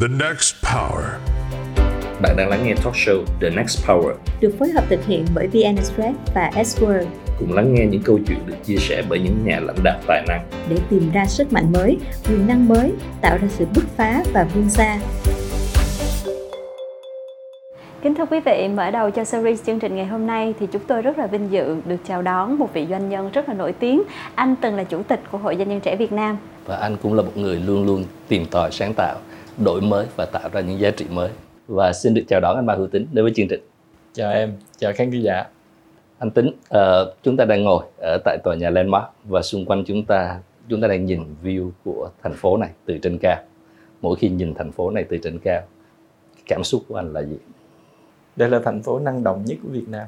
The 0.00 0.08
Next 0.08 0.54
Power. 0.62 1.04
Bạn 2.22 2.36
đang 2.36 2.48
lắng 2.48 2.60
nghe 2.64 2.74
talk 2.74 2.94
show 2.94 3.24
The 3.40 3.50
Next 3.50 3.86
Power. 3.86 4.14
được 4.40 4.54
phối 4.58 4.68
hợp 4.68 4.84
thực 4.88 5.06
hiện 5.06 5.24
bởi 5.34 5.46
VN 5.46 5.76
Express 5.76 6.18
và 6.34 6.50
S-Word 6.54 7.04
Cùng 7.38 7.52
lắng 7.52 7.74
nghe 7.74 7.86
những 7.86 8.02
câu 8.02 8.18
chuyện 8.26 8.38
được 8.46 8.54
chia 8.64 8.76
sẻ 8.76 9.02
bởi 9.08 9.18
những 9.18 9.44
nhà 9.44 9.60
lãnh 9.60 9.76
đạo 9.84 10.00
tài 10.06 10.24
năng. 10.28 10.48
để 10.70 10.76
tìm 10.90 11.10
ra 11.12 11.26
sức 11.26 11.52
mạnh 11.52 11.72
mới, 11.72 11.98
quyền 12.28 12.46
năng 12.46 12.68
mới, 12.68 12.92
tạo 13.20 13.38
ra 13.42 13.48
sự 13.48 13.66
bứt 13.74 13.84
phá 13.96 14.22
và 14.32 14.46
vươn 14.54 14.70
xa. 14.70 14.98
Kính 18.02 18.14
thưa 18.14 18.26
quý 18.26 18.40
vị, 18.40 18.68
mở 18.74 18.90
đầu 18.90 19.10
cho 19.10 19.24
series 19.24 19.64
chương 19.66 19.80
trình 19.80 19.96
ngày 19.96 20.06
hôm 20.06 20.26
nay 20.26 20.54
thì 20.60 20.66
chúng 20.72 20.82
tôi 20.86 21.02
rất 21.02 21.18
là 21.18 21.26
vinh 21.26 21.50
dự 21.50 21.76
được 21.86 21.96
chào 22.08 22.22
đón 22.22 22.58
một 22.58 22.74
vị 22.74 22.86
doanh 22.90 23.08
nhân 23.08 23.30
rất 23.32 23.48
là 23.48 23.54
nổi 23.54 23.72
tiếng. 23.72 24.02
Anh 24.34 24.54
từng 24.62 24.76
là 24.76 24.84
chủ 24.84 25.02
tịch 25.02 25.20
của 25.30 25.38
Hội 25.38 25.56
Doanh 25.56 25.68
nhân 25.68 25.80
trẻ 25.80 25.96
Việt 25.96 26.12
Nam. 26.12 26.36
Và 26.66 26.76
anh 26.76 26.96
cũng 27.02 27.14
là 27.14 27.22
một 27.22 27.36
người 27.36 27.56
luôn 27.56 27.86
luôn 27.86 28.04
tìm 28.28 28.46
tòi 28.50 28.70
sáng 28.72 28.94
tạo, 28.94 29.16
đổi 29.64 29.80
mới 29.80 30.06
và 30.16 30.24
tạo 30.24 30.48
ra 30.52 30.60
những 30.60 30.80
giá 30.80 30.90
trị 30.90 31.06
mới. 31.10 31.30
Và 31.68 31.92
xin 31.92 32.14
được 32.14 32.22
chào 32.28 32.40
đón 32.40 32.56
anh 32.56 32.66
Ba 32.66 32.74
Hữu 32.74 32.86
Tính 32.86 33.06
đến 33.12 33.24
với 33.24 33.32
chương 33.36 33.48
trình. 33.48 33.60
chào 34.12 34.32
em 34.32 34.52
chào 34.78 34.92
khán 34.92 35.10
giả 35.10 35.44
Anh 36.18 36.30
Tính, 36.30 36.50
ờ, 36.68 37.14
chúng 37.22 37.36
ta 37.36 37.44
đang 37.44 37.64
ngồi 37.64 37.84
ở 37.98 38.18
tại 38.24 38.38
tòa 38.44 38.54
nhà 38.54 38.70
Landmark 38.70 39.04
và 39.24 39.42
xung 39.42 39.66
quanh 39.66 39.84
chúng 39.86 40.04
ta 40.04 40.38
chúng 40.68 40.80
ta 40.80 40.88
đang 40.88 41.04
nhìn 41.06 41.20
view 41.42 41.70
của 41.84 42.10
thành 42.22 42.34
phố 42.34 42.56
này 42.56 42.70
từ 42.84 42.98
trên 42.98 43.18
cao. 43.22 43.36
Mỗi 44.02 44.16
khi 44.16 44.28
nhìn 44.28 44.54
thành 44.54 44.72
phố 44.72 44.90
này 44.90 45.04
từ 45.08 45.18
trên 45.22 45.38
cao, 45.38 45.62
cảm 46.46 46.64
xúc 46.64 46.82
của 46.88 46.96
anh 46.96 47.12
là 47.12 47.22
gì? 47.22 47.36
đây 48.36 48.48
là 48.48 48.60
thành 48.64 48.82
phố 48.82 48.98
năng 48.98 49.24
động 49.24 49.44
nhất 49.44 49.58
của 49.62 49.68
Việt 49.68 49.88
Nam 49.88 50.06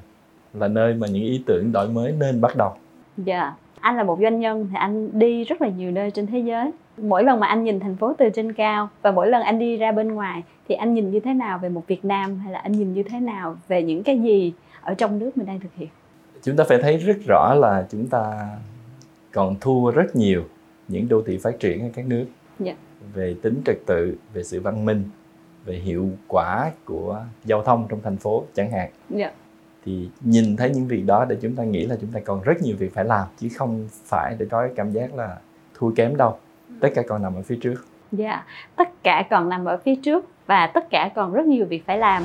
là 0.55 0.69
nơi 0.69 0.95
mà 0.95 1.07
những 1.07 1.23
ý 1.23 1.43
tưởng 1.47 1.73
đổi 1.73 1.89
mới 1.89 2.13
nên 2.13 2.41
bắt 2.41 2.57
đầu 2.57 2.73
Dạ, 3.17 3.55
anh 3.81 3.97
là 3.97 4.05
một 4.05 4.19
doanh 4.23 4.41
nhân 4.41 4.69
thì 4.71 4.77
anh 4.79 5.19
đi 5.19 5.45
rất 5.45 5.63
là 5.63 5.69
nhiều 5.69 5.91
nơi 5.91 6.11
trên 6.11 6.27
thế 6.27 6.39
giới. 6.39 6.71
Mỗi 6.97 7.25
lần 7.25 7.41
mà 7.41 7.47
anh 7.47 7.65
nhìn 7.65 7.81
thành 7.81 7.97
phố 7.97 8.15
từ 8.19 8.29
trên 8.35 8.53
cao 8.53 8.89
và 9.03 9.11
mỗi 9.11 9.29
lần 9.29 9.43
anh 9.43 9.59
đi 9.59 9.77
ra 9.77 9.93
bên 9.93 10.09
ngoài 10.09 10.43
thì 10.69 10.75
anh 10.75 10.95
nhìn 10.95 11.11
như 11.11 11.21
thế 11.21 11.35
nào 11.35 11.59
về 11.59 11.69
một 11.69 11.87
Việt 11.87 12.05
Nam 12.05 12.39
hay 12.39 12.53
là 12.53 12.59
anh 12.59 12.73
nhìn 12.73 12.93
như 12.93 13.03
thế 13.03 13.21
nào 13.21 13.57
về 13.69 13.83
những 13.83 14.03
cái 14.03 14.19
gì 14.21 14.53
ở 14.81 14.95
trong 14.95 15.19
nước 15.19 15.37
mình 15.37 15.47
đang 15.47 15.61
thực 15.61 15.75
hiện? 15.77 15.89
chúng 16.43 16.57
ta 16.57 16.65
phải 16.69 16.79
thấy 16.83 16.97
rất 16.97 17.17
rõ 17.29 17.55
là 17.55 17.87
chúng 17.91 18.07
ta 18.07 18.49
còn 19.33 19.57
thua 19.61 19.91
rất 19.91 20.17
nhiều 20.17 20.43
những 20.89 21.09
đô 21.09 21.23
thị 21.27 21.39
phát 21.39 21.61
triển 21.61 21.81
ở 21.83 21.89
các 21.95 22.07
nước 22.07 22.27
Dạ. 22.59 22.75
về 23.15 23.37
tính 23.43 23.63
trật 23.65 23.77
tự 23.87 24.17
về 24.35 24.43
sự 24.45 24.61
văn 24.61 24.85
minh 24.85 25.05
về 25.65 25.75
hiệu 25.75 26.09
quả 26.29 26.71
của 26.85 27.21
giao 27.45 27.63
thông 27.63 27.87
trong 27.89 28.01
thành 28.03 28.17
phố 28.17 28.45
chẳng 28.55 28.71
hạn 28.71 28.91
Dạ. 29.11 29.33
thì 29.85 30.09
nhìn 30.21 30.57
thấy 30.57 30.71
những 30.71 30.87
việc 30.87 31.03
đó 31.07 31.25
để 31.29 31.37
chúng 31.41 31.57
ta 31.57 31.65
nghĩ 31.65 31.87
là 31.87 31.97
chúng 32.01 32.11
ta 32.13 32.21
còn 32.21 32.43
rất 32.43 32.63
nhiều 32.63 32.77
việc 32.79 32.95
phải 32.95 33.05
làm 33.05 33.27
chứ 33.39 33.49
không 33.57 33.89
phải 34.05 34.37
để 34.39 34.47
có 34.51 34.61
cái 34.61 34.71
cảm 34.77 34.93
giác 34.93 35.15
là 35.15 35.37
thua 35.75 35.91
kém 35.95 36.17
đâu 36.17 36.39
tất 36.83 36.89
cả 36.95 37.03
còn 37.09 37.23
nằm 37.23 37.35
ở 37.35 37.43
phía 37.43 37.57
trước 37.63 37.87
Dạ, 38.13 38.43
tất 38.77 38.89
cả 39.03 39.25
còn 39.31 39.49
nằm 39.49 39.65
ở 39.65 39.77
phía 39.85 39.95
trước 39.95 40.29
và 40.47 40.67
tất 40.67 40.91
cả 40.91 41.11
còn 41.15 41.33
rất 41.33 41.47
nhiều 41.47 41.67
việc 41.67 41.87
phải 41.87 41.99
làm. 41.99 42.23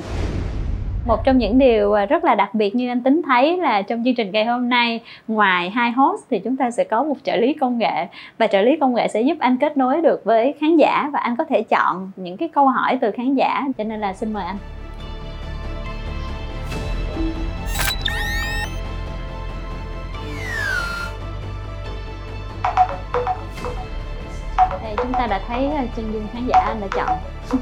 Một 1.08 1.24
trong 1.26 1.38
những 1.38 1.58
điều 1.58 1.94
à, 1.94 2.06
rất 2.06 2.24
là 2.24 2.36
đặc 2.36 2.54
biệt 2.54 2.76
như 2.76 2.90
anh 2.90 3.04
tính 3.04 3.22
thấy 3.26 3.58
là 3.58 3.82
trong 3.82 4.04
chương 4.06 4.16
trình 4.16 4.32
ngày 4.32 4.46
hôm 4.46 4.70
nay 4.70 5.02
ngoài 5.28 5.70
hai 5.70 5.92
host 5.92 6.24
thì 6.30 6.40
chúng 6.40 6.58
ta 6.58 6.72
sẽ 6.72 6.84
có 6.84 7.04
một 7.04 7.16
trợ 7.24 7.36
lý 7.36 7.54
công 7.54 7.78
nghệ 7.78 8.08
và 8.38 8.48
trợ 8.48 8.62
lý 8.62 8.78
công 8.78 8.94
nghệ 8.94 9.08
sẽ 9.08 9.22
giúp 9.22 9.38
anh 9.40 9.58
kết 9.58 9.78
nối 9.78 10.02
được 10.02 10.24
với 10.24 10.54
khán 10.60 10.76
giả 10.76 11.10
và 11.14 11.20
anh 11.20 11.36
có 11.36 11.44
thể 11.44 11.64
chọn 11.64 12.12
những 12.16 12.38
cái 12.38 12.50
câu 12.50 12.68
hỏi 12.68 12.98
từ 13.02 13.12
khán 13.12 13.36
giả 13.36 13.68
cho 13.78 13.84
nên 13.84 14.00
là 14.00 14.14
xin 14.14 14.34
mời 14.34 14.44
anh. 14.44 14.58
Đây 24.70 24.96
chúng 24.98 25.14
ta 25.14 25.28
đã 25.28 25.42
thấy 25.48 25.66
ờ, 25.66 25.84
chân 25.96 26.14
dung 26.14 26.28
khán 26.34 26.48
giả 26.48 26.60
anh 26.68 26.82
đã 26.82 26.88
chọn. 26.92 27.18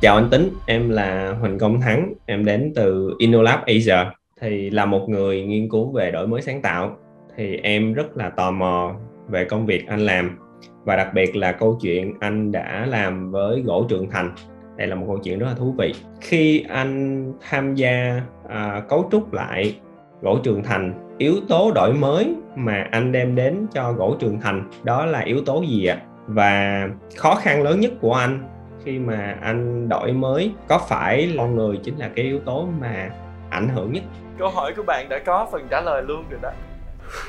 Chào 0.00 0.16
anh 0.16 0.28
Tính, 0.30 0.50
em 0.66 0.88
là 0.88 1.34
Huỳnh 1.40 1.58
Công 1.58 1.80
Thắng, 1.80 2.12
em 2.26 2.44
đến 2.44 2.72
từ 2.76 3.14
InnoLab 3.18 3.60
Asia. 3.66 4.10
Thì 4.40 4.70
là 4.70 4.86
một 4.86 5.08
người 5.08 5.42
nghiên 5.42 5.68
cứu 5.68 5.92
về 5.92 6.10
đổi 6.10 6.26
mới 6.26 6.42
sáng 6.42 6.62
tạo, 6.62 6.96
thì 7.36 7.56
em 7.56 7.92
rất 7.92 8.16
là 8.16 8.30
tò 8.30 8.50
mò 8.50 8.94
về 9.28 9.44
công 9.44 9.66
việc 9.66 9.88
anh 9.88 10.00
làm 10.06 10.38
và 10.84 10.96
đặc 10.96 11.14
biệt 11.14 11.36
là 11.36 11.52
câu 11.52 11.78
chuyện 11.82 12.14
anh 12.20 12.52
đã 12.52 12.86
làm 12.88 13.30
với 13.30 13.60
gỗ 13.60 13.86
Trường 13.88 14.10
Thành. 14.10 14.34
Đây 14.76 14.86
là 14.86 14.94
một 14.94 15.04
câu 15.08 15.18
chuyện 15.18 15.38
rất 15.38 15.46
là 15.46 15.54
thú 15.54 15.74
vị. 15.78 15.94
Khi 16.20 16.64
anh 16.68 17.26
tham 17.40 17.74
gia 17.74 18.22
à, 18.48 18.82
cấu 18.88 19.08
trúc 19.12 19.32
lại 19.32 19.76
gỗ 20.22 20.38
Trường 20.42 20.62
Thành, 20.62 21.11
yếu 21.22 21.34
tố 21.48 21.72
đổi 21.74 21.92
mới 21.92 22.34
mà 22.56 22.86
anh 22.90 23.12
đem 23.12 23.34
đến 23.34 23.66
cho 23.72 23.92
gỗ 23.92 24.16
Trường 24.18 24.40
Thành 24.40 24.70
đó 24.82 25.06
là 25.06 25.20
yếu 25.20 25.40
tố 25.46 25.62
gì 25.62 25.86
ạ? 25.86 25.96
Và 26.26 26.88
khó 27.16 27.34
khăn 27.34 27.62
lớn 27.62 27.80
nhất 27.80 27.92
của 28.00 28.14
anh 28.14 28.48
khi 28.84 28.98
mà 28.98 29.36
anh 29.42 29.88
đổi 29.88 30.12
mới 30.12 30.54
có 30.68 30.78
phải 30.78 31.34
con 31.38 31.56
người 31.56 31.80
chính 31.82 31.98
là 31.98 32.10
cái 32.16 32.24
yếu 32.24 32.40
tố 32.40 32.68
mà 32.80 33.10
ảnh 33.50 33.68
hưởng 33.68 33.92
nhất? 33.92 34.02
Câu 34.38 34.48
hỏi 34.48 34.72
của 34.76 34.82
bạn 34.82 35.08
đã 35.08 35.18
có 35.26 35.48
phần 35.52 35.66
trả 35.70 35.80
lời 35.80 36.02
luôn 36.02 36.24
rồi 36.30 36.40
đó. 36.42 36.50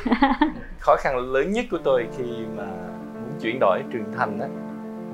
Khó 0.80 0.96
khăn 0.96 1.18
lớn 1.18 1.52
nhất 1.52 1.66
của 1.72 1.80
tôi 1.84 2.08
khi 2.18 2.26
mà 2.58 2.66
muốn 3.14 3.40
chuyển 3.42 3.58
đổi 3.60 3.84
trường 3.94 4.14
thành 4.18 4.40
đó 4.40 4.46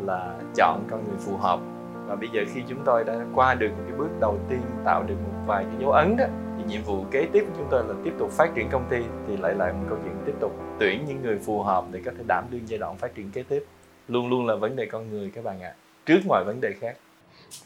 là 0.05 0.33
chọn 0.55 0.83
con 0.91 1.03
người 1.03 1.17
phù 1.19 1.37
hợp. 1.37 1.59
Và 2.07 2.15
bây 2.15 2.29
giờ 2.33 2.41
khi 2.53 2.61
chúng 2.67 2.79
tôi 2.85 3.03
đã 3.03 3.13
qua 3.35 3.53
được 3.53 3.71
cái 3.87 3.97
bước 3.97 4.09
đầu 4.21 4.39
tiên 4.49 4.61
tạo 4.85 5.03
được 5.03 5.15
một 5.23 5.39
vài 5.47 5.63
cái 5.63 5.75
dấu 5.79 5.91
ấn 5.91 6.17
đó 6.17 6.25
nhiệm 6.69 6.83
vụ 6.83 7.05
kế 7.11 7.27
tiếp 7.33 7.45
của 7.47 7.53
chúng 7.57 7.67
tôi 7.71 7.83
là 7.87 7.93
tiếp 8.03 8.13
tục 8.19 8.31
phát 8.31 8.51
triển 8.55 8.69
công 8.71 8.85
ty, 8.89 8.97
thì 9.27 9.37
lại 9.37 9.55
là 9.55 9.73
một 9.73 9.85
câu 9.89 9.97
chuyện 10.03 10.13
tiếp 10.25 10.35
tục 10.39 10.51
tuyển 10.79 11.05
những 11.07 11.21
người 11.21 11.39
phù 11.39 11.61
hợp 11.61 11.85
để 11.91 12.01
có 12.05 12.11
thể 12.17 12.23
đảm 12.27 12.43
đương 12.49 12.61
giai 12.65 12.77
đoạn 12.77 12.97
phát 12.97 13.15
triển 13.15 13.31
kế 13.31 13.43
tiếp 13.43 13.65
luôn 14.07 14.29
luôn 14.29 14.45
là 14.45 14.55
vấn 14.55 14.75
đề 14.75 14.85
con 14.85 15.09
người 15.09 15.31
các 15.35 15.43
bạn 15.43 15.61
ạ, 15.61 15.73
trước 16.05 16.19
mọi 16.27 16.43
vấn 16.45 16.61
đề 16.61 16.73
khác 16.79 16.95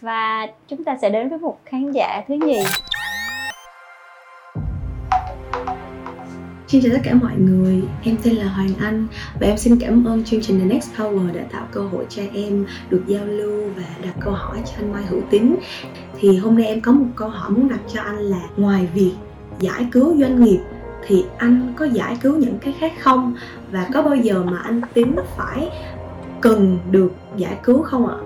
Và 0.01 0.47
chúng 0.67 0.83
ta 0.83 0.97
sẽ 1.01 1.09
đến 1.09 1.29
với 1.29 1.39
một 1.39 1.57
khán 1.65 1.91
giả 1.91 2.21
thứ 2.27 2.33
nhì. 2.45 2.63
Xin 6.73 6.81
chào 6.81 6.91
tất 6.93 7.01
cả 7.03 7.13
mọi 7.13 7.33
người, 7.37 7.81
em 8.03 8.15
tên 8.23 8.35
là 8.35 8.47
Hoàng 8.47 8.73
Anh 8.79 9.07
và 9.39 9.47
em 9.47 9.57
xin 9.57 9.79
cảm 9.79 10.07
ơn 10.07 10.23
chương 10.23 10.41
trình 10.41 10.59
The 10.59 10.65
Next 10.65 10.89
Power 10.97 11.33
đã 11.33 11.43
tạo 11.51 11.67
cơ 11.71 11.81
hội 11.81 12.05
cho 12.09 12.21
em 12.33 12.65
được 12.89 13.01
giao 13.07 13.25
lưu 13.25 13.63
và 13.75 13.83
đặt 14.03 14.13
câu 14.19 14.33
hỏi 14.33 14.57
cho 14.65 14.71
anh 14.77 14.93
Mai 14.93 15.03
Hữu 15.05 15.21
Tín. 15.29 15.55
Thì 16.19 16.37
hôm 16.37 16.55
nay 16.55 16.65
em 16.65 16.81
có 16.81 16.91
một 16.91 17.05
câu 17.15 17.29
hỏi 17.29 17.51
muốn 17.51 17.69
đặt 17.69 17.79
cho 17.93 18.01
anh 18.01 18.17
là 18.17 18.41
ngoài 18.57 18.87
việc 18.93 19.13
giải 19.59 19.87
cứu 19.91 20.17
doanh 20.19 20.43
nghiệp 20.43 20.59
thì 21.07 21.25
anh 21.37 21.73
có 21.75 21.85
giải 21.85 22.17
cứu 22.21 22.37
những 22.37 22.57
cái 22.59 22.75
khác 22.79 22.93
không 22.99 23.35
và 23.71 23.89
có 23.93 24.01
bao 24.01 24.15
giờ 24.15 24.43
mà 24.43 24.57
anh 24.57 24.81
Tín 24.93 25.15
phải 25.37 25.69
cần 26.41 26.77
được 26.91 27.11
giải 27.37 27.57
cứu 27.63 27.81
không 27.81 28.07
ạ? 28.07 28.17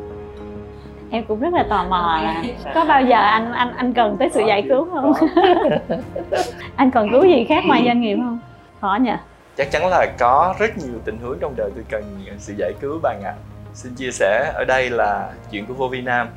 Em 1.12 1.25
cũng 1.28 1.40
rất 1.40 1.53
là 1.53 1.66
tò 1.69 1.85
mò 1.90 2.19
là 2.23 2.44
có 2.75 2.85
bao 2.85 3.01
giờ 3.01 3.16
anh 3.16 3.51
anh 3.51 3.73
anh 3.78 3.94
cần 3.94 4.16
tới 4.19 4.29
sự 4.34 4.41
giải 4.47 4.66
cứu 4.69 4.88
không? 4.94 5.13
anh 6.75 6.91
còn 6.91 7.09
cứu 7.12 7.25
gì 7.25 7.45
khác 7.50 7.63
ngoài 7.68 7.84
doanh 7.85 8.01
nghiệp 8.01 8.18
không? 8.18 8.40
Khó 8.81 8.97
nhỉ? 9.01 9.13
chắc 9.57 9.72
chắn 9.72 9.88
là 9.88 10.06
có 10.19 10.56
rất 10.59 10.78
nhiều 10.78 11.00
tình 11.06 11.18
huống 11.22 11.40
trong 11.40 11.53
đời 11.57 11.72
tôi 11.75 11.84
cần 11.90 12.25
sự 12.38 12.53
giải 12.57 12.73
cứu 12.81 13.00
bạn 13.03 13.22
ạ 13.23 13.34
xin 13.73 13.95
chia 13.95 14.12
sẻ 14.12 14.51
ở 14.56 14.66
đây 14.66 14.90
là 14.90 15.34
chuyện 15.51 15.66
của 15.66 15.73
vô 15.73 15.88
vi 15.88 16.01
nam 16.01 16.28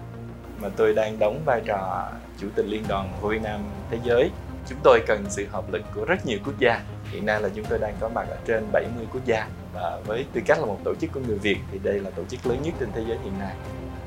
mà 0.63 0.69
tôi 0.77 0.95
đang 0.95 1.19
đóng 1.19 1.41
vai 1.45 1.61
trò 1.67 2.09
chủ 2.39 2.47
tịch 2.55 2.67
liên 2.69 2.83
đoàn 2.89 3.09
vô 3.21 3.29
vi 3.29 3.39
nam 3.39 3.61
thế 3.91 3.99
giới 4.05 4.31
chúng 4.69 4.79
tôi 4.83 5.03
cần 5.07 5.25
sự 5.29 5.47
hợp 5.53 5.73
lực 5.73 5.83
của 5.95 6.05
rất 6.05 6.27
nhiều 6.27 6.39
quốc 6.45 6.55
gia 6.59 6.81
hiện 7.11 7.27
nay 7.27 7.41
là 7.41 7.49
chúng 7.55 7.65
tôi 7.65 7.79
đang 7.79 7.95
có 8.01 8.09
mặt 8.09 8.27
ở 8.31 8.37
trên 8.47 8.65
70 8.73 9.07
quốc 9.13 9.25
gia 9.25 9.47
và 9.75 9.99
với 10.07 10.25
tư 10.33 10.41
cách 10.47 10.59
là 10.59 10.67
một 10.67 10.79
tổ 10.85 10.95
chức 10.95 11.13
của 11.13 11.21
người 11.29 11.39
Việt 11.39 11.59
thì 11.73 11.79
đây 11.83 12.01
là 12.01 12.11
tổ 12.11 12.25
chức 12.25 12.47
lớn 12.47 12.59
nhất 12.63 12.75
trên 12.81 12.89
thế 12.95 13.03
giới 13.09 13.19
hiện 13.25 13.33
nay 13.39 13.55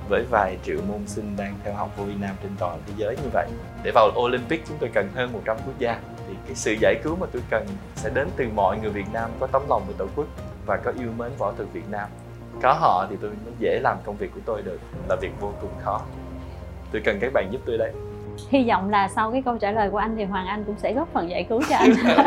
với 0.09 0.25
vài 0.30 0.58
triệu 0.64 0.78
môn 0.88 1.08
sinh 1.08 1.36
đang 1.38 1.56
theo 1.64 1.74
học 1.74 1.90
vô 1.97 2.03
vi 2.03 2.14
nam 2.22 2.36
trên 2.44 2.52
toàn 2.59 2.80
thế 2.88 2.94
giới 2.97 3.16
như 3.16 3.30
vậy. 3.34 3.47
Để 3.84 3.91
vào 3.96 4.12
Olympic 4.16 4.64
chúng 4.68 4.78
tôi 4.80 4.90
cần 4.94 5.09
hơn 5.16 5.34
100 5.34 5.58
quốc 5.66 5.80
gia. 5.80 6.00
Thì 6.28 6.34
cái 6.46 6.56
sự 6.56 6.75
giải 6.81 6.96
cứu 7.03 7.16
mà 7.16 7.28
tôi 7.31 7.41
cần 7.50 7.68
sẽ 7.96 8.09
đến 8.09 8.28
từ 8.36 8.46
mọi 8.56 8.78
người 8.81 8.92
Việt 8.92 9.08
Nam 9.13 9.30
có 9.40 9.47
tấm 9.47 9.62
lòng 9.69 9.84
về 9.88 9.94
tổ 9.97 10.08
quốc 10.16 10.28
và 10.66 10.78
có 10.78 10.92
yêu 11.00 11.09
mến 11.18 11.31
võ 11.38 11.52
thuật 11.52 11.68
Việt 11.74 11.90
Nam. 11.92 12.09
Có 12.62 12.74
họ 12.74 13.08
thì 13.09 13.16
tôi 13.22 13.31
mới 13.45 13.54
dễ 13.60 13.80
làm 13.83 13.98
công 14.06 14.18
việc 14.18 14.31
của 14.33 14.42
tôi 14.45 14.62
được 14.62 14.80
là 15.10 15.16
việc 15.16 15.31
vô 15.39 15.54
cùng 15.62 15.72
khó. 15.83 16.01
Tôi 16.92 17.01
cần 17.06 17.18
các 17.22 17.33
bạn 17.33 17.50
giúp 17.51 17.62
tôi 17.66 17.78
đấy 17.78 17.92
Hy 18.50 18.63
vọng 18.68 18.89
là 18.89 19.10
sau 19.16 19.31
cái 19.31 19.42
câu 19.45 19.57
trả 19.57 19.72
lời 19.72 19.89
của 19.89 19.98
anh 19.98 20.16
thì 20.18 20.24
Hoàng 20.24 20.48
Anh 20.48 20.63
cũng 20.63 20.75
sẽ 20.81 20.94
góp 20.94 21.13
phần 21.13 21.30
giải 21.30 21.45
cứu 21.50 21.62
cho 21.69 21.75
anh. 21.75 21.94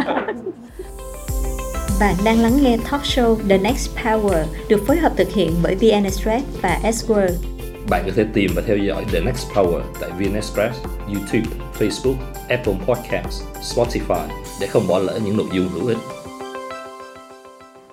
Bạn 2.00 2.14
đang 2.24 2.42
lắng 2.42 2.52
nghe 2.62 2.76
talk 2.90 3.02
show 3.02 3.36
The 3.48 3.58
Next 3.58 3.96
Power 3.96 4.44
được 4.68 4.82
phối 4.86 4.96
hợp 4.96 5.12
thực 5.16 5.28
hiện 5.28 5.50
bởi 5.62 5.74
VN 5.74 6.04
Express 6.04 6.62
và 6.62 6.80
S-Word. 6.82 7.55
Bạn 7.90 8.02
có 8.06 8.12
thể 8.16 8.26
tìm 8.32 8.50
và 8.56 8.62
theo 8.66 8.76
dõi 8.76 9.04
The 9.12 9.20
Next 9.20 9.52
Power 9.54 9.80
tại 10.00 10.10
VN 10.10 10.34
Express, 10.34 10.86
YouTube, 11.06 11.56
Facebook, 11.78 12.16
Apple 12.48 12.74
Podcasts, 12.86 13.42
Spotify 13.60 14.28
để 14.60 14.66
không 14.66 14.82
bỏ 14.88 14.98
lỡ 14.98 15.18
những 15.24 15.36
nội 15.36 15.46
dung 15.52 15.68
hữu 15.68 15.86
ích. 15.86 15.96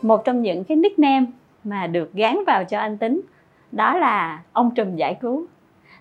một 0.01 0.25
trong 0.25 0.41
những 0.41 0.63
cái 0.63 0.77
nickname 0.77 1.25
mà 1.63 1.87
được 1.87 2.13
gán 2.13 2.37
vào 2.47 2.63
cho 2.63 2.79
anh 2.79 2.97
tính 2.97 3.21
đó 3.71 3.97
là 3.97 4.43
ông 4.53 4.71
trùm 4.75 4.95
giải 4.95 5.17
cứu. 5.21 5.45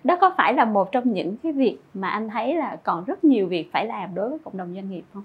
Đó 0.03 0.17
có 0.21 0.33
phải 0.37 0.53
là 0.53 0.65
một 0.65 0.91
trong 0.91 1.13
những 1.13 1.35
cái 1.43 1.51
việc 1.51 1.77
mà 1.93 2.09
anh 2.09 2.29
thấy 2.29 2.55
là 2.55 2.77
còn 2.83 3.03
rất 3.03 3.23
nhiều 3.23 3.47
việc 3.47 3.69
phải 3.73 3.85
làm 3.85 4.15
đối 4.15 4.29
với 4.29 4.39
cộng 4.43 4.57
đồng 4.57 4.73
doanh 4.75 4.89
nghiệp 4.89 5.03
không? 5.13 5.23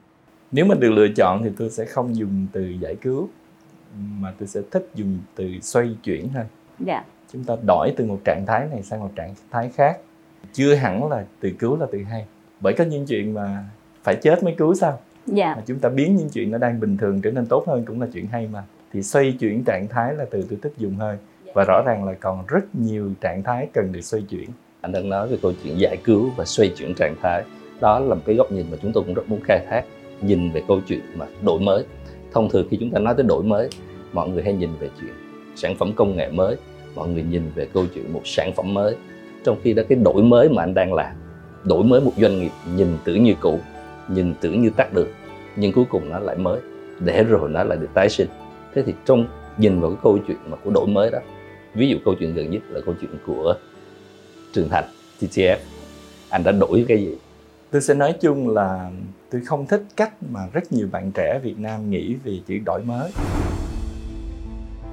Nếu 0.52 0.64
mà 0.64 0.74
được 0.74 0.90
lựa 0.90 1.08
chọn 1.16 1.42
thì 1.44 1.50
tôi 1.58 1.70
sẽ 1.70 1.84
không 1.84 2.16
dùng 2.16 2.46
từ 2.52 2.74
giải 2.80 2.96
cứu 3.00 3.28
mà 4.20 4.32
tôi 4.38 4.46
sẽ 4.46 4.60
thích 4.70 4.90
dùng 4.94 5.18
từ 5.34 5.50
xoay 5.60 5.96
chuyển 6.02 6.28
hơn 6.28 6.46
dạ 6.78 7.04
chúng 7.32 7.44
ta 7.44 7.56
đổi 7.66 7.92
từ 7.96 8.04
một 8.04 8.18
trạng 8.24 8.46
thái 8.46 8.66
này 8.70 8.82
sang 8.82 9.00
một 9.00 9.10
trạng 9.16 9.34
thái 9.50 9.70
khác. 9.74 9.98
Chưa 10.52 10.74
hẳn 10.74 11.10
là 11.10 11.24
từ 11.40 11.50
cứu 11.58 11.76
là 11.76 11.86
từ 11.92 12.02
hay. 12.02 12.26
Bởi 12.60 12.72
có 12.78 12.84
những 12.84 13.06
chuyện 13.06 13.34
mà 13.34 13.64
phải 14.02 14.16
chết 14.16 14.42
mới 14.42 14.54
cứu 14.58 14.74
sao? 14.74 14.98
Dạ. 15.26 15.54
Mà 15.56 15.62
chúng 15.66 15.78
ta 15.78 15.88
biến 15.88 16.16
những 16.16 16.28
chuyện 16.28 16.50
nó 16.50 16.58
đang 16.58 16.80
bình 16.80 16.96
thường 16.96 17.20
trở 17.20 17.30
nên 17.30 17.46
tốt 17.46 17.64
hơn 17.66 17.84
cũng 17.86 18.00
là 18.00 18.06
chuyện 18.12 18.26
hay 18.26 18.48
mà. 18.52 18.62
Thì 18.92 19.02
xoay 19.02 19.36
chuyển 19.40 19.64
trạng 19.64 19.88
thái 19.88 20.14
là 20.14 20.24
từ 20.30 20.46
tôi 20.50 20.58
thích 20.62 20.72
dùng 20.78 20.96
hơn 20.96 21.18
và 21.54 21.64
rõ 21.64 21.82
ràng 21.86 22.04
là 22.04 22.14
còn 22.14 22.44
rất 22.46 22.64
nhiều 22.72 23.12
trạng 23.20 23.42
thái 23.42 23.68
cần 23.72 23.92
được 23.92 24.00
xoay 24.00 24.22
chuyển. 24.22 24.50
Anh 24.80 24.92
đang 24.92 25.08
nói 25.08 25.28
về 25.28 25.38
câu 25.42 25.52
chuyện 25.64 25.78
giải 25.78 25.96
cứu 26.04 26.30
và 26.36 26.44
xoay 26.44 26.72
chuyển 26.76 26.94
trạng 26.94 27.14
thái. 27.22 27.42
Đó 27.80 27.98
là 27.98 28.14
một 28.14 28.22
cái 28.26 28.36
góc 28.36 28.52
nhìn 28.52 28.66
mà 28.70 28.76
chúng 28.82 28.92
tôi 28.92 29.04
cũng 29.06 29.14
rất 29.14 29.28
muốn 29.28 29.40
khai 29.44 29.66
thác. 29.70 29.84
Nhìn 30.20 30.50
về 30.50 30.62
câu 30.68 30.80
chuyện 30.86 31.00
mà 31.14 31.26
đổi 31.42 31.60
mới. 31.60 31.84
Thông 32.32 32.50
thường 32.50 32.66
khi 32.70 32.76
chúng 32.80 32.90
ta 32.90 32.98
nói 32.98 33.14
tới 33.14 33.26
đổi 33.28 33.42
mới 33.42 33.68
mọi 34.12 34.28
người 34.28 34.42
hay 34.42 34.52
nhìn 34.52 34.70
về 34.78 34.88
chuyện 35.00 35.12
sản 35.56 35.74
phẩm 35.78 35.92
công 35.96 36.16
nghệ 36.16 36.30
mới 36.30 36.56
mọi 36.94 37.08
người 37.08 37.22
nhìn 37.22 37.42
về 37.54 37.68
câu 37.74 37.86
chuyện 37.94 38.12
một 38.12 38.22
sản 38.24 38.52
phẩm 38.56 38.74
mới. 38.74 38.96
Trong 39.44 39.58
khi 39.62 39.74
đó, 39.74 39.82
cái 39.88 39.98
đổi 39.98 40.22
mới 40.22 40.48
mà 40.48 40.62
anh 40.62 40.74
đang 40.74 40.94
làm, 40.94 41.12
đổi 41.64 41.84
mới 41.84 42.00
một 42.00 42.12
doanh 42.16 42.40
nghiệp, 42.40 42.52
nhìn 42.76 42.88
tưởng 43.04 43.24
như 43.24 43.34
cũ, 43.40 43.60
nhìn 44.08 44.34
tưởng 44.40 44.62
như 44.62 44.70
tắt 44.76 44.94
được, 44.94 45.08
nhưng 45.56 45.72
cuối 45.72 45.84
cùng 45.90 46.10
nó 46.10 46.18
lại 46.18 46.36
mới. 46.36 46.60
Để 47.00 47.24
rồi 47.24 47.48
nó 47.50 47.64
lại 47.64 47.78
được 47.78 47.90
tái 47.94 48.08
sinh. 48.08 48.28
Thế 48.74 48.82
thì 48.86 48.94
trong, 49.04 49.26
nhìn 49.58 49.80
vào 49.80 49.90
cái 49.90 49.98
câu 50.02 50.18
chuyện 50.26 50.36
mà 50.50 50.56
của 50.56 50.70
đổi 50.70 50.86
mới 50.86 51.10
đó, 51.10 51.18
ví 51.74 51.88
dụ 51.88 51.96
câu 52.04 52.14
chuyện 52.20 52.34
gần 52.34 52.50
nhất 52.50 52.62
là 52.68 52.80
câu 52.86 52.94
chuyện 53.00 53.10
của 53.26 53.54
Trường 54.52 54.68
Thành 54.68 54.84
TTF 55.20 55.56
anh 56.28 56.44
đã 56.44 56.52
đổi 56.52 56.84
cái 56.88 56.98
gì? 56.98 57.14
Tôi 57.70 57.82
sẽ 57.82 57.94
nói 57.94 58.14
chung 58.20 58.48
là 58.48 58.90
tôi 59.30 59.40
không 59.44 59.66
thích 59.66 59.82
cách 59.96 60.12
mà 60.30 60.40
rất 60.52 60.72
nhiều 60.72 60.88
bạn 60.92 61.10
trẻ 61.14 61.40
Việt 61.42 61.58
Nam 61.58 61.90
nghĩ 61.90 62.14
về 62.24 62.40
chữ 62.46 62.58
đổi 62.64 62.82
mới 62.82 63.10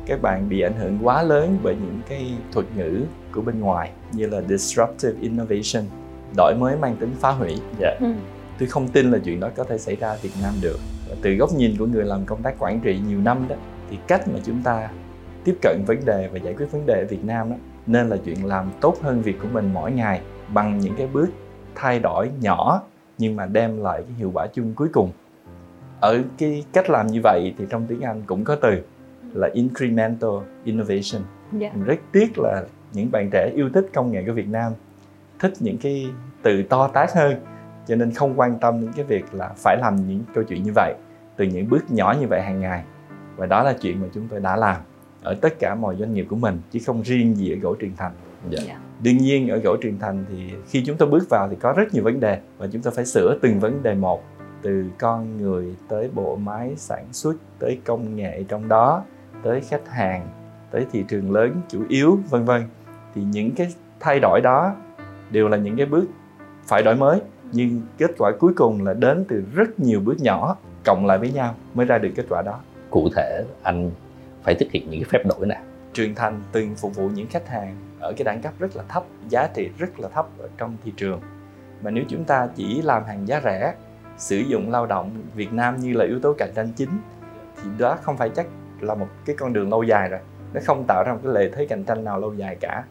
các 0.06 0.22
bạn 0.22 0.50
bị 0.50 0.62
ảnh 0.62 0.76
hưởng 0.80 1.00
quá 1.04 1.24
lớn 1.24 1.58
bởi 1.64 1.76
những 1.76 2.02
cái 2.10 2.32
thuật 2.52 2.66
ngữ 2.76 3.02
của 3.32 3.42
bên 3.42 3.60
ngoài 3.60 3.92
như 4.12 4.28
là 4.28 4.42
disruptive 4.42 5.14
innovation 5.22 5.86
đổi 6.38 6.56
mới 6.60 6.78
mang 6.78 6.96
tính 6.96 7.12
phá 7.20 7.32
hủy. 7.32 7.58
Dạ. 7.80 7.96
Ừ. 8.00 8.08
tôi 8.60 8.68
không 8.68 8.88
tin 8.88 9.12
là 9.12 9.20
chuyện 9.26 9.40
đó 9.40 9.50
có 9.56 9.64
thể 9.64 9.78
xảy 9.78 9.96
ra 9.96 10.10
ở 10.10 10.18
Việt 10.22 10.34
Nam 10.42 10.54
được. 10.62 10.80
Và 11.10 11.16
từ 11.22 11.36
góc 11.36 11.50
nhìn 11.54 11.76
của 11.80 11.86
người 11.86 12.06
làm 12.06 12.26
công 12.26 12.42
tác 12.42 12.56
quản 12.60 12.80
trị 12.80 13.00
nhiều 13.08 13.20
năm 13.20 13.48
đó 13.50 13.56
thì 13.90 13.98
cách 14.08 14.28
mà 14.28 14.40
chúng 14.44 14.62
ta 14.64 14.90
tiếp 15.44 15.56
cận 15.62 15.84
vấn 15.88 15.98
đề 16.06 16.30
và 16.34 16.40
giải 16.40 16.54
quyết 16.54 16.72
vấn 16.72 16.86
đề 16.86 16.94
ở 16.94 17.06
Việt 17.10 17.26
Nam 17.26 17.50
đó 17.50 17.56
nên 17.88 18.10
là 18.10 18.18
chuyện 18.26 18.46
làm 18.46 18.72
tốt 18.82 18.96
hơn 19.02 19.22
việc 19.22 19.36
của 19.42 19.48
mình 19.54 19.74
mỗi 19.74 19.92
ngày 19.92 20.22
bằng 20.54 20.80
những 20.80 20.96
cái 20.98 21.08
bước 21.08 21.28
thay 21.76 22.00
đổi 22.00 22.30
nhỏ 22.42 22.82
nhưng 23.18 23.36
mà 23.36 23.46
đem 23.46 23.84
lại 23.84 24.04
cái 24.08 24.18
hiệu 24.18 24.32
quả 24.34 24.48
chung 24.54 24.74
cuối 24.76 24.88
cùng. 24.94 25.12
Ở 26.00 26.22
cái 26.38 26.66
cách 26.74 26.90
làm 26.90 27.08
như 27.08 27.20
vậy 27.24 27.54
thì 27.58 27.66
trong 27.70 27.86
tiếng 27.88 28.02
Anh 28.02 28.22
cũng 28.26 28.44
có 28.44 28.56
từ 28.56 28.82
là 29.36 29.50
incremental 29.54 30.30
innovation. 30.64 31.22
Dạ. 31.52 31.72
Mình 31.74 31.84
rất 31.84 32.00
tiếc 32.12 32.40
là 32.40 32.64
những 32.94 33.12
bạn 33.12 33.30
trẻ 33.32 33.52
yêu 33.56 33.70
thích 33.74 33.88
công 33.94 34.12
nghệ 34.12 34.24
của 34.28 34.34
Việt 34.34 34.48
Nam 34.48 34.72
thích 35.40 35.54
những 35.60 35.78
cái 35.78 36.08
từ 36.42 36.64
to 36.64 36.88
tát 36.88 37.14
hơn 37.14 37.36
cho 37.88 37.96
nên 37.96 38.12
không 38.12 38.40
quan 38.40 38.60
tâm 38.60 38.82
đến 38.82 38.92
cái 38.96 39.06
việc 39.06 39.26
là 39.34 39.50
phải 39.58 39.78
làm 39.82 39.96
những 40.08 40.24
câu 40.34 40.44
chuyện 40.44 40.64
như 40.64 40.72
vậy 40.76 40.94
từ 41.36 41.46
những 41.46 41.70
bước 41.70 41.92
nhỏ 41.92 42.16
như 42.22 42.28
vậy 42.28 42.42
hàng 42.42 42.60
ngày. 42.60 42.84
Và 43.36 43.46
đó 43.46 43.64
là 43.64 43.74
chuyện 43.82 44.02
mà 44.02 44.08
chúng 44.14 44.28
tôi 44.28 44.40
đã 44.40 44.56
làm 44.56 44.82
ở 45.24 45.36
tất 45.42 45.60
cả 45.60 45.76
mọi 45.76 45.96
doanh 45.96 46.14
nghiệp 46.14 46.26
của 46.30 46.36
mình 46.36 46.60
chứ 46.72 46.80
không 46.86 47.02
riêng 47.02 47.36
gì 47.36 47.54
ở 47.54 47.56
gỗ 47.56 47.76
truyền 47.82 47.96
thành. 47.98 48.12
Dạ. 48.50 48.60
Dạ. 48.68 48.80
đương 49.02 49.18
nhiên 49.18 49.50
ở 49.50 49.58
gỗ 49.58 49.78
truyền 49.82 50.00
thành 50.00 50.26
thì 50.30 50.54
khi 50.70 50.84
chúng 50.86 50.98
tôi 50.98 51.10
bước 51.10 51.28
vào 51.30 51.48
thì 51.50 51.56
có 51.56 51.74
rất 51.74 51.94
nhiều 51.94 52.04
vấn 52.04 52.20
đề 52.20 52.40
và 52.58 52.68
chúng 52.72 52.82
tôi 52.82 52.94
phải 52.94 53.06
sửa 53.06 53.38
từng 53.42 53.60
vấn 53.60 53.84
đề 53.84 53.96
một 53.96 54.24
từ 54.62 54.86
con 55.00 55.38
người 55.38 55.76
tới 55.88 56.10
bộ 56.14 56.36
máy 56.36 56.74
sản 56.78 57.06
xuất 57.12 57.36
tới 57.60 57.80
công 57.86 58.16
nghệ 58.16 58.44
trong 58.48 58.68
đó 58.68 59.04
tới 59.46 59.62
khách 59.62 59.90
hàng 59.90 60.28
tới 60.72 60.86
thị 60.92 61.06
trường 61.08 61.32
lớn 61.32 61.62
chủ 61.68 61.84
yếu 61.90 62.20
vân 62.30 62.46
vân. 62.46 62.64
Thì 63.16 63.24
những 63.24 63.56
cái 63.56 63.74
thay 64.00 64.20
đổi 64.20 64.42
đó 64.44 64.76
đều 65.32 65.48
là 65.48 65.58
những 65.58 65.78
cái 65.78 65.86
bước 65.86 66.06
phải 66.68 66.84
đổi 66.84 66.96
mới. 66.96 67.22
Nhưng 67.52 67.82
kết 67.98 68.12
quả 68.18 68.32
cuối 68.40 68.54
cùng 68.56 68.86
là 68.86 68.94
đến 68.94 69.26
từ 69.30 69.44
rất 69.54 69.80
nhiều 69.80 70.00
bước 70.00 70.16
nhỏ 70.20 70.58
cộng 70.86 71.06
lại 71.06 71.18
với 71.18 71.32
nhau 71.32 71.56
mới 71.74 71.86
ra 71.86 71.98
được 71.98 72.12
kết 72.16 72.26
quả 72.30 72.42
đó. 72.42 72.60
Cụ 72.90 73.10
thể 73.16 73.44
anh 73.64 73.92
phải 74.44 74.56
thực 74.56 74.72
hiện 74.72 74.90
những 74.90 75.02
cái 75.02 75.10
phép 75.10 75.26
đổi 75.26 75.48
nào 75.48 75.62
truyền 75.94 76.16
thành 76.16 76.42
từng 76.52 76.76
phục 76.76 76.96
vụ 76.96 77.10
những 77.10 77.28
khách 77.28 77.48
hàng 77.48 77.76
ở 78.00 78.14
cái 78.18 78.24
đẳng 78.24 78.42
cấp 78.42 78.54
rất 78.60 78.76
là 78.76 78.84
thấp 78.90 79.04
giá 79.30 79.48
trị 79.48 79.70
rất 79.78 80.00
là 80.00 80.10
thấp 80.10 80.28
ở 80.38 80.50
trong 80.58 80.78
thị 80.84 80.94
trường. 80.98 81.22
Mà 81.84 81.92
nếu 81.92 82.04
chúng 82.10 82.24
ta 82.24 82.48
chỉ 82.56 82.82
làm 82.82 83.04
hàng 83.04 83.28
giá 83.28 83.42
rẻ 83.44 83.74
sử 84.18 84.38
dụng 84.38 84.72
lao 84.72 84.86
động 84.86 85.12
Việt 85.36 85.54
Nam 85.54 85.78
như 85.78 85.94
là 85.94 86.06
yếu 86.06 86.20
tố 86.20 86.34
cạnh 86.34 86.52
tranh 86.56 86.70
chính 86.76 86.90
thì 87.64 87.70
đó 87.78 87.98
không 88.02 88.18
phải 88.18 88.30
chắc 88.30 88.48
là 88.80 88.96
một 88.96 89.08
cái 89.26 89.36
con 89.40 89.54
đường 89.54 89.70
lâu 89.70 89.84
dài 89.84 90.10
rồi. 90.10 90.20
Nó 90.54 90.62
không 90.66 90.84
tạo 90.88 91.04
ra 91.04 91.14
một 91.14 91.20
cái 91.24 91.34
lợi 91.34 91.52
thế 91.56 91.66
cạnh 91.66 91.84
tranh 91.84 92.04
nào 92.04 92.20
lâu 92.20 92.34
dài 92.34 92.56
cả. 92.56 92.84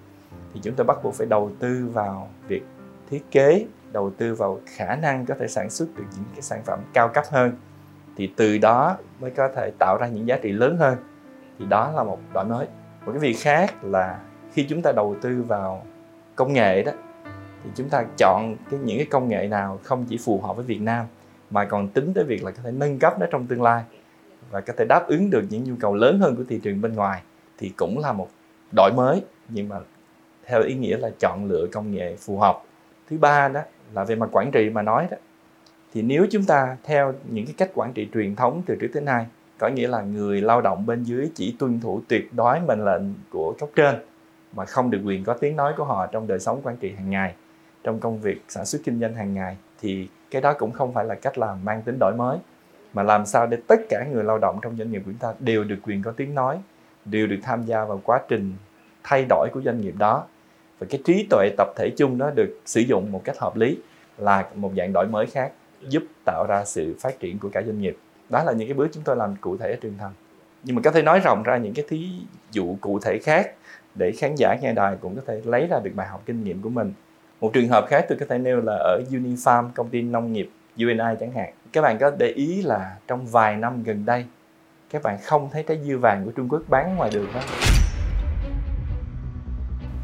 Thì 0.54 0.60
chúng 0.62 0.74
ta 0.74 0.84
bắt 0.84 0.98
buộc 1.02 1.14
phải 1.14 1.26
đầu 1.26 1.50
tư 1.58 1.88
vào 1.92 2.28
việc 2.48 2.62
thiết 3.10 3.30
kế, 3.30 3.66
đầu 3.92 4.10
tư 4.10 4.34
vào 4.34 4.60
khả 4.76 4.96
năng 4.96 5.26
có 5.26 5.34
thể 5.38 5.48
sản 5.48 5.70
xuất 5.70 5.86
được 5.96 6.04
những 6.16 6.24
cái 6.32 6.42
sản 6.42 6.62
phẩm 6.64 6.80
cao 6.92 7.08
cấp 7.08 7.24
hơn. 7.30 7.52
Thì 8.16 8.32
từ 8.36 8.58
đó 8.58 8.96
mới 9.20 9.30
có 9.30 9.48
thể 9.56 9.72
tạo 9.78 9.98
ra 10.00 10.06
những 10.06 10.28
giá 10.28 10.38
trị 10.42 10.52
lớn 10.52 10.76
hơn. 10.76 10.96
Thì 11.58 11.66
đó 11.66 11.92
là 11.96 12.04
một 12.04 12.18
đổi 12.34 12.44
mới 12.44 12.66
một 13.06 13.12
cái 13.12 13.20
việc 13.20 13.36
khác 13.40 13.84
là 13.84 14.18
khi 14.52 14.66
chúng 14.68 14.82
ta 14.82 14.92
đầu 14.92 15.16
tư 15.20 15.44
vào 15.48 15.82
công 16.36 16.52
nghệ 16.52 16.82
đó, 16.82 16.92
thì 17.64 17.70
chúng 17.74 17.88
ta 17.88 18.04
chọn 18.18 18.56
cái 18.70 18.80
những 18.80 18.98
cái 18.98 19.06
công 19.10 19.28
nghệ 19.28 19.48
nào 19.48 19.78
không 19.82 20.04
chỉ 20.08 20.18
phù 20.24 20.40
hợp 20.40 20.56
với 20.56 20.64
Việt 20.64 20.80
Nam, 20.80 21.06
mà 21.50 21.64
còn 21.64 21.88
tính 21.88 22.12
tới 22.14 22.24
việc 22.24 22.44
là 22.44 22.50
có 22.50 22.58
thể 22.64 22.70
nâng 22.70 22.98
cấp 22.98 23.18
nó 23.18 23.26
trong 23.30 23.46
tương 23.46 23.62
lai 23.62 23.84
và 24.54 24.60
có 24.60 24.72
thể 24.76 24.84
đáp 24.84 25.06
ứng 25.06 25.30
được 25.30 25.44
những 25.50 25.64
nhu 25.64 25.74
cầu 25.80 25.94
lớn 25.94 26.18
hơn 26.18 26.36
của 26.36 26.44
thị 26.48 26.60
trường 26.62 26.80
bên 26.80 26.94
ngoài 26.94 27.22
thì 27.58 27.72
cũng 27.76 27.98
là 27.98 28.12
một 28.12 28.28
đổi 28.76 28.90
mới. 28.96 29.22
Nhưng 29.48 29.68
mà 29.68 29.76
theo 30.44 30.62
ý 30.62 30.74
nghĩa 30.74 30.96
là 30.96 31.10
chọn 31.20 31.44
lựa 31.44 31.66
công 31.72 31.90
nghệ 31.90 32.16
phù 32.16 32.38
hợp. 32.38 32.62
Thứ 33.10 33.18
ba 33.18 33.48
đó 33.48 33.60
là 33.94 34.04
về 34.04 34.14
mặt 34.14 34.28
quản 34.32 34.50
trị 34.50 34.70
mà 34.70 34.82
nói 34.82 35.08
đó, 35.10 35.16
thì 35.94 36.02
nếu 36.02 36.26
chúng 36.30 36.44
ta 36.44 36.76
theo 36.84 37.14
những 37.28 37.46
cái 37.46 37.54
cách 37.58 37.70
quản 37.74 37.92
trị 37.92 38.08
truyền 38.14 38.36
thống 38.36 38.62
từ 38.66 38.76
trước 38.80 38.88
tới 38.94 39.02
nay, 39.02 39.26
có 39.58 39.68
nghĩa 39.68 39.88
là 39.88 40.02
người 40.02 40.40
lao 40.40 40.60
động 40.60 40.86
bên 40.86 41.02
dưới 41.02 41.30
chỉ 41.34 41.56
tuân 41.58 41.80
thủ 41.80 42.00
tuyệt 42.08 42.34
đối 42.34 42.60
mệnh 42.60 42.84
lệnh 42.84 43.02
của 43.30 43.54
cấp 43.58 43.68
trên 43.76 43.94
mà 44.52 44.64
không 44.64 44.90
được 44.90 45.00
quyền 45.04 45.24
có 45.24 45.34
tiếng 45.34 45.56
nói 45.56 45.72
của 45.76 45.84
họ 45.84 46.06
trong 46.06 46.26
đời 46.26 46.40
sống 46.40 46.60
quản 46.62 46.76
trị 46.76 46.92
hàng 46.96 47.10
ngày, 47.10 47.34
trong 47.84 48.00
công 48.00 48.20
việc 48.20 48.42
sản 48.48 48.66
xuất 48.66 48.82
kinh 48.84 49.00
doanh 49.00 49.14
hàng 49.14 49.34
ngày, 49.34 49.56
thì 49.80 50.08
cái 50.30 50.42
đó 50.42 50.54
cũng 50.58 50.72
không 50.72 50.92
phải 50.92 51.04
là 51.04 51.14
cách 51.14 51.38
làm 51.38 51.64
mang 51.64 51.82
tính 51.82 51.96
đổi 52.00 52.14
mới 52.16 52.38
mà 52.94 53.02
làm 53.02 53.26
sao 53.26 53.46
để 53.46 53.58
tất 53.66 53.80
cả 53.88 54.04
người 54.12 54.24
lao 54.24 54.38
động 54.38 54.58
trong 54.62 54.76
doanh 54.76 54.92
nghiệp 54.92 55.02
của 55.04 55.10
chúng 55.10 55.18
ta 55.18 55.34
đều 55.40 55.64
được 55.64 55.78
quyền 55.82 56.02
có 56.02 56.12
tiếng 56.16 56.34
nói, 56.34 56.58
đều 57.04 57.26
được 57.26 57.38
tham 57.42 57.62
gia 57.62 57.84
vào 57.84 58.00
quá 58.04 58.20
trình 58.28 58.52
thay 59.02 59.24
đổi 59.28 59.48
của 59.52 59.62
doanh 59.62 59.80
nghiệp 59.80 59.94
đó. 59.98 60.24
Và 60.78 60.86
cái 60.90 61.00
trí 61.04 61.26
tuệ 61.30 61.50
tập 61.56 61.68
thể 61.76 61.90
chung 61.96 62.18
đó 62.18 62.30
được 62.34 62.60
sử 62.66 62.80
dụng 62.80 63.12
một 63.12 63.24
cách 63.24 63.38
hợp 63.38 63.56
lý 63.56 63.78
là 64.18 64.46
một 64.54 64.72
dạng 64.76 64.92
đổi 64.92 65.06
mới 65.06 65.26
khác 65.26 65.52
giúp 65.88 66.02
tạo 66.24 66.46
ra 66.48 66.64
sự 66.64 66.96
phát 67.00 67.20
triển 67.20 67.38
của 67.38 67.48
cả 67.52 67.62
doanh 67.62 67.80
nghiệp. 67.80 67.96
Đó 68.28 68.44
là 68.44 68.52
những 68.52 68.68
cái 68.68 68.74
bước 68.74 68.88
chúng 68.92 69.02
tôi 69.02 69.16
làm 69.16 69.36
cụ 69.40 69.56
thể 69.56 69.70
ở 69.70 69.76
trường 69.80 69.98
thành. 69.98 70.12
Nhưng 70.64 70.76
mà 70.76 70.82
có 70.84 70.90
thể 70.90 71.02
nói 71.02 71.20
rộng 71.20 71.42
ra 71.42 71.56
những 71.56 71.74
cái 71.74 71.84
thí 71.88 72.10
dụ 72.52 72.76
cụ 72.80 72.98
thể 72.98 73.18
khác 73.18 73.50
để 73.94 74.12
khán 74.18 74.34
giả 74.36 74.56
nghe 74.62 74.72
đài 74.72 74.96
cũng 75.00 75.16
có 75.16 75.22
thể 75.26 75.40
lấy 75.44 75.66
ra 75.66 75.80
được 75.84 75.90
bài 75.94 76.06
học 76.06 76.22
kinh 76.26 76.44
nghiệm 76.44 76.62
của 76.62 76.68
mình. 76.68 76.92
Một 77.40 77.52
trường 77.52 77.68
hợp 77.68 77.86
khác 77.88 78.06
tôi 78.08 78.18
có 78.18 78.26
thể 78.28 78.38
nêu 78.38 78.60
là 78.60 78.72
ở 78.72 79.00
Unifarm, 79.10 79.68
công 79.74 79.88
ty 79.88 80.02
nông 80.02 80.32
nghiệp 80.32 80.50
UNI 80.76 81.16
chẳng 81.20 81.32
hạn 81.32 81.52
các 81.74 81.80
bạn 81.80 81.98
có 81.98 82.10
để 82.18 82.26
ý 82.26 82.62
là 82.62 82.96
trong 83.06 83.26
vài 83.26 83.56
năm 83.56 83.82
gần 83.82 84.04
đây, 84.04 84.24
các 84.90 85.02
bạn 85.02 85.18
không 85.22 85.48
thấy 85.52 85.62
trái 85.62 85.80
dưa 85.84 85.96
vàng 85.98 86.24
của 86.24 86.30
Trung 86.30 86.48
Quốc 86.48 86.62
bán 86.68 86.96
ngoài 86.96 87.10
đường 87.14 87.26
đó. 87.34 87.40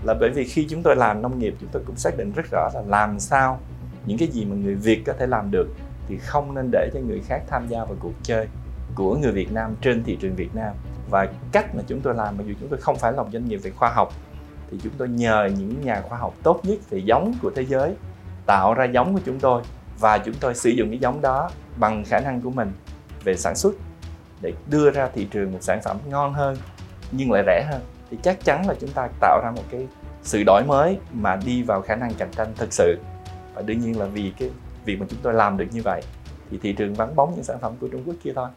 Là 0.05 0.15
bởi 0.21 0.31
vì 0.31 0.45
khi 0.45 0.67
chúng 0.71 0.83
tôi 0.83 0.97
làm 0.97 1.23
nông 1.23 1.39
nghiệp, 1.39 1.55
chúng 1.61 1.69
tôi 1.73 1.83
cũng 1.87 1.97
xác 1.97 2.17
định 2.17 2.33
rất 2.33 2.43
rõ 2.53 2.69
là 2.75 2.83
làm 2.87 3.19
sao 3.19 3.61
những 4.07 4.19
cái 4.19 4.29
gì 4.29 4.45
mà 4.45 4.57
người 4.57 4.75
Việt 4.75 5.03
có 5.07 5.13
thể 5.19 5.27
làm 5.27 5.51
được 5.51 5.69
thì 6.09 6.19
không 6.19 6.55
nên 6.55 6.69
để 6.73 6.91
cho 6.95 7.01
người 7.01 7.21
khác 7.27 7.43
tham 7.49 7.69
gia 7.69 7.79
vào 7.79 7.97
cuộc 8.01 8.15
chơi 8.23 8.49
của 8.95 9.17
người 9.17 9.33
Việt 9.33 9.53
Nam 9.53 9.75
trên 9.81 10.05
thị 10.05 10.17
trường 10.21 10.35
Việt 10.35 10.55
Nam. 10.55 10.75
Và 11.11 11.29
cách 11.53 11.75
mà 11.75 11.83
chúng 11.87 12.01
tôi 12.01 12.15
làm, 12.15 12.39
mặc 12.39 12.45
dù 12.47 12.55
chúng 12.61 12.69
tôi 12.69 12.81
không 12.81 12.97
phải 12.97 13.13
là 13.13 13.23
một 13.23 13.29
doanh 13.33 13.45
nghiệp 13.45 13.57
về 13.57 13.71
khoa 13.71 13.91
học, 13.91 14.13
thì 14.71 14.79
chúng 14.83 14.93
tôi 14.99 15.09
nhờ 15.09 15.51
những 15.59 15.81
nhà 15.81 16.01
khoa 16.01 16.19
học 16.19 16.35
tốt 16.43 16.61
nhất 16.63 16.79
về 16.91 16.99
giống 16.99 17.35
của 17.43 17.51
thế 17.57 17.63
giới 17.63 17.95
tạo 18.47 18.75
ra 18.75 18.85
giống 18.85 19.15
của 19.15 19.21
chúng 19.27 19.41
tôi 19.41 19.63
và 20.01 20.19
chúng 20.19 20.35
tôi 20.41 20.55
sử 20.55 20.71
dụng 20.71 20.89
cái 20.91 20.99
giống 20.99 21.21
đó 21.21 21.51
bằng 21.77 22.05
khả 22.07 22.21
năng 22.21 22.41
của 22.41 22.51
mình 22.51 22.73
về 23.25 23.37
sản 23.37 23.57
xuất 23.57 23.75
để 24.43 24.53
đưa 24.71 24.91
ra 24.91 25.09
thị 25.15 25.29
trường 25.31 25.53
một 25.53 25.59
sản 25.61 25.81
phẩm 25.85 25.97
ngon 26.09 26.33
hơn 26.33 26.57
nhưng 27.13 27.33
lại 27.33 27.43
rẻ 27.47 27.67
hơn. 27.71 27.81
Thì 28.11 28.19
chắc 28.23 28.45
chắn 28.45 28.69
là 28.69 28.75
chúng 28.81 28.91
ta 28.91 29.09
tạo 29.21 29.41
ra 29.45 29.51
một 29.57 29.63
cái 29.71 29.87
sự 30.23 30.43
đổi 30.47 30.63
mới 30.67 30.99
mà 31.13 31.37
đi 31.47 31.63
vào 31.63 31.81
khả 31.81 31.97
năng 31.97 32.15
cạnh 32.15 32.31
tranh 32.37 32.49
thực 32.57 32.73
sự. 32.73 32.99
Và 33.55 33.63
đương 33.63 33.81
nhiên 33.81 33.99
là 33.99 34.07
vì 34.07 34.33
cái 34.39 34.51
việc 34.85 35.01
mà 35.01 35.07
chúng 35.09 35.19
tôi 35.23 35.35
làm 35.35 35.57
được 35.57 35.67
như 35.71 35.81
vậy, 35.85 36.03
thì 36.51 36.59
thị 36.63 36.73
trường 36.73 36.95
vắng 36.95 37.17
bóng 37.17 37.33
những 37.35 37.45
sản 37.45 37.59
phẩm 37.61 37.73
của 37.81 37.89
Trung 37.89 38.03
Quốc 38.07 38.15
kia 38.23 38.33
thôi. 38.35 38.49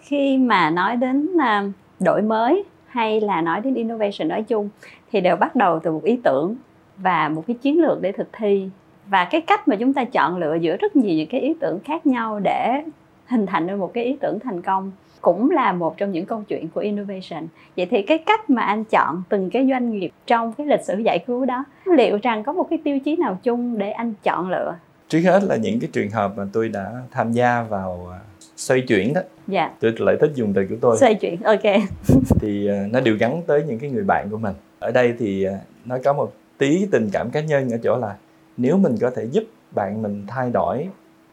Khi 0.00 0.38
mà 0.38 0.70
nói 0.70 0.96
đến 0.96 1.30
à, 1.40 1.64
đổi 2.00 2.22
mới 2.22 2.64
hay 2.86 3.20
là 3.20 3.40
nói 3.40 3.60
đến 3.60 3.74
innovation 3.74 4.28
nói 4.28 4.42
chung, 4.42 4.68
thì 5.12 5.20
đều 5.20 5.36
bắt 5.36 5.56
đầu 5.56 5.80
từ 5.82 5.92
một 5.92 6.04
ý 6.04 6.20
tưởng 6.24 6.56
và 6.96 7.28
một 7.28 7.44
cái 7.46 7.56
chiến 7.62 7.82
lược 7.82 8.00
để 8.00 8.12
thực 8.12 8.28
thi 8.32 8.70
và 9.10 9.24
cái 9.24 9.40
cách 9.40 9.68
mà 9.68 9.76
chúng 9.76 9.92
ta 9.92 10.04
chọn 10.04 10.36
lựa 10.36 10.54
giữa 10.54 10.76
rất 10.76 10.96
nhiều 10.96 11.16
những 11.16 11.28
cái 11.28 11.40
ý 11.40 11.54
tưởng 11.60 11.78
khác 11.84 12.06
nhau 12.06 12.40
để 12.44 12.82
hình 13.26 13.46
thành 13.46 13.66
nên 13.66 13.78
một 13.78 13.90
cái 13.94 14.04
ý 14.04 14.16
tưởng 14.20 14.38
thành 14.40 14.62
công 14.62 14.92
cũng 15.20 15.50
là 15.50 15.72
một 15.72 15.96
trong 15.96 16.12
những 16.12 16.26
câu 16.26 16.42
chuyện 16.48 16.68
của 16.68 16.80
innovation. 16.80 17.46
Vậy 17.76 17.86
thì 17.90 18.02
cái 18.02 18.18
cách 18.18 18.50
mà 18.50 18.62
anh 18.62 18.84
chọn 18.84 19.22
từng 19.28 19.50
cái 19.50 19.66
doanh 19.70 19.90
nghiệp 19.90 20.10
trong 20.26 20.52
cái 20.52 20.66
lịch 20.66 20.84
sử 20.84 20.98
giải 20.98 21.18
cứu 21.26 21.44
đó 21.44 21.64
liệu 21.84 22.18
rằng 22.22 22.44
có 22.44 22.52
một 22.52 22.66
cái 22.70 22.78
tiêu 22.84 22.98
chí 23.04 23.16
nào 23.16 23.38
chung 23.42 23.78
để 23.78 23.90
anh 23.90 24.14
chọn 24.22 24.50
lựa? 24.50 24.74
Trước 25.08 25.20
hết 25.24 25.42
là 25.42 25.56
những 25.56 25.80
cái 25.80 25.90
trường 25.92 26.10
hợp 26.10 26.32
mà 26.36 26.44
tôi 26.52 26.68
đã 26.68 26.92
tham 27.10 27.32
gia 27.32 27.62
vào 27.62 28.08
à, 28.12 28.18
xoay 28.56 28.80
chuyển 28.80 29.14
đó. 29.14 29.20
Dạ. 29.46 29.70
Tôi 29.80 29.94
lại 29.98 30.16
thích 30.20 30.30
dùng 30.34 30.52
từ 30.52 30.66
của 30.70 30.76
tôi. 30.80 30.96
Xoay 30.96 31.14
chuyển 31.14 31.42
ok. 31.42 31.62
Thì 32.40 32.68
à, 32.68 32.86
nó 32.92 33.00
đều 33.00 33.16
gắn 33.20 33.42
tới 33.46 33.64
những 33.68 33.78
cái 33.78 33.90
người 33.90 34.04
bạn 34.04 34.28
của 34.30 34.38
mình. 34.38 34.54
Ở 34.78 34.90
đây 34.90 35.14
thì 35.18 35.44
à, 35.44 35.58
nó 35.84 35.96
có 36.04 36.12
một 36.12 36.32
tí 36.58 36.86
tình 36.90 37.08
cảm 37.12 37.30
cá 37.30 37.40
nhân 37.40 37.70
ở 37.70 37.78
chỗ 37.82 37.96
là 37.96 38.16
nếu 38.56 38.76
mình 38.76 38.96
có 39.00 39.10
thể 39.10 39.24
giúp 39.24 39.44
bạn 39.74 40.02
mình 40.02 40.24
thay 40.26 40.50
đổi 40.50 40.88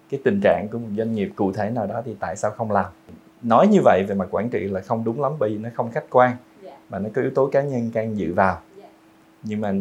cái 0.10 0.20
tình 0.24 0.40
trạng 0.44 0.68
của 0.72 0.78
một 0.78 0.88
doanh 0.98 1.16
nghiệp 1.16 1.32
cụ 1.36 1.52
thể 1.52 1.70
nào 1.70 1.88
đó 1.88 2.02
thì 2.06 2.16
tại 2.20 2.36
sao 2.36 2.52
không 2.52 2.72
làm? 2.72 2.86
Nói 3.42 3.68
như 3.68 3.80
vậy 3.84 4.04
về 4.08 4.16
mặt 4.16 4.28
quản 4.32 4.50
trị 4.50 4.60
là 4.60 4.82
không 4.82 5.04
đúng 5.04 5.22
lắm 5.22 5.32
bởi 5.40 5.50
vì 5.50 5.58
nó 5.58 5.70
không 5.76 5.92
khách 5.92 6.06
quan 6.10 6.36
mà 6.90 7.00
nó 7.00 7.10
có 7.16 7.22
yếu 7.22 7.32
tố 7.32 7.48
cá 7.48 7.62
nhân 7.62 7.92
can 7.94 8.18
dự 8.18 8.34
vào. 8.34 8.60
Nhưng 9.44 9.62
mà 9.62 9.74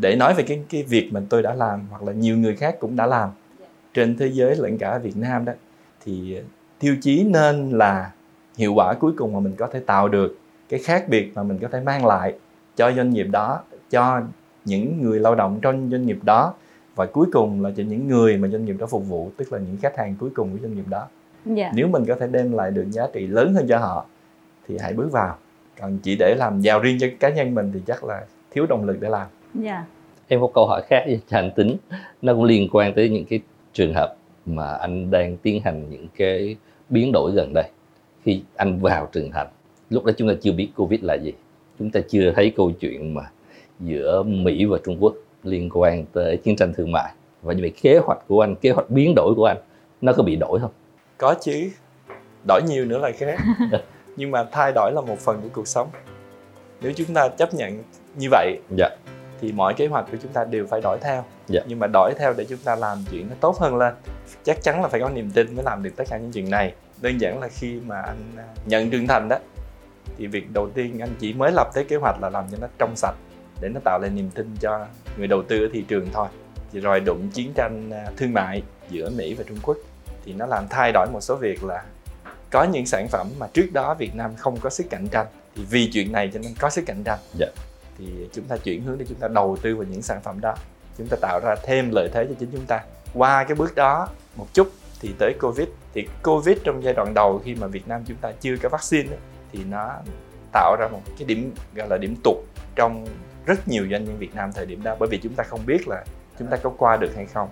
để 0.00 0.16
nói 0.16 0.34
về 0.34 0.44
cái 0.46 0.62
cái 0.70 0.82
việc 0.82 1.10
mà 1.12 1.20
tôi 1.28 1.42
đã 1.42 1.54
làm 1.54 1.86
hoặc 1.90 2.02
là 2.02 2.12
nhiều 2.12 2.36
người 2.38 2.56
khác 2.56 2.76
cũng 2.80 2.96
đã 2.96 3.06
làm 3.06 3.30
trên 3.94 4.16
thế 4.16 4.26
giới 4.26 4.56
lẫn 4.56 4.78
cả 4.78 4.98
Việt 4.98 5.16
Nam 5.16 5.44
đó 5.44 5.52
thì 6.04 6.40
tiêu 6.78 6.96
chí 7.00 7.24
nên 7.24 7.70
là 7.70 8.12
hiệu 8.56 8.74
quả 8.74 8.94
cuối 8.94 9.12
cùng 9.16 9.32
mà 9.32 9.40
mình 9.40 9.54
có 9.56 9.66
thể 9.66 9.80
tạo 9.80 10.08
được 10.08 10.38
cái 10.68 10.80
khác 10.80 11.08
biệt 11.08 11.32
mà 11.34 11.42
mình 11.42 11.58
có 11.58 11.68
thể 11.68 11.80
mang 11.80 12.06
lại 12.06 12.34
cho 12.76 12.92
doanh 12.92 13.10
nghiệp 13.10 13.26
đó 13.30 13.62
cho 13.90 14.22
những 14.64 15.02
người 15.02 15.20
lao 15.20 15.34
động 15.34 15.58
trong 15.62 15.90
doanh 15.90 16.06
nghiệp 16.06 16.18
đó 16.22 16.54
và 16.96 17.06
cuối 17.06 17.26
cùng 17.32 17.62
là 17.62 17.70
cho 17.76 17.82
những 17.82 18.08
người 18.08 18.36
mà 18.36 18.48
doanh 18.48 18.64
nghiệp 18.64 18.76
đó 18.78 18.86
phục 18.86 19.08
vụ 19.08 19.30
tức 19.36 19.52
là 19.52 19.58
những 19.58 19.76
khách 19.76 19.98
hàng 19.98 20.14
cuối 20.20 20.30
cùng 20.34 20.52
của 20.52 20.58
doanh 20.62 20.74
nghiệp 20.74 20.88
đó. 20.88 21.06
Dạ. 21.44 21.72
Nếu 21.74 21.88
mình 21.88 22.04
có 22.08 22.14
thể 22.20 22.26
đem 22.26 22.52
lại 22.52 22.70
được 22.70 22.86
giá 22.90 23.06
trị 23.12 23.26
lớn 23.26 23.54
hơn 23.54 23.66
cho 23.68 23.78
họ 23.78 24.06
thì 24.68 24.76
hãy 24.80 24.92
bước 24.92 25.12
vào. 25.12 25.36
Còn 25.80 25.98
chỉ 26.02 26.16
để 26.18 26.34
làm 26.38 26.60
giàu 26.60 26.80
riêng 26.80 26.98
cho 27.00 27.06
cá 27.20 27.28
nhân 27.28 27.54
mình 27.54 27.70
thì 27.74 27.80
chắc 27.86 28.04
là 28.04 28.24
thiếu 28.50 28.66
động 28.66 28.84
lực 28.84 28.96
để 29.00 29.08
làm. 29.08 29.26
Dạ. 29.54 29.84
Em 30.28 30.40
có 30.40 30.48
câu 30.54 30.66
hỏi 30.66 30.82
khác 30.88 31.04
cho 31.28 31.38
anh 31.38 31.50
tính. 31.56 31.76
Nó 32.22 32.34
cũng 32.34 32.44
liên 32.44 32.68
quan 32.72 32.94
tới 32.94 33.08
những 33.08 33.24
cái 33.24 33.40
trường 33.72 33.94
hợp 33.94 34.16
mà 34.46 34.72
anh 34.72 35.10
đang 35.10 35.36
tiến 35.36 35.62
hành 35.64 35.90
những 35.90 36.06
cái 36.16 36.56
biến 36.88 37.12
đổi 37.12 37.32
gần 37.32 37.52
đây. 37.54 37.70
Khi 38.22 38.42
anh 38.56 38.78
vào 38.78 39.08
trưởng 39.12 39.30
thành 39.30 39.46
lúc 39.90 40.04
đó 40.04 40.12
chúng 40.16 40.28
ta 40.28 40.34
chưa 40.40 40.52
biết 40.52 40.68
covid 40.76 41.00
là 41.02 41.14
gì. 41.14 41.32
Chúng 41.78 41.90
ta 41.90 42.00
chưa 42.08 42.32
thấy 42.36 42.52
câu 42.56 42.72
chuyện 42.80 43.14
mà 43.14 43.22
giữa 43.80 44.22
mỹ 44.22 44.64
và 44.64 44.78
trung 44.84 44.96
quốc 45.00 45.14
liên 45.46 45.68
quan 45.72 46.04
tới 46.12 46.36
chiến 46.36 46.56
tranh 46.56 46.72
thương 46.74 46.92
mại. 46.92 47.12
Và 47.42 47.54
như 47.54 47.60
vậy 47.62 47.72
kế 47.82 47.98
hoạch 47.98 48.18
của 48.28 48.40
anh 48.40 48.56
kế 48.56 48.70
hoạch 48.70 48.90
biến 48.90 49.12
đổi 49.16 49.34
của 49.34 49.44
anh 49.44 49.56
nó 50.00 50.12
có 50.12 50.22
bị 50.22 50.36
đổi 50.36 50.60
không? 50.60 50.70
Có 51.18 51.34
chứ. 51.40 51.70
Đổi 52.48 52.62
nhiều 52.66 52.84
nữa 52.84 52.98
là 52.98 53.10
khác. 53.18 53.38
Nhưng 54.16 54.30
mà 54.30 54.44
thay 54.52 54.72
đổi 54.74 54.92
là 54.92 55.00
một 55.00 55.18
phần 55.18 55.40
của 55.42 55.48
cuộc 55.52 55.68
sống. 55.68 55.88
Nếu 56.80 56.92
chúng 56.96 57.14
ta 57.14 57.28
chấp 57.28 57.54
nhận 57.54 57.82
như 58.16 58.28
vậy 58.30 58.58
dạ. 58.76 58.88
thì 59.40 59.52
mọi 59.52 59.74
kế 59.74 59.86
hoạch 59.86 60.06
của 60.10 60.18
chúng 60.22 60.32
ta 60.32 60.44
đều 60.44 60.66
phải 60.66 60.80
đổi 60.80 60.98
theo. 61.00 61.24
Dạ. 61.48 61.60
nhưng 61.66 61.78
mà 61.78 61.86
đổi 61.92 62.12
theo 62.18 62.34
để 62.36 62.44
chúng 62.44 62.58
ta 62.58 62.76
làm 62.76 62.98
chuyện 63.10 63.26
nó 63.28 63.34
tốt 63.40 63.58
hơn 63.58 63.76
lên 63.76 63.94
chắc 64.44 64.62
chắn 64.62 64.82
là 64.82 64.88
phải 64.88 65.00
có 65.00 65.08
niềm 65.08 65.30
tin 65.30 65.54
mới 65.54 65.64
làm 65.64 65.82
được 65.82 65.90
tất 65.96 66.04
cả 66.10 66.18
những 66.18 66.32
chuyện 66.32 66.50
này. 66.50 66.74
Đơn 67.00 67.20
giản 67.20 67.40
là 67.40 67.48
khi 67.48 67.80
mà 67.86 68.00
anh 68.00 68.32
à, 68.36 68.44
nhận 68.66 68.90
trưởng 68.90 69.06
thành 69.06 69.28
đó 69.28 69.36
thì 70.18 70.26
việc 70.26 70.52
đầu 70.52 70.70
tiên 70.70 70.98
anh 71.00 71.10
chỉ 71.18 71.32
mới 71.32 71.52
lập 71.52 71.70
tới 71.74 71.84
kế 71.84 71.96
hoạch 71.96 72.22
là 72.22 72.30
làm 72.30 72.44
cho 72.50 72.58
nó 72.60 72.66
trong 72.78 72.96
sạch 72.96 73.14
để 73.60 73.68
nó 73.68 73.80
tạo 73.84 73.98
lại 73.98 74.10
niềm 74.10 74.30
tin 74.34 74.56
cho 74.60 74.86
người 75.18 75.26
đầu 75.26 75.42
tư 75.42 75.64
ở 75.64 75.68
thị 75.72 75.84
trường 75.88 76.08
thôi. 76.12 76.28
Thì 76.72 76.80
rồi 76.80 77.00
đụng 77.00 77.28
chiến 77.32 77.52
tranh 77.54 77.90
à, 77.90 78.04
thương 78.16 78.32
mại 78.32 78.62
giữa 78.90 79.10
Mỹ 79.10 79.34
và 79.34 79.44
Trung 79.48 79.58
Quốc 79.62 79.76
thì 80.24 80.32
nó 80.32 80.46
làm 80.46 80.68
thay 80.70 80.92
đổi 80.92 81.06
một 81.12 81.20
số 81.20 81.36
việc 81.36 81.64
là 81.64 81.84
có 82.50 82.64
những 82.64 82.86
sản 82.86 83.08
phẩm 83.08 83.26
mà 83.38 83.46
trước 83.52 83.66
đó 83.72 83.94
Việt 83.94 84.14
Nam 84.14 84.30
không 84.36 84.56
có 84.60 84.70
sức 84.70 84.86
cạnh 84.90 85.08
tranh. 85.08 85.26
Thì 85.54 85.62
vì 85.70 85.90
chuyện 85.92 86.12
này 86.12 86.30
cho 86.34 86.40
nên 86.42 86.54
có 86.58 86.70
sức 86.70 86.82
cạnh 86.86 87.02
tranh. 87.04 87.18
Dạ. 87.38 87.46
thì 87.98 88.06
chúng 88.32 88.44
ta 88.44 88.56
chuyển 88.56 88.82
hướng 88.82 88.98
để 88.98 89.04
chúng 89.08 89.18
ta 89.18 89.28
đầu 89.28 89.56
tư 89.62 89.76
vào 89.76 89.86
những 89.90 90.02
sản 90.02 90.20
phẩm 90.22 90.40
đó. 90.40 90.54
Chúng 90.98 91.06
ta 91.08 91.16
tạo 91.20 91.40
ra 91.44 91.54
thêm 91.62 91.90
lợi 91.92 92.08
thế 92.12 92.26
cho 92.28 92.34
chính 92.38 92.48
chúng 92.52 92.66
ta. 92.66 92.80
Qua 93.14 93.44
cái 93.44 93.54
bước 93.54 93.74
đó 93.74 94.08
một 94.36 94.46
chút 94.52 94.72
thì 95.00 95.14
tới 95.18 95.34
covid. 95.40 95.68
Thì 95.94 96.06
covid 96.22 96.58
trong 96.64 96.82
giai 96.82 96.94
đoạn 96.94 97.14
đầu 97.14 97.42
khi 97.44 97.54
mà 97.54 97.66
Việt 97.66 97.88
Nam 97.88 98.02
chúng 98.06 98.16
ta 98.16 98.32
chưa 98.40 98.56
có 98.62 98.68
vaccine 98.68 99.16
thì 99.52 99.64
nó 99.70 99.92
tạo 100.52 100.76
ra 100.80 100.88
một 100.88 101.00
cái 101.18 101.26
điểm 101.26 101.54
gọi 101.74 101.88
là 101.88 101.98
điểm 101.98 102.16
tụt 102.24 102.36
trong 102.74 103.06
rất 103.46 103.68
nhiều 103.68 103.86
doanh 103.90 104.04
nhân 104.04 104.18
Việt 104.18 104.34
Nam 104.34 104.52
thời 104.52 104.66
điểm 104.66 104.82
đó, 104.82 104.96
bởi 104.98 105.08
vì 105.08 105.18
chúng 105.18 105.34
ta 105.34 105.44
không 105.44 105.60
biết 105.66 105.88
là 105.88 106.04
chúng 106.38 106.48
ta 106.48 106.56
có 106.56 106.70
qua 106.78 106.96
được 106.96 107.12
hay 107.16 107.26
không, 107.26 107.48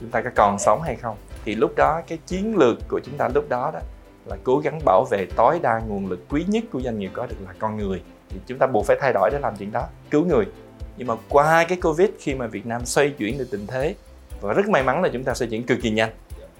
chúng 0.00 0.10
ta 0.10 0.22
có 0.22 0.30
còn 0.34 0.58
sống 0.58 0.82
hay 0.82 0.96
không. 0.96 1.16
Thì 1.44 1.54
lúc 1.54 1.72
đó, 1.76 2.02
cái 2.06 2.18
chiến 2.26 2.56
lược 2.56 2.78
của 2.88 3.00
chúng 3.04 3.16
ta 3.16 3.28
lúc 3.34 3.48
đó 3.48 3.70
đó 3.74 3.80
là 4.26 4.36
cố 4.44 4.58
gắng 4.58 4.80
bảo 4.84 5.04
vệ 5.10 5.26
tối 5.36 5.58
đa 5.62 5.80
nguồn 5.88 6.06
lực 6.06 6.20
quý 6.28 6.44
nhất 6.48 6.64
của 6.72 6.80
doanh 6.80 6.98
nghiệp 6.98 7.10
có 7.12 7.26
được 7.26 7.36
là 7.46 7.52
con 7.58 7.76
người. 7.76 8.02
Thì 8.28 8.38
chúng 8.46 8.58
ta 8.58 8.66
buộc 8.66 8.86
phải 8.86 8.96
thay 9.00 9.12
đổi 9.12 9.30
để 9.32 9.38
làm 9.38 9.56
chuyện 9.56 9.72
đó, 9.72 9.86
cứu 10.10 10.24
người. 10.24 10.46
Nhưng 10.96 11.06
mà 11.06 11.14
qua 11.28 11.64
cái 11.68 11.78
covid, 11.82 12.08
khi 12.18 12.34
mà 12.34 12.46
Việt 12.46 12.66
Nam 12.66 12.84
xoay 12.84 13.10
chuyển 13.10 13.38
được 13.38 13.48
tình 13.50 13.66
thế, 13.66 13.94
và 14.40 14.52
rất 14.52 14.68
may 14.68 14.82
mắn 14.82 15.02
là 15.02 15.08
chúng 15.12 15.24
ta 15.24 15.34
xoay 15.34 15.50
chuyển 15.50 15.62
cực 15.62 15.78
kỳ 15.82 15.90
nhanh. 15.90 16.10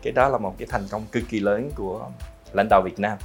Cái 0.02 0.12
đó 0.12 0.28
là 0.28 0.38
một 0.38 0.54
cái 0.58 0.68
thành 0.70 0.82
công 0.90 1.06
cực 1.12 1.23
kỳ 1.28 1.40
lớn 1.40 1.70
của 1.75 2.06
lãnh 2.52 2.68
đạo 2.70 2.82
Việt 2.85 2.99
Nam. 2.99 3.18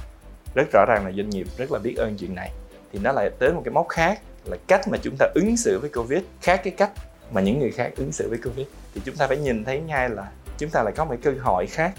Rất 0.54 0.68
rõ 0.72 0.84
ràng 0.88 1.04
là 1.04 1.12
doanh 1.12 1.30
nghiệp 1.30 1.46
rất 1.56 1.72
là 1.72 1.78
biết 1.78 1.94
ơn 1.96 2.16
chuyện 2.16 2.34
này. 2.34 2.50
Thì 2.92 2.98
nó 3.02 3.12
lại 3.12 3.30
tới 3.38 3.52
một 3.52 3.62
cái 3.64 3.72
mốc 3.72 3.88
khác 3.88 4.20
là 4.44 4.56
cách 4.66 4.88
mà 4.88 4.98
chúng 5.02 5.16
ta 5.18 5.26
ứng 5.34 5.56
xử 5.56 5.78
với 5.78 5.90
covid 5.90 6.22
khác 6.40 6.60
cái 6.64 6.72
cách 6.76 6.90
mà 7.32 7.40
những 7.40 7.58
người 7.58 7.70
khác 7.70 7.90
ứng 7.96 8.12
xử 8.12 8.28
với 8.28 8.38
covid. 8.44 8.66
Thì 8.94 9.00
chúng 9.04 9.16
ta 9.16 9.26
phải 9.26 9.36
nhìn 9.36 9.64
thấy 9.64 9.80
ngay 9.80 10.10
là 10.10 10.30
chúng 10.58 10.70
ta 10.70 10.82
lại 10.82 10.92
có 10.96 11.04
một 11.04 11.14
cơ 11.22 11.32
hội 11.42 11.66
khác 11.66 11.92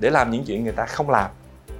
để 0.00 0.10
làm 0.10 0.30
những 0.30 0.44
chuyện 0.44 0.64
người 0.64 0.72
ta 0.72 0.86
không 0.86 1.10
làm. 1.10 1.30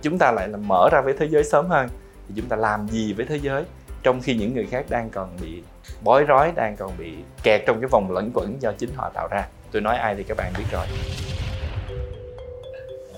Chúng 0.02 0.18
ta 0.18 0.32
lại 0.32 0.48
là 0.48 0.56
mở 0.56 0.88
ra 0.92 1.00
với 1.00 1.14
thế 1.18 1.28
giới 1.30 1.44
sớm 1.44 1.66
hơn. 1.66 1.88
Thì 2.28 2.34
chúng 2.36 2.46
ta 2.48 2.56
làm 2.56 2.88
gì 2.88 3.12
với 3.12 3.26
thế 3.26 3.36
giới 3.36 3.64
trong 4.02 4.20
khi 4.20 4.34
những 4.34 4.54
người 4.54 4.66
khác 4.70 4.86
đang 4.88 5.10
còn 5.10 5.36
bị 5.40 5.62
bối 6.02 6.24
rối, 6.24 6.52
đang 6.54 6.76
còn 6.76 6.92
bị 6.98 7.14
kẹt 7.42 7.62
trong 7.66 7.80
cái 7.80 7.88
vòng 7.88 8.12
lẫn 8.12 8.30
quẩn 8.34 8.62
do 8.62 8.72
chính 8.78 8.90
họ 8.94 9.10
tạo 9.14 9.28
ra? 9.30 9.48
Tôi 9.72 9.82
nói 9.82 9.96
ai 9.96 10.14
thì 10.14 10.22
các 10.22 10.36
bạn 10.36 10.52
biết 10.58 10.64
rồi. 10.72 10.86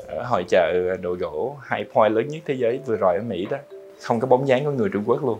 Ở 0.09 0.23
hội 0.23 0.45
chợ 0.49 0.97
đồ 1.03 1.15
gỗ 1.15 1.57
High 1.71 1.93
Point 1.95 2.13
lớn 2.13 2.29
nhất 2.29 2.43
thế 2.47 2.55
giới 2.55 2.81
vừa 2.87 2.97
rồi 2.97 3.17
ở 3.17 3.23
Mỹ 3.23 3.47
đó, 3.51 3.57
không 4.03 4.21
có 4.21 4.27
bóng 4.27 4.49
dáng 4.49 4.65
của 4.65 4.71
người 4.71 4.89
Trung 4.93 5.05
Quốc 5.07 5.25
luôn 5.25 5.39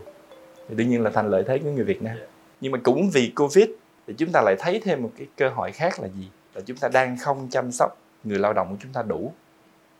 thì 0.67 0.75
đương 0.75 0.89
nhiên 0.89 1.01
là 1.01 1.09
thành 1.09 1.29
lợi 1.29 1.43
thế 1.47 1.59
của 1.59 1.69
người 1.69 1.83
Việt 1.83 2.01
Nam. 2.01 2.17
Nhưng 2.61 2.71
mà 2.71 2.79
cũng 2.83 3.09
vì 3.09 3.31
Covid 3.35 3.67
thì 4.07 4.13
chúng 4.17 4.31
ta 4.31 4.41
lại 4.41 4.55
thấy 4.59 4.81
thêm 4.83 5.03
một 5.03 5.11
cái 5.17 5.27
cơ 5.37 5.49
hội 5.49 5.71
khác 5.71 5.99
là 5.99 6.07
gì? 6.07 6.29
Là 6.53 6.61
chúng 6.65 6.77
ta 6.77 6.87
đang 6.87 7.17
không 7.17 7.47
chăm 7.51 7.71
sóc 7.71 7.97
người 8.23 8.39
lao 8.39 8.53
động 8.53 8.67
của 8.69 8.77
chúng 8.79 8.93
ta 8.93 9.01
đủ 9.01 9.33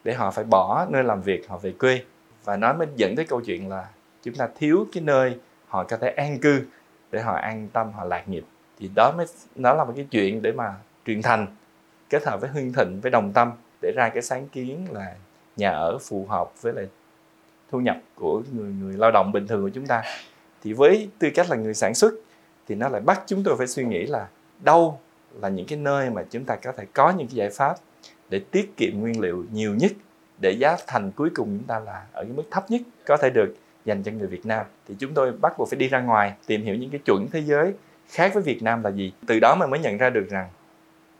để 0.04 0.14
họ 0.14 0.32
phải 0.32 0.44
bỏ 0.44 0.88
nơi 0.90 1.04
làm 1.04 1.22
việc 1.22 1.48
họ 1.48 1.58
về 1.58 1.74
quê. 1.80 2.02
Và 2.44 2.58
nó 2.58 2.74
mới 2.74 2.88
dẫn 2.96 3.16
tới 3.16 3.26
câu 3.26 3.42
chuyện 3.42 3.70
là 3.70 3.88
chúng 4.24 4.36
ta 4.36 4.48
thiếu 4.60 4.88
cái 4.94 5.04
nơi 5.04 5.38
họ 5.68 5.84
có 5.84 5.98
thể 5.98 6.10
an 6.10 6.40
cư 6.40 6.62
để 7.12 7.22
họ 7.22 7.36
an 7.36 7.68
tâm 7.74 7.92
họ 7.92 8.04
lạc 8.04 8.30
nghiệp. 8.30 8.44
Thì 8.80 8.90
đó 8.96 9.14
mới 9.18 9.26
nó 9.56 9.74
là 9.74 9.84
một 9.84 9.94
cái 9.96 10.08
chuyện 10.12 10.42
để 10.42 10.52
mà 10.52 10.76
truyền 11.06 11.22
thành 11.22 11.48
kết 12.10 12.26
hợp 12.26 12.42
với 12.42 12.50
hưng 12.50 12.74
thịnh 12.74 13.02
với 13.02 13.12
đồng 13.12 13.34
tâm 13.34 13.52
để 13.82 13.92
ra 13.96 14.10
cái 14.10 14.24
sáng 14.24 14.48
kiến 14.48 14.88
là 14.92 15.16
nhà 15.58 15.72
ở 15.72 15.98
phù 15.98 16.26
hợp 16.30 16.62
với 16.62 16.74
lại 16.74 16.88
thu 17.72 17.80
nhập 17.80 17.98
của 18.16 18.42
người 18.52 18.72
người 18.82 18.94
lao 18.98 19.12
động 19.12 19.32
bình 19.32 19.48
thường 19.48 19.62
của 19.62 19.70
chúng 19.70 19.86
ta 19.86 20.04
thì 20.64 20.74
với 20.74 21.10
tư 21.20 21.30
cách 21.36 21.50
là 21.50 21.56
người 21.56 21.74
sản 21.74 21.96
xuất, 21.96 22.14
thì 22.68 22.76
nó 22.76 22.90
lại 22.90 23.02
bắt 23.02 23.24
chúng 23.28 23.44
tôi 23.44 23.56
phải 23.58 23.68
suy 23.68 23.84
nghĩ 23.84 24.06
là 24.06 24.28
đâu 24.60 25.00
là 25.42 25.50
những 25.50 25.66
cái 25.66 25.80
nơi 25.80 26.10
mà 26.10 26.24
chúng 26.30 26.44
ta 26.44 26.56
có 26.56 26.72
thể 26.72 26.86
có 26.94 27.10
những 27.10 27.28
cái 27.28 27.36
giải 27.36 27.50
pháp 27.50 27.76
để 28.30 28.42
tiết 28.52 28.78
kiệm 28.78 29.00
nguyên 29.00 29.20
liệu 29.20 29.46
nhiều 29.52 29.76
nhất, 29.76 29.92
để 30.42 30.52
giá 30.52 30.78
thành 30.88 31.12
cuối 31.12 31.30
cùng 31.36 31.48
chúng 31.48 31.68
ta 31.68 31.80
là 31.80 32.06
ở 32.12 32.24
cái 32.24 32.34
mức 32.36 32.44
thấp 32.52 32.72
nhất 32.72 32.82
có 33.06 33.18
thể 33.18 33.30
được 33.30 33.56
dành 33.86 34.04
cho 34.04 34.12
người 34.12 34.28
Việt 34.28 34.46
Nam. 34.46 34.66
Thì 34.88 34.96
chúng 35.00 35.14
tôi 35.14 35.32
bắt 35.32 35.58
buộc 35.58 35.70
phải 35.70 35.78
đi 35.78 35.88
ra 35.88 36.02
ngoài 36.02 36.34
tìm 36.48 36.64
hiểu 36.64 36.76
những 36.76 36.90
cái 36.90 37.00
chuẩn 37.06 37.28
thế 37.32 37.40
giới 37.40 37.74
khác 38.10 38.34
với 38.34 38.44
Việt 38.44 38.64
Nam 38.64 38.84
là 38.84 38.90
gì. 38.90 39.14
Từ 39.28 39.40
đó 39.40 39.56
mà 39.60 39.68
mới 39.68 39.80
nhận 39.80 39.98
ra 39.98 40.10
được 40.10 40.28
rằng 40.30 40.50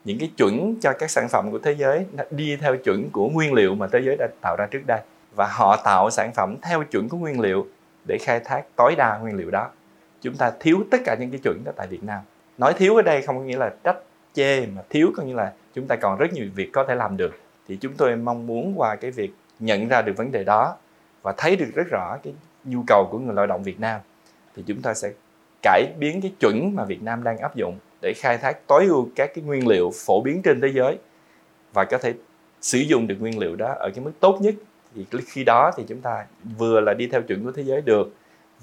những 0.04 0.18
cái 0.18 0.30
chuẩn 0.36 0.74
cho 0.80 0.92
các 0.98 1.10
sản 1.10 1.28
phẩm 1.28 1.50
của 1.50 1.58
thế 1.58 1.72
giới 1.72 2.06
đi 2.30 2.56
theo 2.56 2.76
chuẩn 2.76 3.10
của 3.10 3.28
nguyên 3.28 3.52
liệu 3.52 3.74
mà 3.74 3.86
thế 3.92 4.00
giới 4.04 4.16
đã 4.18 4.28
tạo 4.40 4.56
ra 4.58 4.66
trước 4.70 4.82
đây. 4.86 5.00
Và 5.34 5.46
họ 5.46 5.76
tạo 5.84 6.10
sản 6.10 6.32
phẩm 6.34 6.56
theo 6.62 6.84
chuẩn 6.84 7.08
của 7.08 7.16
nguyên 7.16 7.40
liệu 7.40 7.66
để 8.04 8.18
khai 8.18 8.40
thác 8.40 8.62
tối 8.76 8.94
đa 8.96 9.18
nguyên 9.18 9.36
liệu 9.36 9.50
đó. 9.50 9.70
Chúng 10.20 10.36
ta 10.36 10.52
thiếu 10.60 10.84
tất 10.90 10.98
cả 11.04 11.16
những 11.20 11.30
cái 11.30 11.40
chuẩn 11.42 11.64
đó 11.64 11.72
tại 11.76 11.86
Việt 11.86 12.04
Nam. 12.04 12.20
Nói 12.58 12.74
thiếu 12.74 12.96
ở 12.96 13.02
đây 13.02 13.22
không 13.22 13.38
có 13.38 13.44
nghĩa 13.44 13.56
là 13.56 13.74
trách 13.84 13.96
chê, 14.34 14.66
mà 14.66 14.82
thiếu 14.90 15.10
có 15.16 15.22
nghĩa 15.22 15.34
là 15.34 15.52
chúng 15.74 15.86
ta 15.86 15.96
còn 15.96 16.18
rất 16.18 16.32
nhiều 16.32 16.46
việc 16.54 16.70
có 16.72 16.84
thể 16.84 16.94
làm 16.94 17.16
được. 17.16 17.40
Thì 17.68 17.76
chúng 17.76 17.94
tôi 17.94 18.16
mong 18.16 18.46
muốn 18.46 18.74
qua 18.76 18.96
cái 18.96 19.10
việc 19.10 19.30
nhận 19.58 19.88
ra 19.88 20.02
được 20.02 20.16
vấn 20.16 20.32
đề 20.32 20.44
đó 20.44 20.76
và 21.22 21.34
thấy 21.36 21.56
được 21.56 21.70
rất 21.74 21.86
rõ 21.90 22.18
cái 22.22 22.34
nhu 22.64 22.82
cầu 22.86 23.08
của 23.10 23.18
người 23.18 23.34
lao 23.34 23.46
động 23.46 23.62
Việt 23.62 23.80
Nam, 23.80 24.00
thì 24.56 24.62
chúng 24.66 24.82
ta 24.82 24.94
sẽ 24.94 25.12
cải 25.62 25.92
biến 25.98 26.20
cái 26.20 26.32
chuẩn 26.40 26.74
mà 26.74 26.84
Việt 26.84 27.02
Nam 27.02 27.22
đang 27.22 27.38
áp 27.38 27.56
dụng 27.56 27.78
để 28.02 28.12
khai 28.16 28.38
thác 28.38 28.66
tối 28.66 28.86
ưu 28.86 29.08
các 29.16 29.30
cái 29.34 29.44
nguyên 29.44 29.68
liệu 29.68 29.90
phổ 30.06 30.20
biến 30.20 30.42
trên 30.42 30.60
thế 30.60 30.68
giới 30.68 30.98
và 31.72 31.84
có 31.84 31.98
thể 31.98 32.14
sử 32.60 32.78
dụng 32.78 33.06
được 33.06 33.16
nguyên 33.20 33.38
liệu 33.38 33.56
đó 33.56 33.74
ở 33.78 33.90
cái 33.94 34.04
mức 34.04 34.12
tốt 34.20 34.38
nhất 34.40 34.54
thì 35.10 35.18
khi 35.26 35.44
đó 35.44 35.70
thì 35.76 35.84
chúng 35.88 36.00
ta 36.00 36.26
vừa 36.58 36.80
là 36.80 36.94
đi 36.94 37.06
theo 37.06 37.22
chuẩn 37.22 37.44
của 37.44 37.52
thế 37.52 37.62
giới 37.62 37.80
được 37.80 38.14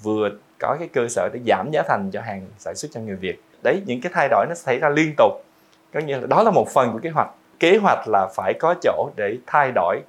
vừa 0.02 0.30
có 0.58 0.76
cái 0.78 0.88
cơ 0.88 1.08
sở 1.08 1.28
để 1.32 1.40
giảm 1.46 1.70
giá 1.72 1.82
thành 1.88 2.10
cho 2.12 2.20
hàng 2.20 2.46
sản 2.58 2.76
xuất 2.76 2.88
cho 2.92 3.00
người 3.00 3.16
Việt. 3.16 3.40
Đấy 3.62 3.82
những 3.86 4.00
cái 4.00 4.12
thay 4.14 4.28
đổi 4.28 4.46
nó 4.48 4.54
xảy 4.54 4.78
ra 4.78 4.88
liên 4.88 5.14
tục. 5.16 5.32
Có 5.92 6.00
nghĩa 6.00 6.20
là 6.20 6.26
đó 6.26 6.42
là 6.42 6.50
một 6.50 6.68
phần 6.74 6.92
của 6.92 6.98
kế 6.98 7.10
hoạch. 7.10 7.30
Kế 7.60 7.76
hoạch 7.76 8.08
là 8.08 8.28
phải 8.36 8.54
có 8.54 8.74
chỗ 8.82 9.10
để 9.16 9.38
thay 9.46 9.72
đổi 9.74 10.00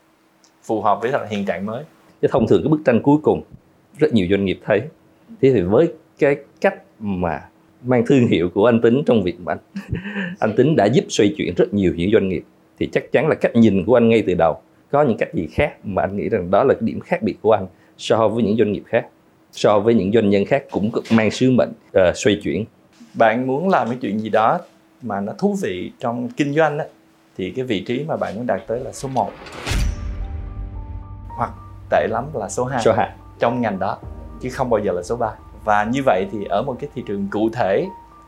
phù 0.63 0.81
hợp 0.81 0.99
với 1.01 1.11
hiện 1.29 1.45
trạng 1.45 1.65
mới. 1.65 1.83
Cái 2.21 2.29
thông 2.31 2.47
thường 2.47 2.61
cái 2.63 2.69
bức 2.69 2.79
tranh 2.85 3.01
cuối 3.01 3.17
cùng 3.23 3.43
rất 3.97 4.13
nhiều 4.13 4.27
doanh 4.29 4.45
nghiệp 4.45 4.59
thấy. 4.65 4.81
Thế 5.41 5.51
thì 5.53 5.61
với 5.61 5.93
cái 6.19 6.35
cách 6.61 6.75
mà 6.99 7.41
mang 7.81 8.05
thương 8.05 8.27
hiệu 8.27 8.49
của 8.53 8.65
anh 8.65 8.81
tính 8.81 9.03
trong 9.05 9.23
việc 9.23 9.35
mà 9.39 9.53
anh, 9.53 9.83
anh 10.39 10.55
tính 10.55 10.75
đã 10.75 10.85
giúp 10.85 11.05
xoay 11.09 11.33
chuyển 11.37 11.53
rất 11.57 11.73
nhiều 11.73 11.93
những 11.95 12.11
doanh 12.13 12.29
nghiệp 12.29 12.43
thì 12.79 12.89
chắc 12.91 13.11
chắn 13.11 13.27
là 13.27 13.35
cách 13.35 13.55
nhìn 13.55 13.85
của 13.85 13.97
anh 13.97 14.09
ngay 14.09 14.23
từ 14.27 14.33
đầu 14.37 14.61
có 14.91 15.03
những 15.03 15.17
cách 15.17 15.33
gì 15.33 15.47
khác 15.51 15.73
mà 15.83 16.01
anh 16.01 16.17
nghĩ 16.17 16.29
rằng 16.29 16.51
đó 16.51 16.63
là 16.63 16.73
cái 16.73 16.81
điểm 16.83 16.99
khác 16.99 17.21
biệt 17.21 17.35
của 17.41 17.51
anh 17.51 17.67
so 17.97 18.27
với 18.27 18.43
những 18.43 18.57
doanh 18.57 18.71
nghiệp 18.71 18.83
khác? 18.87 19.05
So 19.51 19.79
với 19.79 19.93
những 19.93 20.11
doanh 20.13 20.29
nhân 20.29 20.45
khác 20.45 20.63
cũng 20.71 20.91
mang 21.11 21.31
sứ 21.31 21.51
mệnh 21.51 21.69
uh, 21.69 22.15
xoay 22.15 22.39
chuyển. 22.43 22.65
Bạn 23.13 23.47
muốn 23.47 23.69
làm 23.69 23.89
cái 23.89 23.97
chuyện 24.01 24.19
gì 24.19 24.29
đó 24.29 24.59
mà 25.01 25.19
nó 25.19 25.33
thú 25.37 25.55
vị 25.61 25.91
trong 25.99 26.29
kinh 26.37 26.53
doanh 26.53 26.79
á 26.79 26.85
thì 27.37 27.51
cái 27.51 27.65
vị 27.65 27.83
trí 27.87 28.03
mà 28.07 28.17
bạn 28.17 28.35
muốn 28.35 28.47
đạt 28.47 28.61
tới 28.67 28.79
là 28.79 28.91
số 28.91 29.09
1 29.09 29.31
hoặc 31.37 31.51
tệ 31.89 32.07
lắm 32.09 32.25
là 32.33 32.49
số 32.49 32.65
2 32.65 32.81
số 32.85 32.93
2 32.93 33.09
trong 33.39 33.61
ngành 33.61 33.79
đó 33.79 33.97
chứ 34.41 34.49
không 34.49 34.69
bao 34.69 34.79
giờ 34.79 34.91
là 34.91 35.03
số 35.03 35.15
3 35.15 35.35
và 35.63 35.83
như 35.83 36.01
vậy 36.05 36.27
thì 36.31 36.45
ở 36.49 36.63
một 36.63 36.75
cái 36.79 36.89
thị 36.95 37.03
trường 37.07 37.27
cụ 37.31 37.49
thể 37.53 37.87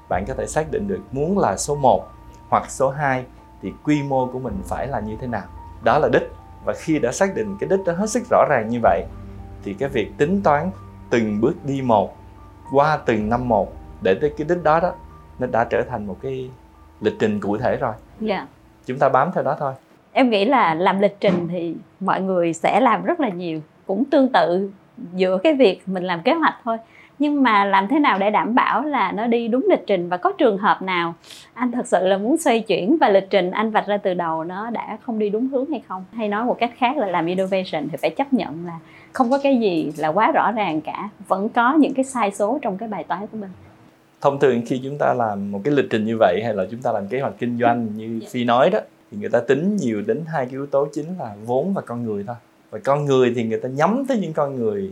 bạn 0.10 0.26
có 0.28 0.34
thể 0.34 0.48
xác 0.48 0.72
định 0.72 0.88
được 0.88 1.00
muốn 1.12 1.40
là 1.40 1.58
số 1.58 1.76
1 1.76 2.08
hoặc 2.50 2.72
số 2.72 2.90
2 2.90 3.24
thì 3.62 3.72
quy 3.84 4.04
mô 4.04 4.26
của 4.28 4.40
mình 4.40 4.62
phải 4.64 4.88
là 4.88 5.00
như 5.00 5.16
thế 5.22 5.28
nào. 5.28 5.44
Đó 5.84 6.00
là 6.00 6.10
đích 6.14 6.32
và 6.70 6.76
khi 6.78 7.00
đã 7.00 7.12
xác 7.12 7.36
định 7.36 7.58
cái 7.60 7.70
đích 7.70 7.80
đó 7.86 7.94
hết 7.94 8.10
sức 8.10 8.24
rõ 8.30 8.46
ràng 8.50 8.70
như 8.70 8.80
vậy 8.82 9.04
thì 9.64 9.74
cái 9.74 9.90
việc 9.90 10.12
tính 10.18 10.42
toán 10.44 10.72
từng 11.10 11.42
bước 11.42 11.66
đi 11.66 11.82
một 11.82 12.16
qua 12.72 13.00
từng 13.06 13.30
năm 13.30 13.48
một 13.48 13.74
để 14.02 14.14
tới 14.22 14.34
cái 14.38 14.48
đích 14.50 14.64
đó 14.64 14.80
đó 14.80 14.92
nó 15.40 15.48
đã 15.48 15.64
trở 15.64 15.82
thành 15.82 16.08
một 16.08 16.18
cái 16.22 16.50
lịch 17.02 17.14
trình 17.20 17.40
cụ 17.40 17.58
thể 17.58 17.78
rồi. 17.78 17.94
Dạ. 18.20 18.36
Yeah. 18.36 18.48
chúng 18.86 19.00
ta 19.00 19.10
bám 19.10 19.32
theo 19.34 19.44
đó 19.44 19.56
thôi. 19.60 19.74
Em 20.12 20.30
nghĩ 20.30 20.46
là 20.46 20.74
làm 20.74 21.00
lịch 21.00 21.18
trình 21.20 21.48
thì 21.52 21.76
mọi 22.00 22.22
người 22.22 22.54
sẽ 22.54 22.80
làm 22.80 23.04
rất 23.04 23.20
là 23.20 23.30
nhiều 23.30 23.62
cũng 23.88 24.04
tương 24.12 24.30
tự 24.30 24.72
giữa 25.14 25.38
cái 25.38 25.54
việc 25.54 25.82
mình 25.86 26.04
làm 26.04 26.22
kế 26.22 26.34
hoạch 26.34 26.56
thôi 26.64 26.78
nhưng 27.20 27.44
mà 27.44 27.66
làm 27.66 27.88
thế 27.88 28.00
nào 28.00 28.20
để 28.20 28.30
đảm 28.30 28.56
bảo 28.56 28.84
là 28.84 29.12
nó 29.12 29.28
đi 29.28 29.48
đúng 29.48 29.68
lịch 29.70 29.84
trình 29.88 30.10
và 30.10 30.18
có 30.18 30.32
trường 30.38 30.58
hợp 30.58 30.82
nào 30.82 31.14
anh 31.54 31.72
thật 31.72 31.88
sự 31.88 32.08
là 32.08 32.18
muốn 32.18 32.38
xoay 32.38 32.62
chuyển 32.62 32.98
và 33.02 33.10
lịch 33.10 33.30
trình 33.30 33.52
anh 33.52 33.72
vạch 33.72 33.88
ra 33.88 33.98
từ 33.98 34.14
đầu 34.14 34.44
nó 34.44 34.70
đã 34.70 34.98
không 35.06 35.20
đi 35.20 35.30
đúng 35.30 35.48
hướng 35.48 35.66
hay 35.72 35.82
không? 35.88 36.06
Hay 36.12 36.28
nói 36.28 36.46
một 36.46 36.58
cách 36.60 36.72
khác 36.78 36.98
là 36.98 37.08
làm 37.08 37.26
innovation 37.26 37.90
thì 37.92 37.98
phải 38.02 38.10
chấp 38.10 38.34
nhận 38.34 38.66
là 38.66 38.80
không 39.14 39.32
có 39.32 39.40
cái 39.44 39.58
gì 39.58 39.92
là 39.98 40.08
quá 40.08 40.32
rõ 40.32 40.52
ràng 40.52 40.82
cả 40.82 41.10
vẫn 41.28 41.50
có 41.50 41.74
những 41.74 41.94
cái 41.94 42.06
sai 42.06 42.32
số 42.32 42.60
trong 42.62 42.78
cái 42.78 42.90
bài 42.90 43.04
toán 43.04 43.28
của 43.28 43.38
mình. 43.38 43.50
Thông 44.22 44.40
thường 44.40 44.62
khi 44.66 44.82
chúng 44.84 44.98
ta 45.00 45.14
làm 45.14 45.52
một 45.52 45.62
cái 45.64 45.74
lịch 45.74 45.90
trình 45.90 46.06
như 46.06 46.18
vậy 46.20 46.42
hay 46.44 46.54
là 46.54 46.66
chúng 46.72 46.82
ta 46.82 46.92
làm 46.92 47.08
kế 47.08 47.20
hoạch 47.20 47.34
kinh 47.40 47.58
doanh 47.58 47.88
như 47.96 48.20
phi 48.32 48.44
nói 48.44 48.70
đó 48.70 48.80
thì 49.12 49.18
người 49.18 49.30
ta 49.30 49.40
tính 49.40 49.76
nhiều 49.76 50.02
đến 50.08 50.24
hai 50.28 50.46
cái 50.46 50.52
yếu 50.52 50.66
tố 50.66 50.88
chính 50.94 51.06
là 51.20 51.36
vốn 51.46 51.74
và 51.74 51.82
con 51.82 52.04
người 52.04 52.24
thôi. 52.28 52.36
Và 52.70 52.80
con 52.84 53.06
người 53.06 53.34
thì 53.36 53.44
người 53.44 53.60
ta 53.60 53.70
nhắm 53.70 54.06
tới 54.08 54.18
những 54.18 54.34
con 54.34 54.56
người 54.56 54.92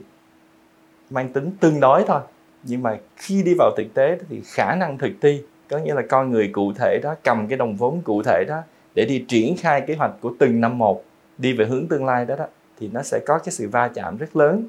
mang 1.09 1.33
tính 1.33 1.51
tương 1.59 1.79
đối 1.79 2.03
thôi. 2.07 2.21
Nhưng 2.63 2.83
mà 2.83 2.97
khi 3.15 3.43
đi 3.43 3.53
vào 3.57 3.71
thực 3.77 3.93
tế 3.93 4.17
thì 4.29 4.41
khả 4.45 4.75
năng 4.75 4.97
thực 4.97 5.11
thi 5.21 5.41
có 5.69 5.77
nghĩa 5.77 5.93
là 5.93 6.01
con 6.09 6.31
người 6.31 6.49
cụ 6.53 6.73
thể 6.73 6.99
đó 7.03 7.15
cầm 7.23 7.47
cái 7.47 7.57
đồng 7.57 7.75
vốn 7.75 8.01
cụ 8.01 8.23
thể 8.23 8.43
đó 8.47 8.61
để 8.95 9.05
đi 9.05 9.25
triển 9.27 9.57
khai 9.57 9.81
kế 9.81 9.95
hoạch 9.95 10.11
của 10.21 10.33
từng 10.39 10.61
năm 10.61 10.77
một 10.77 11.03
đi 11.37 11.53
về 11.53 11.65
hướng 11.65 11.87
tương 11.87 12.05
lai 12.05 12.25
đó 12.25 12.35
đó 12.35 12.45
thì 12.79 12.89
nó 12.93 13.01
sẽ 13.01 13.19
có 13.25 13.39
cái 13.39 13.51
sự 13.51 13.69
va 13.69 13.87
chạm 13.87 14.17
rất 14.17 14.35
lớn 14.35 14.67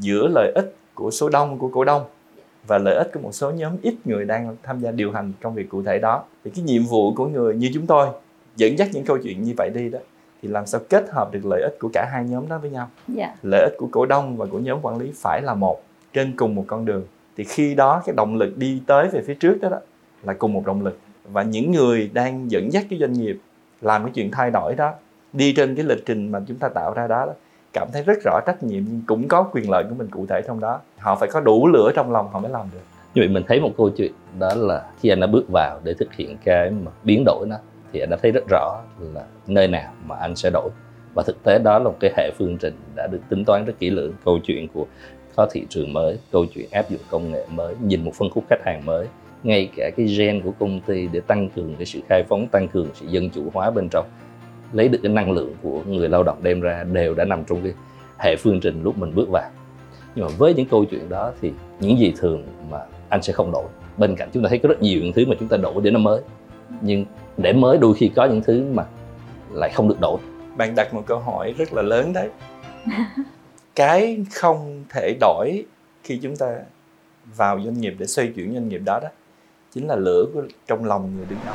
giữa 0.00 0.28
lợi 0.34 0.52
ích 0.54 0.74
của 0.94 1.10
số 1.10 1.28
đông 1.28 1.58
của 1.58 1.68
cổ 1.68 1.84
đông 1.84 2.04
và 2.66 2.78
lợi 2.78 2.94
ích 2.94 3.10
của 3.14 3.20
một 3.20 3.32
số 3.32 3.50
nhóm 3.50 3.76
ít 3.82 3.94
người 4.04 4.24
đang 4.24 4.56
tham 4.62 4.80
gia 4.80 4.90
điều 4.90 5.12
hành 5.12 5.32
trong 5.40 5.54
việc 5.54 5.68
cụ 5.68 5.82
thể 5.82 5.98
đó. 5.98 6.24
Thì 6.44 6.50
cái 6.54 6.64
nhiệm 6.64 6.82
vụ 6.82 7.14
của 7.14 7.26
người 7.26 7.56
như 7.56 7.70
chúng 7.74 7.86
tôi 7.86 8.08
dẫn 8.56 8.78
dắt 8.78 8.88
những 8.92 9.04
câu 9.04 9.18
chuyện 9.18 9.42
như 9.42 9.54
vậy 9.56 9.70
đi 9.74 9.88
đó 9.90 9.98
thì 10.42 10.48
làm 10.48 10.66
sao 10.66 10.80
kết 10.88 11.10
hợp 11.10 11.32
được 11.32 11.40
lợi 11.44 11.62
ích 11.62 11.76
của 11.80 11.90
cả 11.92 12.08
hai 12.12 12.24
nhóm 12.24 12.48
đó 12.48 12.58
với 12.58 12.70
nhau 12.70 12.88
yeah. 13.16 13.30
Dạ. 13.30 13.36
lợi 13.42 13.62
ích 13.62 13.72
của 13.78 13.88
cổ 13.90 14.06
đông 14.06 14.36
và 14.36 14.46
của 14.46 14.58
nhóm 14.58 14.78
quản 14.82 14.98
lý 14.98 15.12
phải 15.16 15.42
là 15.42 15.54
một 15.54 15.82
trên 16.12 16.36
cùng 16.36 16.54
một 16.54 16.64
con 16.66 16.84
đường 16.84 17.04
thì 17.36 17.44
khi 17.44 17.74
đó 17.74 18.02
cái 18.06 18.14
động 18.16 18.36
lực 18.36 18.58
đi 18.58 18.82
tới 18.86 19.08
về 19.08 19.22
phía 19.26 19.34
trước 19.34 19.58
đó, 19.60 19.68
đó 19.68 19.78
là 20.22 20.32
cùng 20.32 20.52
một 20.52 20.62
động 20.66 20.84
lực 20.84 20.98
và 21.24 21.42
những 21.42 21.72
người 21.72 22.10
đang 22.12 22.50
dẫn 22.50 22.72
dắt 22.72 22.84
cái 22.90 22.98
doanh 22.98 23.12
nghiệp 23.12 23.38
làm 23.80 24.04
cái 24.04 24.12
chuyện 24.14 24.30
thay 24.30 24.50
đổi 24.50 24.74
đó 24.74 24.92
đi 25.32 25.52
trên 25.52 25.74
cái 25.74 25.84
lịch 25.84 26.06
trình 26.06 26.32
mà 26.32 26.40
chúng 26.48 26.56
ta 26.56 26.68
tạo 26.68 26.94
ra 26.94 27.06
đó, 27.06 27.26
đó 27.26 27.32
cảm 27.72 27.88
thấy 27.92 28.02
rất 28.02 28.18
rõ 28.24 28.40
trách 28.46 28.62
nhiệm 28.62 28.82
nhưng 28.88 29.02
cũng 29.06 29.28
có 29.28 29.42
quyền 29.42 29.70
lợi 29.70 29.84
của 29.88 29.94
mình 29.94 30.08
cụ 30.10 30.26
thể 30.28 30.42
trong 30.46 30.60
đó 30.60 30.80
họ 30.98 31.16
phải 31.16 31.28
có 31.32 31.40
đủ 31.40 31.68
lửa 31.68 31.92
trong 31.94 32.12
lòng 32.12 32.28
họ 32.32 32.40
mới 32.40 32.50
làm 32.50 32.66
được 32.72 32.80
như 33.14 33.22
vậy 33.22 33.28
mình 33.28 33.42
thấy 33.48 33.60
một 33.60 33.70
câu 33.76 33.90
chuyện 33.90 34.12
đó 34.38 34.54
là 34.56 34.84
khi 35.00 35.08
anh 35.08 35.20
đã 35.20 35.26
bước 35.26 35.44
vào 35.52 35.80
để 35.84 35.94
thực 35.94 36.14
hiện 36.14 36.36
cái 36.44 36.70
mà 36.70 36.90
biến 37.04 37.22
đổi 37.26 37.46
nó 37.48 37.56
thì 37.92 38.00
anh 38.00 38.10
đã 38.10 38.16
thấy 38.22 38.32
rất 38.32 38.44
rõ 38.50 38.82
là 39.00 39.24
nơi 39.46 39.68
nào 39.68 39.92
mà 40.06 40.16
anh 40.16 40.36
sẽ 40.36 40.50
đổi. 40.50 40.70
Và 41.14 41.22
thực 41.26 41.42
tế 41.42 41.58
đó 41.58 41.78
là 41.78 41.84
một 41.84 41.96
cái 42.00 42.12
hệ 42.16 42.30
phương 42.38 42.58
trình 42.60 42.74
đã 42.96 43.06
được 43.06 43.20
tính 43.28 43.44
toán 43.44 43.64
rất 43.64 43.72
kỹ 43.78 43.90
lưỡng. 43.90 44.12
Câu 44.24 44.38
chuyện 44.44 44.68
của 44.74 44.86
có 45.36 45.48
thị 45.50 45.66
trường 45.68 45.92
mới, 45.92 46.18
câu 46.32 46.46
chuyện 46.54 46.68
áp 46.72 46.90
dụng 46.90 47.00
công 47.10 47.32
nghệ 47.32 47.46
mới, 47.50 47.74
nhìn 47.82 48.04
một 48.04 48.12
phân 48.14 48.30
khúc 48.30 48.44
khách 48.50 48.64
hàng 48.64 48.82
mới. 48.86 49.06
Ngay 49.42 49.68
cả 49.76 49.90
cái 49.96 50.06
gen 50.06 50.40
của 50.42 50.52
công 50.58 50.80
ty 50.80 51.08
để 51.12 51.20
tăng 51.20 51.48
cường 51.48 51.74
cái 51.76 51.86
sự 51.86 52.00
khai 52.08 52.24
phóng, 52.28 52.46
tăng 52.46 52.68
cường 52.68 52.88
sự 52.94 53.06
dân 53.06 53.30
chủ 53.30 53.50
hóa 53.54 53.70
bên 53.70 53.88
trong, 53.88 54.06
lấy 54.72 54.88
được 54.88 54.98
cái 55.02 55.12
năng 55.12 55.30
lượng 55.30 55.54
của 55.62 55.80
người 55.86 56.08
lao 56.08 56.22
động 56.22 56.38
đem 56.42 56.60
ra 56.60 56.84
đều 56.84 57.14
đã 57.14 57.24
nằm 57.24 57.44
trong 57.44 57.62
cái 57.62 57.72
hệ 58.18 58.36
phương 58.38 58.60
trình 58.60 58.82
lúc 58.82 58.98
mình 58.98 59.14
bước 59.14 59.28
vào. 59.28 59.50
Nhưng 60.14 60.24
mà 60.24 60.30
với 60.38 60.54
những 60.54 60.66
câu 60.66 60.84
chuyện 60.84 61.08
đó 61.08 61.32
thì 61.40 61.52
những 61.80 61.98
gì 61.98 62.12
thường 62.18 62.42
mà 62.70 62.78
anh 63.08 63.22
sẽ 63.22 63.32
không 63.32 63.52
đổi. 63.52 63.64
Bên 63.96 64.16
cạnh 64.16 64.28
chúng 64.32 64.42
ta 64.42 64.48
thấy 64.48 64.58
có 64.58 64.68
rất 64.68 64.82
nhiều 64.82 65.00
những 65.02 65.12
thứ 65.12 65.24
mà 65.26 65.34
chúng 65.40 65.48
ta 65.48 65.56
đổi 65.56 65.74
để 65.82 65.90
nó 65.90 65.98
mới. 65.98 66.20
Nhưng 66.80 67.04
để 67.38 67.52
mới 67.52 67.78
đôi 67.78 67.94
khi 67.94 68.10
có 68.16 68.24
những 68.24 68.42
thứ 68.42 68.64
mà 68.72 68.84
lại 69.52 69.70
không 69.74 69.88
được 69.88 70.00
đổi. 70.00 70.18
Bạn 70.56 70.74
đặt 70.76 70.94
một 70.94 71.02
câu 71.06 71.18
hỏi 71.18 71.54
rất 71.58 71.72
là 71.72 71.82
lớn 71.82 72.12
đấy. 72.12 72.30
Cái 73.74 74.24
không 74.34 74.84
thể 74.88 75.16
đổi 75.20 75.64
khi 76.04 76.18
chúng 76.22 76.36
ta 76.36 76.46
vào 77.36 77.60
doanh 77.64 77.80
nghiệp 77.80 77.94
để 77.98 78.06
xoay 78.06 78.32
chuyển 78.36 78.54
doanh 78.54 78.68
nghiệp 78.68 78.80
đó 78.84 79.00
đó 79.02 79.08
chính 79.72 79.86
là 79.86 79.96
lửa 79.96 80.24
của 80.34 80.42
trong 80.66 80.84
lòng 80.84 81.16
người 81.16 81.26
đứng 81.30 81.38
đầu. 81.46 81.54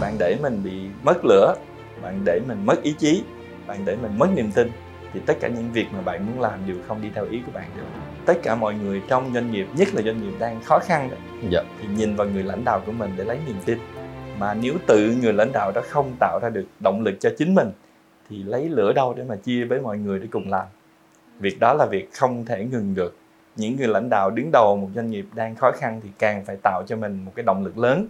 Bạn 0.00 0.16
để 0.18 0.36
mình 0.42 0.60
bị 0.64 0.72
mất 1.02 1.24
lửa 1.24 1.54
bạn 2.02 2.20
để 2.24 2.40
mình 2.48 2.66
mất 2.66 2.82
ý 2.82 2.94
chí 2.98 3.22
bạn 3.66 3.84
để 3.84 3.96
mình 4.02 4.18
mất 4.18 4.28
niềm 4.34 4.50
tin 4.54 4.70
thì 5.12 5.20
tất 5.26 5.34
cả 5.40 5.48
những 5.48 5.72
việc 5.72 5.86
mà 5.92 6.00
bạn 6.00 6.26
muốn 6.26 6.40
làm 6.40 6.58
đều 6.66 6.76
không 6.88 7.02
đi 7.02 7.08
theo 7.14 7.26
ý 7.30 7.40
của 7.46 7.52
bạn 7.54 7.70
được. 7.76 7.82
Tất 8.26 8.34
cả 8.42 8.54
mọi 8.54 8.74
người 8.74 9.02
trong 9.08 9.30
doanh 9.34 9.52
nghiệp 9.52 9.66
nhất 9.76 9.88
là 9.94 10.02
doanh 10.02 10.22
nghiệp 10.22 10.36
đang 10.38 10.62
khó 10.62 10.78
khăn 10.78 11.10
đó, 11.10 11.16
dạ. 11.50 11.62
thì 11.80 11.88
nhìn 11.96 12.16
vào 12.16 12.26
người 12.26 12.42
lãnh 12.42 12.64
đạo 12.64 12.82
của 12.86 12.92
mình 12.92 13.10
để 13.16 13.24
lấy 13.24 13.38
niềm 13.46 13.56
tin 13.64 13.78
mà 14.38 14.54
nếu 14.54 14.74
tự 14.86 15.16
người 15.22 15.32
lãnh 15.32 15.52
đạo 15.52 15.72
đó 15.74 15.82
không 15.88 16.12
tạo 16.20 16.38
ra 16.42 16.48
được 16.48 16.66
động 16.80 17.02
lực 17.02 17.14
cho 17.20 17.30
chính 17.38 17.54
mình 17.54 17.70
thì 18.28 18.42
lấy 18.42 18.68
lửa 18.68 18.92
đâu 18.92 19.14
để 19.16 19.24
mà 19.28 19.36
chia 19.36 19.64
với 19.64 19.80
mọi 19.80 19.98
người 19.98 20.18
để 20.18 20.26
cùng 20.30 20.50
làm. 20.50 20.66
Việc 21.38 21.60
đó 21.60 21.74
là 21.74 21.86
việc 21.86 22.10
không 22.12 22.44
thể 22.44 22.64
ngừng 22.64 22.94
được. 22.94 23.16
Những 23.56 23.76
người 23.76 23.88
lãnh 23.88 24.08
đạo 24.10 24.30
đứng 24.30 24.50
đầu 24.52 24.76
một 24.76 24.88
doanh 24.94 25.10
nghiệp 25.10 25.26
đang 25.34 25.54
khó 25.54 25.72
khăn 25.72 26.00
thì 26.02 26.08
càng 26.18 26.44
phải 26.44 26.56
tạo 26.62 26.82
cho 26.86 26.96
mình 26.96 27.24
một 27.24 27.32
cái 27.34 27.44
động 27.44 27.64
lực 27.64 27.78
lớn 27.78 28.08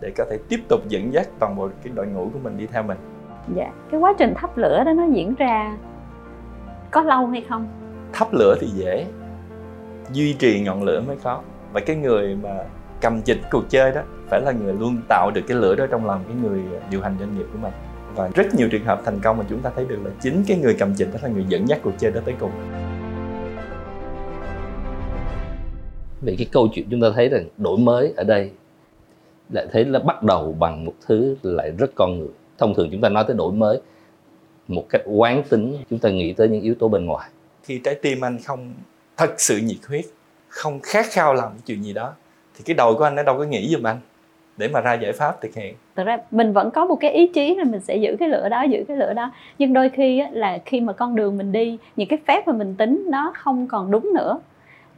để 0.00 0.12
có 0.16 0.24
thể 0.30 0.38
tiếp 0.48 0.60
tục 0.68 0.80
dẫn 0.88 1.12
dắt 1.12 1.28
toàn 1.38 1.56
bộ 1.56 1.68
cái 1.82 1.92
đội 1.96 2.06
ngũ 2.06 2.30
của 2.32 2.38
mình 2.38 2.58
đi 2.58 2.66
theo 2.66 2.82
mình. 2.82 2.98
Dạ 3.54 3.72
cái 3.90 4.00
quá 4.00 4.14
trình 4.18 4.34
thắp 4.36 4.56
lửa 4.56 4.82
đó 4.84 4.92
nó 4.92 5.06
diễn 5.12 5.34
ra 5.34 5.76
có 6.90 7.02
lâu 7.02 7.26
hay 7.26 7.44
không? 7.48 7.68
Thắp 8.12 8.28
lửa 8.32 8.56
thì 8.60 8.66
dễ 8.66 9.06
duy 10.12 10.32
trì 10.32 10.60
ngọn 10.60 10.82
lửa 10.82 11.02
mới 11.06 11.16
khó 11.16 11.42
và 11.72 11.80
cái 11.80 11.96
người 11.96 12.36
mà 12.42 12.64
cầm 13.00 13.22
chịch 13.22 13.40
cuộc 13.50 13.64
chơi 13.68 13.92
đó 13.92 14.02
phải 14.28 14.40
là 14.40 14.52
người 14.52 14.72
luôn 14.72 14.96
tạo 15.08 15.30
được 15.34 15.40
cái 15.48 15.56
lửa 15.56 15.74
đó 15.74 15.86
trong 15.90 16.06
lòng 16.06 16.24
cái 16.28 16.36
người 16.42 16.60
điều 16.90 17.02
hành 17.02 17.16
doanh 17.20 17.38
nghiệp 17.38 17.46
của 17.52 17.58
mình. 17.58 17.72
Và 18.14 18.28
rất 18.34 18.54
nhiều 18.54 18.68
trường 18.68 18.84
hợp 18.84 19.02
thành 19.04 19.20
công 19.20 19.38
mà 19.38 19.44
chúng 19.48 19.60
ta 19.60 19.70
thấy 19.76 19.84
được 19.84 19.98
là 20.04 20.10
chính 20.20 20.44
cái 20.46 20.58
người 20.58 20.76
cầm 20.78 20.94
chịch 20.94 21.08
đó 21.12 21.18
là 21.22 21.28
người 21.28 21.44
dẫn 21.48 21.68
dắt 21.68 21.80
cuộc 21.82 21.92
chơi 21.98 22.10
đó 22.10 22.20
tới 22.24 22.34
cùng. 22.40 22.50
Về 26.22 26.34
cái 26.38 26.46
câu 26.52 26.68
chuyện 26.72 26.86
chúng 26.90 27.00
ta 27.00 27.08
thấy 27.14 27.28
rằng 27.28 27.48
đổi 27.56 27.78
mới 27.78 28.12
ở 28.16 28.24
đây 28.24 28.50
lại 29.50 29.66
thấy 29.72 29.84
là 29.84 29.98
bắt 29.98 30.22
đầu 30.22 30.52
bằng 30.52 30.84
một 30.84 30.94
thứ 31.06 31.36
lại 31.42 31.70
rất 31.78 31.90
con 31.94 32.18
người. 32.18 32.28
Thông 32.58 32.74
thường 32.74 32.88
chúng 32.92 33.00
ta 33.00 33.08
nói 33.08 33.24
tới 33.28 33.36
đổi 33.36 33.52
mới 33.52 33.80
một 34.68 34.86
cách 34.88 35.02
quán 35.04 35.42
tính 35.48 35.76
chúng 35.90 35.98
ta 35.98 36.10
nghĩ 36.10 36.32
tới 36.32 36.48
những 36.48 36.62
yếu 36.62 36.74
tố 36.74 36.88
bên 36.88 37.06
ngoài. 37.06 37.30
Khi 37.62 37.80
trái 37.84 37.94
tim 37.94 38.24
anh 38.24 38.38
không 38.44 38.74
thật 39.16 39.34
sự 39.38 39.58
nhiệt 39.58 39.86
huyết 39.88 40.04
không 40.48 40.80
khát 40.80 41.06
khao 41.10 41.34
làm 41.34 41.52
cái 41.52 41.60
chuyện 41.66 41.84
gì 41.84 41.92
đó 41.92 42.14
thì 42.56 42.64
cái 42.66 42.74
đầu 42.74 42.94
của 42.98 43.04
anh 43.04 43.14
nó 43.14 43.22
đâu 43.22 43.38
có 43.38 43.44
nghĩ 43.44 43.68
giùm 43.68 43.86
anh. 43.86 43.98
Để 44.56 44.68
mà 44.68 44.80
ra 44.80 44.94
giải 44.94 45.12
pháp 45.12 45.40
thực 45.40 45.54
hiện. 45.54 45.74
Thực 45.96 46.06
ra 46.06 46.18
mình 46.30 46.52
vẫn 46.52 46.70
có 46.70 46.86
một 46.86 46.96
cái 46.96 47.10
ý 47.10 47.26
chí 47.26 47.54
là 47.54 47.64
mình 47.64 47.80
sẽ 47.80 47.96
giữ 47.96 48.16
cái 48.20 48.28
lửa 48.28 48.48
đó 48.48 48.62
giữ 48.62 48.84
cái 48.88 48.96
lửa 48.96 49.12
đó. 49.12 49.30
Nhưng 49.58 49.72
đôi 49.72 49.88
khi 49.88 50.18
á, 50.18 50.28
là 50.32 50.58
khi 50.64 50.80
mà 50.80 50.92
con 50.92 51.16
đường 51.16 51.38
mình 51.38 51.52
đi 51.52 51.78
những 51.96 52.08
cái 52.08 52.18
phép 52.26 52.48
mà 52.48 52.52
mình 52.52 52.74
tính 52.74 53.04
nó 53.08 53.32
không 53.34 53.66
còn 53.66 53.90
đúng 53.90 54.12
nữa. 54.14 54.38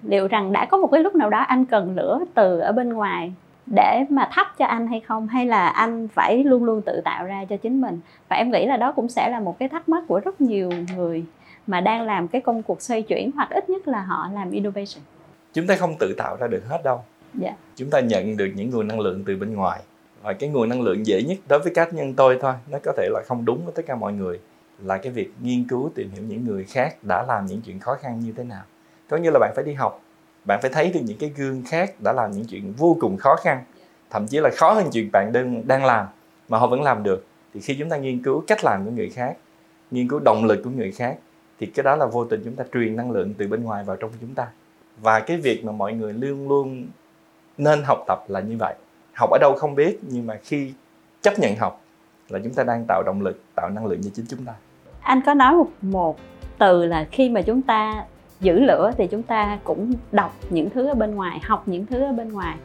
Liệu 0.02 0.28
rằng 0.28 0.52
đã 0.52 0.64
có 0.64 0.76
một 0.76 0.86
cái 0.86 1.02
lúc 1.02 1.14
nào 1.14 1.30
đó 1.30 1.38
anh 1.38 1.64
cần 1.64 1.96
lửa 1.96 2.20
từ 2.34 2.58
ở 2.58 2.72
bên 2.72 2.92
ngoài 2.92 3.32
để 3.66 4.04
mà 4.08 4.28
thắp 4.32 4.46
cho 4.58 4.64
anh 4.64 4.86
hay 4.86 5.00
không? 5.00 5.26
Hay 5.26 5.46
là 5.46 5.68
anh 5.68 6.08
phải 6.08 6.44
luôn 6.44 6.64
luôn 6.64 6.82
tự 6.82 7.00
tạo 7.04 7.24
ra 7.24 7.44
cho 7.48 7.56
chính 7.56 7.80
mình? 7.80 8.00
Và 8.28 8.36
em 8.36 8.50
nghĩ 8.50 8.66
là 8.66 8.76
đó 8.76 8.92
cũng 8.92 9.08
sẽ 9.08 9.28
là 9.28 9.40
một 9.40 9.58
cái 9.58 9.68
thắc 9.68 9.88
mắc 9.88 10.04
của 10.08 10.20
rất 10.24 10.40
nhiều 10.40 10.70
người 10.96 11.24
mà 11.66 11.80
đang 11.80 12.02
làm 12.02 12.28
cái 12.28 12.40
công 12.40 12.62
cuộc 12.62 12.82
xoay 12.82 13.02
chuyển 13.02 13.30
hoặc 13.34 13.50
ít 13.50 13.70
nhất 13.70 13.88
là 13.88 14.00
họ 14.02 14.28
làm 14.34 14.50
innovation. 14.50 15.02
Chúng 15.52 15.66
ta 15.66 15.76
không 15.76 15.94
tự 15.98 16.14
tạo 16.18 16.36
ra 16.36 16.46
được 16.46 16.62
hết 16.68 16.80
đâu 16.84 17.00
yeah. 17.42 17.54
Chúng 17.76 17.90
ta 17.90 18.00
nhận 18.00 18.36
được 18.36 18.48
những 18.54 18.70
nguồn 18.70 18.88
năng 18.88 19.00
lượng 19.00 19.24
từ 19.26 19.36
bên 19.36 19.54
ngoài. 19.54 19.80
Và 20.22 20.32
cái 20.32 20.48
nguồn 20.48 20.68
năng 20.68 20.82
lượng 20.82 21.06
dễ 21.06 21.22
nhất 21.22 21.38
đối 21.48 21.58
với 21.58 21.74
cá 21.74 21.88
nhân 21.92 22.14
tôi 22.14 22.38
thôi, 22.40 22.54
nó 22.70 22.78
có 22.82 22.92
thể 22.96 23.08
là 23.12 23.22
không 23.26 23.44
đúng 23.44 23.64
với 23.64 23.72
tất 23.76 23.82
cả 23.86 23.94
mọi 23.94 24.12
người, 24.12 24.40
là 24.84 24.98
cái 24.98 25.12
việc 25.12 25.32
nghiên 25.42 25.68
cứu, 25.68 25.90
tìm 25.94 26.10
hiểu 26.10 26.24
những 26.28 26.44
người 26.44 26.64
khác 26.64 26.96
đã 27.02 27.24
làm 27.28 27.46
những 27.46 27.60
chuyện 27.60 27.78
khó 27.80 27.94
khăn 27.94 28.20
như 28.20 28.32
thế 28.36 28.44
nào. 28.44 28.62
Có 29.08 29.16
như 29.16 29.30
là 29.30 29.38
bạn 29.38 29.52
phải 29.56 29.64
đi 29.64 29.72
học, 29.72 30.02
bạn 30.44 30.60
phải 30.62 30.70
thấy 30.70 30.90
được 30.90 31.00
những 31.04 31.18
cái 31.18 31.32
gương 31.36 31.62
khác 31.68 31.94
đã 32.04 32.12
làm 32.12 32.30
những 32.30 32.44
chuyện 32.44 32.72
vô 32.72 32.96
cùng 33.00 33.16
khó 33.16 33.36
khăn, 33.36 33.64
thậm 34.10 34.26
chí 34.26 34.38
là 34.38 34.50
khó 34.56 34.72
hơn 34.72 34.86
chuyện 34.92 35.08
bạn 35.12 35.32
đang 35.32 35.68
đang 35.68 35.84
làm, 35.84 36.06
mà 36.48 36.58
họ 36.58 36.66
vẫn 36.66 36.82
làm 36.82 37.02
được. 37.02 37.26
Thì 37.54 37.60
khi 37.60 37.76
chúng 37.78 37.88
ta 37.88 37.96
nghiên 37.96 38.22
cứu 38.22 38.44
cách 38.46 38.64
làm 38.64 38.84
của 38.84 38.90
người 38.90 39.10
khác, 39.10 39.36
nghiên 39.90 40.08
cứu 40.08 40.18
động 40.18 40.44
lực 40.44 40.60
của 40.64 40.70
người 40.70 40.92
khác, 40.92 41.16
thì 41.60 41.66
cái 41.66 41.84
đó 41.84 41.96
là 41.96 42.06
vô 42.06 42.24
tình 42.24 42.42
chúng 42.44 42.56
ta 42.56 42.64
truyền 42.74 42.96
năng 42.96 43.10
lượng 43.10 43.34
từ 43.38 43.48
bên 43.48 43.62
ngoài 43.62 43.84
vào 43.84 43.96
trong 43.96 44.10
chúng 44.20 44.34
ta. 44.34 44.46
Và 45.02 45.20
cái 45.20 45.36
việc 45.36 45.64
mà 45.64 45.72
mọi 45.72 45.92
người 45.92 46.12
luôn 46.12 46.48
luôn 46.48 46.86
nên 47.58 47.82
học 47.82 48.04
tập 48.06 48.24
là 48.28 48.40
như 48.40 48.56
vậy. 48.58 48.74
Học 49.14 49.30
ở 49.30 49.38
đâu 49.38 49.54
không 49.58 49.74
biết 49.74 49.98
nhưng 50.02 50.26
mà 50.26 50.38
khi 50.42 50.72
chấp 51.22 51.38
nhận 51.38 51.56
học 51.56 51.80
là 52.28 52.38
chúng 52.44 52.54
ta 52.54 52.64
đang 52.64 52.84
tạo 52.88 53.02
động 53.06 53.22
lực 53.22 53.42
tạo 53.54 53.70
năng 53.70 53.86
lượng 53.86 54.00
cho 54.02 54.10
chính 54.14 54.26
chúng 54.28 54.44
ta. 54.44 54.52
Anh 55.00 55.20
có 55.26 55.34
nói 55.34 55.54
một 55.54 55.68
một 55.80 56.18
từ 56.58 56.86
là 56.86 57.06
khi 57.10 57.30
mà 57.30 57.42
chúng 57.42 57.62
ta 57.62 58.04
giữ 58.40 58.60
lửa 58.60 58.92
thì 58.96 59.06
chúng 59.06 59.22
ta 59.22 59.58
cũng 59.64 59.92
đọc 60.12 60.34
những 60.50 60.70
thứ 60.70 60.86
ở 60.86 60.94
bên 60.94 61.14
ngoài 61.14 61.40
học 61.42 61.62
những 61.66 61.86
thứ 61.86 62.02
ở 62.02 62.12
bên 62.12 62.32
ngoài. 62.32 62.56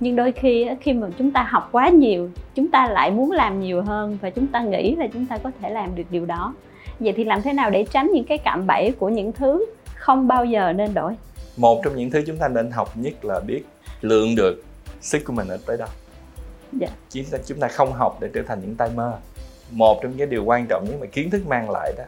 Nhưng 0.00 0.16
đôi 0.16 0.32
khi 0.32 0.68
khi 0.80 0.92
mà 0.92 1.08
chúng 1.18 1.30
ta 1.30 1.42
học 1.42 1.68
quá 1.72 1.88
nhiều 1.88 2.30
chúng 2.54 2.68
ta 2.68 2.86
lại 2.86 3.10
muốn 3.10 3.30
làm 3.30 3.60
nhiều 3.60 3.82
hơn 3.82 4.18
và 4.20 4.30
chúng 4.30 4.46
ta 4.46 4.62
nghĩ 4.62 4.96
là 4.96 5.06
chúng 5.12 5.26
ta 5.26 5.38
có 5.38 5.50
thể 5.60 5.70
làm 5.70 5.94
được 5.94 6.02
điều 6.10 6.26
đó. 6.26 6.54
Vậy 7.00 7.12
thì 7.16 7.24
làm 7.24 7.42
thế 7.42 7.52
nào 7.52 7.70
để 7.70 7.84
tránh 7.90 8.10
những 8.12 8.24
cái 8.24 8.38
cạm 8.38 8.66
bẫy 8.66 8.92
của 8.98 9.08
những 9.08 9.32
thứ 9.32 9.66
không 9.94 10.28
bao 10.28 10.44
giờ 10.44 10.72
nên 10.72 10.94
đổi? 10.94 11.16
Một 11.56 11.80
trong 11.84 11.96
những 11.96 12.10
thứ 12.10 12.22
chúng 12.26 12.36
ta 12.36 12.48
nên 12.48 12.70
học 12.70 12.88
nhất 12.96 13.24
là 13.24 13.40
biết 13.40 13.64
lượng 14.04 14.34
được 14.34 14.62
sức 15.00 15.22
của 15.24 15.32
mình 15.32 15.48
ở 15.48 15.58
tới 15.66 15.76
đâu. 15.76 15.88
Dạ. 16.80 16.88
chỉ 17.08 17.26
là 17.30 17.38
chúng 17.46 17.60
ta 17.60 17.68
không 17.68 17.92
học 17.92 18.18
để 18.20 18.28
trở 18.34 18.42
thành 18.48 18.60
những 18.60 18.74
tay 18.74 18.90
mơ. 18.94 19.18
Một 19.70 20.00
trong 20.02 20.16
những 20.16 20.30
điều 20.30 20.44
quan 20.44 20.66
trọng 20.68 20.84
nhất 20.84 20.96
mà 21.00 21.06
kiến 21.06 21.30
thức 21.30 21.46
mang 21.46 21.70
lại 21.70 21.92
đó 21.98 22.04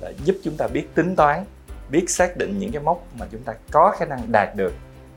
là 0.00 0.12
giúp 0.24 0.36
chúng 0.44 0.56
ta 0.56 0.66
biết 0.66 0.94
tính 0.94 1.16
toán 1.16 1.44
biết 1.90 2.10
xác 2.10 2.36
định 2.36 2.58
những 2.58 2.72
cái 2.72 2.82
mốc 2.82 3.04
mà 3.18 3.26
chúng 3.32 3.42
ta 3.42 3.54
có 3.70 3.94
khả 3.98 4.04
năng 4.04 4.32
đạt 4.32 4.56
được. 4.56 4.72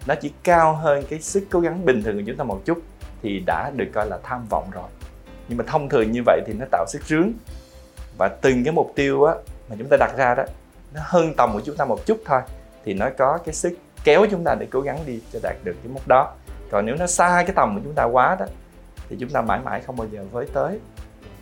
Nó 0.08 0.16
chỉ 0.16 0.32
cao 0.44 0.76
hơn 0.76 1.04
cái 1.10 1.22
sức 1.22 1.44
cố 1.50 1.60
gắng 1.60 1.86
bình 1.86 2.04
thường 2.04 2.16
của 2.16 2.24
chúng 2.28 2.38
ta 2.38 2.44
một 2.44 2.62
chút 2.66 2.78
thì 3.22 3.44
đã 3.46 3.72
được 3.76 3.88
coi 3.94 4.08
là 4.08 4.20
tham 4.24 4.46
vọng 4.50 4.70
rồi. 4.72 4.90
Nhưng 5.48 5.58
mà 5.58 5.64
thông 5.68 5.90
thường 5.90 6.12
như 6.12 6.22
vậy 6.26 6.42
thì 6.48 6.54
nó 6.54 6.66
tạo 6.72 6.86
sức 6.88 7.02
rướng. 7.08 7.32
Và 8.18 8.28
từng 8.42 8.64
cái 8.64 8.74
mục 8.74 8.92
tiêu 8.96 9.24
á 9.24 9.34
mà 9.70 9.76
chúng 9.80 9.88
ta 9.90 9.98
đặt 10.00 10.14
ra 10.18 10.36
đó 10.36 10.44
nó 10.94 11.02
hơn 11.04 11.34
tầm 11.38 11.54
của 11.54 11.62
chúng 11.66 11.76
ta 11.76 11.86
một 11.86 12.06
chút 12.06 12.22
thôi 12.26 12.42
thì 12.86 12.94
nó 12.94 13.10
có 13.18 13.38
cái 13.46 13.54
sức 13.54 13.74
kéo 14.08 14.26
chúng 14.32 14.44
ta 14.44 14.56
để 14.60 14.68
cố 14.72 14.82
gắng 14.82 14.98
đi 15.06 15.20
cho 15.34 15.40
đạt 15.44 15.56
được 15.64 15.76
cái 15.84 15.94
mốc 15.94 16.08
đó. 16.08 16.34
Còn 16.72 16.86
nếu 16.86 16.96
nó 17.00 17.08
xa 17.08 17.44
cái 17.48 17.56
tầm 17.56 17.76
của 17.76 17.82
chúng 17.84 17.94
ta 17.94 18.04
quá 18.04 18.36
đó 18.40 18.46
thì 19.10 19.18
chúng 19.20 19.30
ta 19.30 19.42
mãi 19.42 19.60
mãi 19.66 19.82
không 19.82 19.96
bao 19.96 20.08
giờ 20.12 20.26
với 20.32 20.48
tới. 20.54 20.80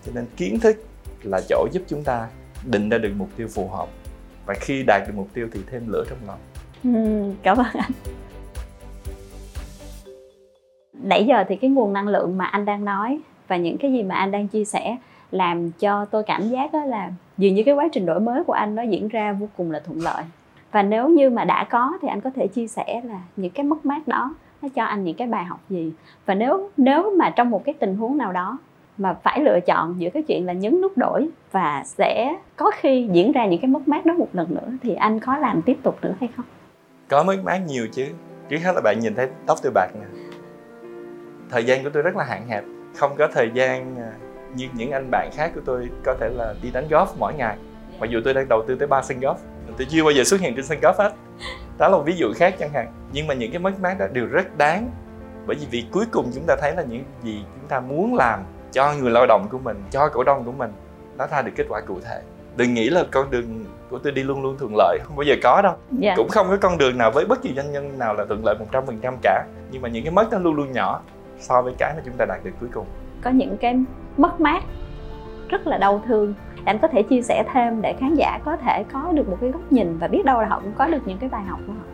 Cho 0.06 0.12
nên 0.16 0.26
kiến 0.38 0.60
thức 0.60 0.78
là 1.24 1.42
chỗ 1.50 1.68
giúp 1.72 1.84
chúng 1.88 2.04
ta 2.04 2.28
định 2.66 2.90
ra 2.90 2.98
được 2.98 3.12
mục 3.18 3.30
tiêu 3.36 3.48
phù 3.56 3.68
hợp. 3.68 3.88
Và 4.46 4.54
khi 4.54 4.84
đạt 4.84 5.02
được 5.08 5.14
mục 5.16 5.28
tiêu 5.34 5.48
thì 5.52 5.60
thêm 5.72 5.84
lửa 5.88 6.04
trong 6.10 6.18
lòng. 6.28 6.40
Ừ, 6.84 7.34
cảm 7.44 7.58
ơn 7.58 7.66
anh. 7.74 7.92
Nãy 10.94 11.26
giờ 11.26 11.44
thì 11.48 11.56
cái 11.56 11.70
nguồn 11.70 11.94
năng 11.94 12.08
lượng 12.08 12.38
mà 12.38 12.46
anh 12.46 12.66
đang 12.66 12.86
nói 12.86 13.20
và 13.48 13.58
những 13.58 13.78
cái 13.78 13.92
gì 13.92 14.04
mà 14.04 14.16
anh 14.16 14.32
đang 14.32 14.48
chia 14.48 14.66
sẻ 14.66 14.98
làm 15.32 15.72
cho 15.72 16.06
tôi 16.06 16.24
cảm 16.24 16.50
giác 16.50 16.74
đó 16.74 16.86
là 16.86 17.12
dường 17.38 17.56
như 17.56 17.64
cái 17.64 17.76
quá 17.76 17.88
trình 17.94 18.06
đổi 18.06 18.20
mới 18.20 18.44
của 18.44 18.54
anh 18.54 18.76
nó 18.76 18.84
diễn 18.84 19.08
ra 19.08 19.34
vô 19.34 19.48
cùng 19.58 19.72
là 19.72 19.80
thuận 19.80 20.02
lợi 20.02 20.24
và 20.76 20.84
nếu 20.84 21.10
như 21.10 21.30
mà 21.30 21.46
đã 21.46 21.68
có 21.70 21.98
thì 22.02 22.08
anh 22.08 22.22
có 22.22 22.30
thể 22.36 22.48
chia 22.48 22.68
sẻ 22.68 23.02
là 23.04 23.20
những 23.36 23.52
cái 23.52 23.64
mất 23.64 23.86
mát 23.86 24.08
đó 24.08 24.36
nó 24.62 24.70
cho 24.76 24.84
anh 24.84 25.04
những 25.04 25.16
cái 25.16 25.28
bài 25.28 25.44
học 25.46 25.60
gì. 25.70 25.94
Và 26.26 26.36
nếu 26.36 26.70
nếu 26.78 27.16
mà 27.18 27.30
trong 27.30 27.50
một 27.50 27.66
cái 27.66 27.74
tình 27.80 27.98
huống 27.98 28.18
nào 28.18 28.32
đó 28.32 28.58
mà 28.98 29.14
phải 29.14 29.40
lựa 29.40 29.60
chọn 29.66 29.96
giữa 29.98 30.10
cái 30.10 30.24
chuyện 30.24 30.46
là 30.46 30.54
nhấn 30.54 30.82
nút 30.82 30.98
đổi 30.98 31.30
và 31.52 31.84
sẽ 31.86 32.36
có 32.56 32.72
khi 32.76 33.10
diễn 33.12 33.32
ra 33.32 33.46
những 33.46 33.62
cái 33.62 33.70
mất 33.70 33.88
mát 33.88 34.06
đó 34.06 34.14
một 34.14 34.28
lần 34.34 34.56
nữa 34.56 34.72
thì 34.84 34.96
anh 34.96 35.20
có 35.20 35.38
làm 35.38 35.62
tiếp 35.62 35.78
tục 35.84 35.98
nữa 36.02 36.14
hay 36.20 36.30
không? 36.36 36.46
Có 37.08 37.24
mất 37.24 37.38
mát 37.44 37.62
nhiều 37.68 37.88
chứ. 37.92 38.06
Trước 38.50 38.58
hết 38.64 38.72
là 38.76 38.82
bạn 38.82 39.00
nhìn 39.00 39.16
thấy 39.16 39.28
tóc 39.46 39.58
tôi 39.64 39.72
bạc 39.76 39.88
nè. 39.94 40.06
Thời 41.50 41.64
gian 41.64 41.84
của 41.84 41.90
tôi 41.90 42.04
rất 42.04 42.16
là 42.16 42.24
hạn 42.24 42.48
hẹp. 42.48 42.64
Không 42.96 43.12
có 43.18 43.28
thời 43.34 43.52
gian 43.54 43.96
à, 43.98 44.12
như 44.56 44.68
những 44.74 44.92
anh 44.92 45.12
bạn 45.12 45.30
khác 45.34 45.52
của 45.56 45.62
tôi 45.66 45.90
có 46.04 46.16
thể 46.20 46.30
là 46.30 46.54
đi 46.64 46.72
đánh 46.72 46.86
golf 46.90 47.08
mỗi 47.20 47.34
ngày 47.34 47.58
mặc 48.00 48.10
dù 48.10 48.20
tôi 48.26 48.34
đang 48.34 48.50
đầu 48.50 48.64
tư 48.68 48.76
tới 48.76 48.88
ba 48.88 49.02
sân 49.02 49.20
golf 49.20 49.36
tôi 49.78 49.88
chưa 49.90 50.04
bao 50.04 50.12
giờ 50.12 50.24
xuất 50.24 50.42
hiện 50.42 50.56
trên 50.56 50.66
sân 50.66 50.80
golf 50.82 50.94
hết. 50.98 51.14
Đó 51.78 51.88
là 51.88 51.98
một 51.98 52.04
ví 52.06 52.14
dụ 52.16 52.34
khác 52.36 52.56
chẳng 52.60 52.74
hạn. 52.74 52.88
Nhưng 53.12 53.28
mà 53.28 53.34
những 53.34 53.52
cái 53.52 53.60
mất 53.60 53.80
mát 53.82 54.00
đó 54.00 54.06
đều 54.14 54.26
rất 54.26 54.58
đáng. 54.58 54.92
Bởi 55.46 55.56
vì 55.56 55.68
vì 55.72 55.86
cuối 55.92 56.06
cùng 56.12 56.32
chúng 56.36 56.44
ta 56.48 56.56
thấy 56.62 56.76
là 56.76 56.84
những 56.84 57.04
gì 57.24 57.44
chúng 57.60 57.70
ta 57.70 57.80
muốn 57.80 58.16
làm 58.16 58.40
cho 58.72 58.94
người 58.94 59.12
lao 59.12 59.26
động 59.26 59.48
của 59.52 59.58
mình 59.58 59.84
cho 59.92 60.10
cổ 60.10 60.24
đông 60.24 60.44
của 60.44 60.52
mình 60.52 60.72
nó 61.18 61.28
ra 61.28 61.42
được 61.42 61.52
kết 61.56 61.66
quả 61.70 61.82
cụ 61.82 62.00
thể. 62.06 62.22
Đừng 62.58 62.74
nghĩ 62.74 62.90
là 62.90 63.04
con 63.12 63.32
đường 63.32 63.66
của 63.90 63.98
tôi 63.98 64.12
đi 64.12 64.24
luôn 64.24 64.42
luôn 64.44 64.58
thuận 64.58 64.74
lợi 64.78 65.00
không 65.04 65.16
bao 65.16 65.24
giờ 65.24 65.36
có 65.44 65.62
đâu. 65.62 65.74
Yeah. 65.74 66.02
Dạ. 66.02 66.14
cũng 66.18 66.30
không 66.30 66.48
có 66.50 66.58
con 66.62 66.78
đường 66.78 66.98
nào 66.98 67.12
với 67.12 67.26
bất 67.26 67.42
kỳ 67.42 67.54
doanh 67.56 67.72
nhân 67.72 68.00
nào 68.00 68.14
là 68.14 68.26
thuận 68.26 68.46
lợi 68.46 68.56
một 68.60 68.66
trăm 68.72 68.86
phần 68.86 69.00
trăm 69.02 69.16
cả. 69.22 69.46
Nhưng 69.72 69.82
mà 69.82 69.90
những 69.90 70.04
cái 70.04 70.12
mất 70.12 70.32
nó 70.32 70.40
luôn 70.40 70.56
luôn 70.56 70.72
nhỏ 70.72 71.02
so 71.40 71.62
với 71.62 71.74
cái 71.78 71.94
mà 71.96 72.02
chúng 72.06 72.14
ta 72.18 72.26
đạt 72.26 72.44
được 72.44 72.52
cuối 72.60 72.70
cùng. 72.74 72.86
Có 73.24 73.30
những 73.30 73.58
cái 73.58 73.76
mất 74.18 74.42
mát 74.42 74.64
rất 75.58 75.68
là 75.68 75.78
đau 75.78 76.02
thương. 76.08 76.34
Anh 76.66 76.80
có 76.80 76.88
thể 76.88 77.04
chia 77.04 77.22
sẻ 77.22 77.44
thêm 77.54 77.82
để 77.82 77.96
khán 78.00 78.16
giả 78.16 78.40
có 78.46 78.58
thể 78.58 78.84
có 78.94 79.12
được 79.12 79.30
một 79.30 79.38
cái 79.42 79.50
góc 79.50 79.72
nhìn 79.72 79.98
và 79.98 80.08
biết 80.08 80.26
đâu 80.26 80.42
là 80.42 80.48
họ 80.48 80.60
cũng 80.60 80.74
có 80.78 80.88
được 80.88 81.02
những 81.06 81.18
cái 81.18 81.30
bài 81.30 81.44
học 81.44 81.60
của 81.68 81.74
họ 81.74 81.86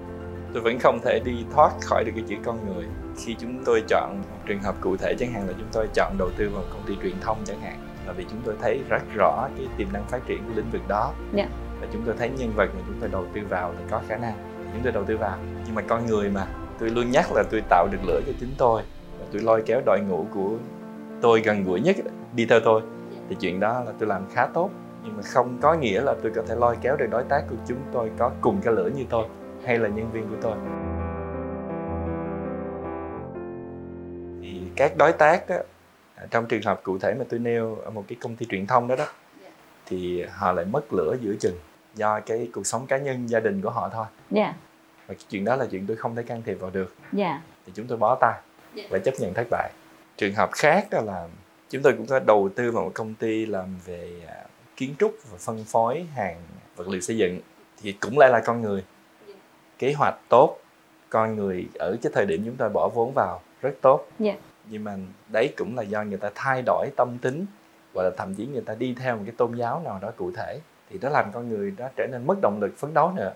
tôi 0.54 0.64
vẫn 0.64 0.80
không 0.80 1.00
thể 1.04 1.20
đi 1.26 1.46
thoát 1.54 1.72
khỏi 1.82 2.04
được 2.04 2.12
cái 2.16 2.24
chữ 2.28 2.36
con 2.44 2.58
người. 2.66 2.86
Khi 3.18 3.36
chúng 3.40 3.64
tôi 3.66 3.84
chọn 3.88 4.22
một 4.32 4.38
trường 4.46 4.60
hợp 4.60 4.76
cụ 4.82 4.98
thể 4.98 5.16
chẳng 5.20 5.32
hạn 5.32 5.48
là 5.48 5.54
chúng 5.58 5.68
tôi 5.72 5.88
chọn 5.94 6.16
đầu 6.18 6.30
tư 6.38 6.50
vào 6.54 6.64
công 6.74 6.82
ty 6.88 6.94
truyền 7.04 7.16
thông 7.22 7.38
chẳng 7.46 7.62
hạn 7.62 7.78
là 8.08 8.14
vì 8.14 8.26
chúng 8.32 8.40
tôi 8.46 8.56
thấy 8.62 8.80
rất 8.90 9.02
rõ 9.16 9.48
cái 9.58 9.68
tiềm 9.78 9.88
năng 9.94 10.04
phát 10.04 10.20
triển 10.28 10.44
của 10.48 10.54
lĩnh 10.56 10.70
vực 10.72 10.82
đó. 10.88 11.14
Yeah. 11.36 11.50
Dạ. 11.50 11.58
và 11.82 11.88
chúng 11.94 12.02
tôi 12.06 12.16
thấy 12.18 12.30
nhân 12.30 12.52
vật 12.56 12.70
mà 12.76 12.82
chúng 12.88 12.96
tôi 13.00 13.10
đầu 13.10 13.26
tư 13.34 13.42
vào 13.50 13.72
là 13.72 13.80
có 13.92 14.02
khả 14.08 14.18
năng 14.18 14.34
chúng 14.74 14.84
tôi 14.84 14.92
đầu 14.92 15.04
tư 15.04 15.18
vào. 15.18 15.38
Nhưng 15.66 15.76
mà 15.76 15.82
con 15.82 16.06
người 16.06 16.30
mà 16.30 16.48
tôi 16.80 16.90
luôn 16.90 17.12
nhắc 17.12 17.32
là 17.32 17.44
tôi 17.52 17.62
tạo 17.70 17.88
được 17.92 18.00
lửa 18.08 18.22
cho 18.26 18.34
chính 18.40 18.52
tôi. 18.58 18.82
Và 19.20 19.26
tôi 19.32 19.42
lôi 19.42 19.64
kéo 19.66 19.82
đội 19.86 20.00
ngũ 20.00 20.26
của 20.34 20.52
tôi 21.22 21.42
gần 21.42 21.64
gũi 21.64 21.82
nhất 21.82 21.96
đi 22.36 22.46
theo 22.46 22.60
tôi 22.60 22.82
thì 23.30 23.36
chuyện 23.40 23.60
đó 23.60 23.84
là 23.86 23.92
tôi 24.00 24.10
làm 24.10 24.26
khá 24.34 24.48
tốt 24.54 24.70
nhưng 25.04 25.18
mà 25.18 25.24
không 25.24 25.58
có 25.62 25.74
nghĩa 25.74 26.02
là 26.02 26.16
tôi 26.24 26.32
có 26.36 26.42
thể 26.48 26.56
lôi 26.56 26.78
kéo 26.82 26.98
được 26.98 27.08
đối 27.12 27.24
tác 27.24 27.44
của 27.50 27.56
chúng 27.68 27.80
tôi 27.94 28.12
có 28.18 28.32
cùng 28.42 28.62
cái 28.62 28.74
lửa 28.74 28.90
như 28.96 29.06
tôi 29.10 29.26
hay 29.66 29.78
là 29.78 29.90
nhân 29.90 30.12
viên 30.12 30.30
của 30.30 30.36
tôi 30.42 30.56
thì 34.42 34.62
các 34.76 34.98
đối 34.98 35.14
tác 35.14 35.50
đó, 35.50 35.58
trong 36.32 36.46
trường 36.46 36.62
hợp 36.66 36.80
cụ 36.84 36.98
thể 36.98 37.14
mà 37.14 37.26
tôi 37.30 37.40
nêu 37.40 37.76
ở 37.76 37.90
một 37.90 38.06
cái 38.08 38.18
công 38.22 38.36
ty 38.36 38.46
truyền 38.50 38.68
thông 38.68 38.88
đó 38.88 38.96
đó 38.96 39.06
thì 39.86 40.24
họ 40.24 40.52
lại 40.52 40.66
mất 40.66 40.94
lửa 40.94 41.16
giữa 41.22 41.36
chừng 41.40 41.56
do 41.96 42.20
cái 42.20 42.50
cuộc 42.54 42.68
sống 42.68 42.88
cá 42.88 42.98
nhân 42.98 43.30
gia 43.30 43.40
đình 43.40 43.62
của 43.62 43.70
họ 43.70 43.90
thôi 43.94 44.06
yeah. 44.36 44.50
Dạ. 44.50 44.54
và 45.08 45.16
chuyện 45.30 45.46
đó 45.46 45.56
là 45.56 45.66
chuyện 45.72 45.88
tôi 45.88 45.98
không 45.98 46.16
thể 46.16 46.24
can 46.24 46.42
thiệp 46.42 46.60
vào 46.60 46.70
được 46.70 46.96
yeah. 47.02 47.14
Dạ. 47.14 47.42
thì 47.66 47.72
chúng 47.76 47.88
tôi 47.88 47.98
bó 47.98 48.16
tay 48.16 48.40
yeah. 48.76 48.90
và 48.90 49.00
chấp 49.00 49.14
nhận 49.20 49.34
thất 49.34 49.48
bại 49.50 49.72
trường 50.18 50.34
hợp 50.34 50.50
khác 50.52 50.88
đó 50.92 51.02
là 51.02 51.28
chúng 51.72 51.82
tôi 51.82 51.94
cũng 51.98 52.06
có 52.06 52.20
đầu 52.20 52.50
tư 52.56 52.72
vào 52.72 52.84
một 52.84 52.92
công 52.94 53.14
ty 53.14 53.46
làm 53.46 53.78
về 53.86 54.12
à, 54.28 54.44
kiến 54.78 54.96
trúc 55.00 55.16
và 55.32 55.38
phân 55.38 55.64
phối 55.64 56.06
hàng 56.16 56.42
vật 56.76 56.88
liệu 56.88 57.02
xây 57.02 57.18
dựng 57.18 57.40
thì 57.82 57.92
cũng 57.92 58.18
lại 58.18 58.30
là 58.30 58.42
con 58.46 58.62
người 58.62 58.84
kế 59.80 59.94
hoạch 59.94 60.16
tốt 60.30 60.58
con 61.10 61.36
người 61.36 61.68
ở 61.80 61.98
cái 62.02 62.12
thời 62.16 62.26
điểm 62.26 62.42
chúng 62.46 62.56
tôi 62.56 62.70
bỏ 62.70 62.90
vốn 62.90 63.14
vào 63.14 63.42
rất 63.62 63.74
tốt 63.82 64.08
yeah. 64.20 64.36
Dạ. 64.36 64.42
nhưng 64.70 64.84
mà 64.84 64.98
đấy 65.32 65.54
cũng 65.58 65.78
là 65.78 65.84
do 65.84 66.04
người 66.04 66.18
ta 66.18 66.30
thay 66.36 66.62
đổi 66.66 66.88
tâm 66.98 67.18
tính 67.18 67.46
và 67.94 68.04
là 68.04 68.10
thậm 68.18 68.36
chí 68.36 68.46
người 68.46 68.62
ta 68.62 68.76
đi 68.76 68.96
theo 69.00 69.18
một 69.18 69.24
cái 69.26 69.36
tôn 69.38 69.56
giáo 69.56 69.82
nào 69.86 70.00
đó 70.02 70.12
cụ 70.18 70.32
thể 70.32 70.60
thì 70.90 71.00
nó 71.02 71.10
làm 71.10 71.32
con 71.34 71.50
người 71.50 71.74
đó 71.78 71.88
trở 71.96 72.08
nên 72.12 72.28
mất 72.28 72.36
động 72.42 72.60
lực 72.62 72.78
phấn 72.78 72.94
đấu 72.94 73.12
nữa 73.16 73.34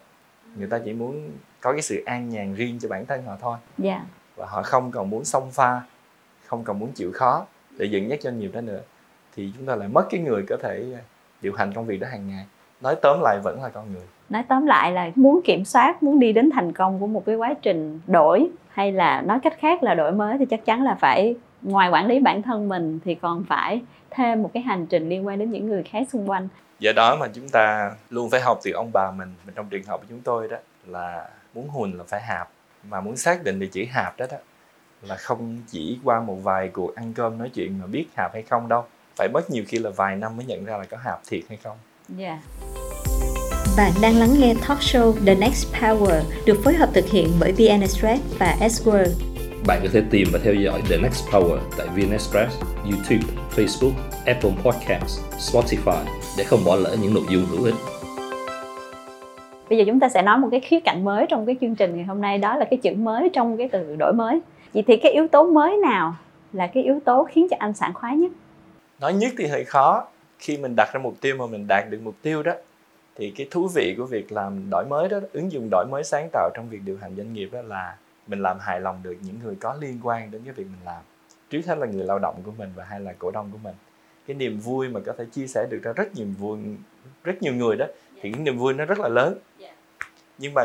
người 0.56 0.67
ta 0.67 0.80
chỉ 0.86 0.93
muốn 0.93 1.32
có 1.62 1.71
cái 1.71 1.82
sự 1.82 2.04
an 2.06 2.30
nhàn 2.30 2.56
riêng 2.56 2.80
cho 2.82 2.89
bản 2.89 3.06
thân 3.06 3.24
họ 3.26 3.38
thôi 3.41 3.58
yeah. 3.84 4.02
Dạ. 4.02 4.06
và 4.36 4.45
họ 4.45 4.63
không 4.63 4.91
còn 4.91 5.10
muốn 5.10 5.26
xông 5.26 5.52
pha 5.52 5.82
không 6.45 6.63
còn 6.63 6.80
muốn 6.80 6.91
chịu 6.91 7.12
khó 7.13 7.45
để 7.78 7.86
dẫn 7.86 8.10
dắt 8.10 8.22
doanh 8.22 8.40
nghiệp 8.40 8.52
đó 8.54 8.62
nữa 8.62 8.82
thì 9.36 9.52
chúng 9.58 9.66
ta 9.66 9.76
lại 9.76 9.88
mất 9.88 10.06
cái 10.10 10.20
người 10.20 10.44
có 10.50 10.58
thể 10.62 10.86
điều 11.42 11.54
hành 11.54 11.74
công 11.74 11.86
việc 11.86 11.98
đó 11.98 12.08
hàng 12.12 12.28
ngày. 12.28 12.46
Nói 12.82 12.96
tóm 13.02 13.20
lại 13.24 13.40
vẫn 13.44 13.64
là 13.64 13.70
con 13.70 13.94
người. 13.94 14.04
Nói 14.30 14.44
tóm 14.48 14.66
lại 14.66 14.92
là 14.92 15.10
muốn 15.16 15.42
kiểm 15.44 15.66
soát 15.66 16.04
muốn 16.04 16.20
đi 16.20 16.34
đến 16.34 16.50
thành 16.54 16.72
công 16.72 17.00
của 17.00 17.08
một 17.08 17.26
cái 17.26 17.36
quá 17.36 17.54
trình 17.62 18.00
đổi 18.08 18.50
hay 18.70 18.92
là 18.92 19.22
nói 19.22 19.40
cách 19.44 19.54
khác 19.60 19.84
là 19.84 19.94
đổi 19.94 20.12
mới 20.12 20.38
thì 20.38 20.46
chắc 20.46 20.66
chắn 20.66 20.84
là 20.84 20.96
phải 20.96 21.36
ngoài 21.62 21.90
quản 21.90 22.08
lý 22.08 22.20
bản 22.20 22.42
thân 22.42 22.70
mình 22.70 23.00
thì 23.06 23.16
còn 23.16 23.44
phải 23.44 23.82
thêm 24.12 24.44
một 24.44 24.52
cái 24.54 24.64
hành 24.64 24.86
trình 24.86 25.10
liên 25.10 25.28
quan 25.28 25.40
đến 25.40 25.52
những 25.52 25.68
người 25.68 25.84
khác 25.84 26.08
xung 26.12 26.30
quanh. 26.30 26.48
Do 26.80 26.92
đó 26.96 27.16
mà 27.16 27.28
chúng 27.34 27.50
ta 27.50 27.92
luôn 28.10 28.30
phải 28.30 28.42
học 28.42 28.60
từ 28.64 28.72
ông 28.72 28.90
bà 28.94 29.12
mình. 29.12 29.34
Trong 29.56 29.70
trường 29.70 29.84
hợp 29.84 29.98
của 29.98 30.06
chúng 30.10 30.22
tôi 30.22 30.48
đó 30.48 30.58
là 30.86 31.30
muốn 31.54 31.68
hùn 31.68 31.92
là 31.92 32.04
phải 32.08 32.22
hạp 32.22 32.50
mà 32.90 33.02
muốn 33.02 33.18
xác 33.18 33.44
định 33.44 33.60
địa 33.60 33.70
chỉ 33.72 33.86
hạp 33.86 34.18
đó 34.18 34.26
đó 34.32 34.38
là 35.08 35.15
không 35.15 35.58
chỉ 35.68 35.98
qua 36.04 36.22
một 36.22 36.36
vài 36.44 36.68
cuộc 36.68 36.96
ăn 36.96 37.13
cơm 37.13 37.38
nói 37.38 37.50
chuyện 37.54 37.80
mà 37.80 37.88
biết 37.88 38.06
hạp 38.15 38.34
hay 38.34 38.44
không 38.44 38.68
đâu 38.68 38.84
phải 39.15 39.28
mất 39.34 39.50
nhiều 39.50 39.63
khi 39.68 39.78
là 39.78 39.89
vài 39.89 40.15
năm 40.15 40.38
mới 40.38 40.46
nhận 40.46 40.65
ra 40.65 40.78
là 40.78 40.84
có 40.84 40.98
hạp 40.98 41.20
thiệt 41.28 41.41
hay 41.50 41.58
không 41.63 41.78
yeah. 42.20 42.39
Bạn 43.78 43.91
đang 44.02 44.20
lắng 44.20 44.30
nghe 44.39 44.54
talk 44.68 44.80
show 44.80 45.13
The 45.26 45.36
Next 45.36 45.74
Power 45.82 46.22
được 46.46 46.60
phối 46.63 46.74
hợp 46.74 46.89
thực 46.94 47.06
hiện 47.06 47.28
bởi 47.39 47.52
VN 47.52 47.82
Express 47.82 48.39
và 48.39 48.58
S-World. 48.60 49.36
Bạn 49.68 49.80
có 49.84 49.89
thể 49.94 50.02
tìm 50.12 50.28
và 50.34 50.39
theo 50.44 50.54
dõi 50.54 50.82
The 50.89 50.98
Next 50.98 51.26
Power 51.32 51.58
tại 51.78 51.88
VnExpress, 51.88 52.62
YouTube, 52.84 53.34
Facebook, 53.56 53.94
Apple 54.26 54.52
Podcasts, 54.63 55.20
Spotify 55.38 56.06
để 56.38 56.44
không 56.44 56.60
bỏ 56.65 56.76
lỡ 56.76 56.96
những 57.02 57.13
nội 57.13 57.24
dung 57.30 57.46
hữu 57.46 57.63
ích. 57.63 57.76
Bây 59.70 59.78
giờ 59.78 59.84
chúng 59.88 60.00
ta 60.00 60.10
sẽ 60.10 60.22
nói 60.22 60.38
một 60.38 60.48
cái 60.52 60.60
khía 60.60 60.80
cạnh 60.80 61.06
mới 61.06 61.26
trong 61.30 61.46
cái 61.46 61.56
chương 61.62 61.76
trình 61.76 61.96
ngày 61.96 62.06
hôm 62.06 62.22
nay 62.22 62.38
đó 62.38 62.56
là 62.56 62.65
cái 62.65 62.80
chữ 62.84 62.91
mới 62.96 63.30
trong 63.34 63.58
cái 63.58 63.70
từ 63.72 63.96
đổi 63.96 64.13
mới. 64.13 64.39
Vậy 64.76 64.84
thì 64.88 64.98
cái 64.98 65.12
yếu 65.12 65.28
tố 65.28 65.52
mới 65.52 65.78
nào 65.78 66.16
là 66.54 66.68
cái 66.68 66.84
yếu 66.84 67.00
tố 67.06 67.28
khiến 67.32 67.48
cho 67.50 67.58
anh 67.60 67.74
sảng 67.74 67.94
khoái 67.94 68.18
nhất? 68.18 68.32
Nói 69.00 69.14
nhất 69.14 69.32
thì 69.38 69.48
hơi 69.48 69.66
khó. 69.66 70.08
Khi 70.40 70.58
mình 70.58 70.76
đặt 70.76 70.90
ra 70.94 71.00
mục 71.00 71.22
tiêu 71.22 71.36
mà 71.40 71.46
mình 71.46 71.66
đạt 71.68 71.90
được 71.90 72.00
mục 72.04 72.16
tiêu 72.22 72.44
đó 72.44 72.52
thì 73.16 73.34
cái 73.38 73.48
thú 73.52 73.70
vị 73.76 73.96
của 73.98 74.06
việc 74.06 74.32
làm 74.32 74.70
đổi 74.72 74.86
mới 74.90 75.10
đó 75.10 75.20
ứng 75.34 75.52
dụng 75.52 75.68
đổi 75.72 75.86
mới 75.92 76.04
sáng 76.04 76.30
tạo 76.32 76.50
trong 76.54 76.70
việc 76.70 76.80
điều 76.86 76.98
hành 77.02 77.16
doanh 77.18 77.34
nghiệp 77.34 77.50
đó 77.52 77.62
là 77.62 77.96
mình 78.28 78.40
làm 78.40 78.58
hài 78.60 78.82
lòng 78.82 79.00
được 79.04 79.16
những 79.22 79.40
người 79.44 79.56
có 79.60 79.78
liên 79.82 80.00
quan 80.04 80.32
đến 80.32 80.42
cái 80.46 80.54
việc 80.54 80.64
mình 80.64 80.86
làm 80.86 81.02
trước 81.50 81.62
hết 81.68 81.78
là 81.78 81.88
người 81.88 82.06
lao 82.06 82.20
động 82.20 82.36
của 82.46 82.52
mình 82.58 82.72
và 82.76 82.84
hai 82.84 83.00
là 83.00 83.14
cổ 83.20 83.32
đông 83.32 83.50
của 83.52 83.60
mình 83.64 83.76
cái 84.28 84.36
niềm 84.36 84.60
vui 84.60 84.90
mà 84.90 85.00
có 85.06 85.14
thể 85.18 85.26
chia 85.32 85.48
sẻ 85.48 85.68
được 85.70 85.80
ra 85.84 85.94
rất 85.94 86.16
nhiều 86.16 86.28
vui 86.40 86.60
rất 87.24 87.42
nhiều 87.42 87.54
người 87.54 87.76
đó 87.76 87.86
thì 88.22 88.32
cái 88.32 88.42
niềm 88.42 88.58
vui 88.58 88.74
nó 88.74 88.86
rất 88.86 89.00
là 89.00 89.08
lớn 89.08 89.38
nhưng 90.38 90.54
mà 90.54 90.62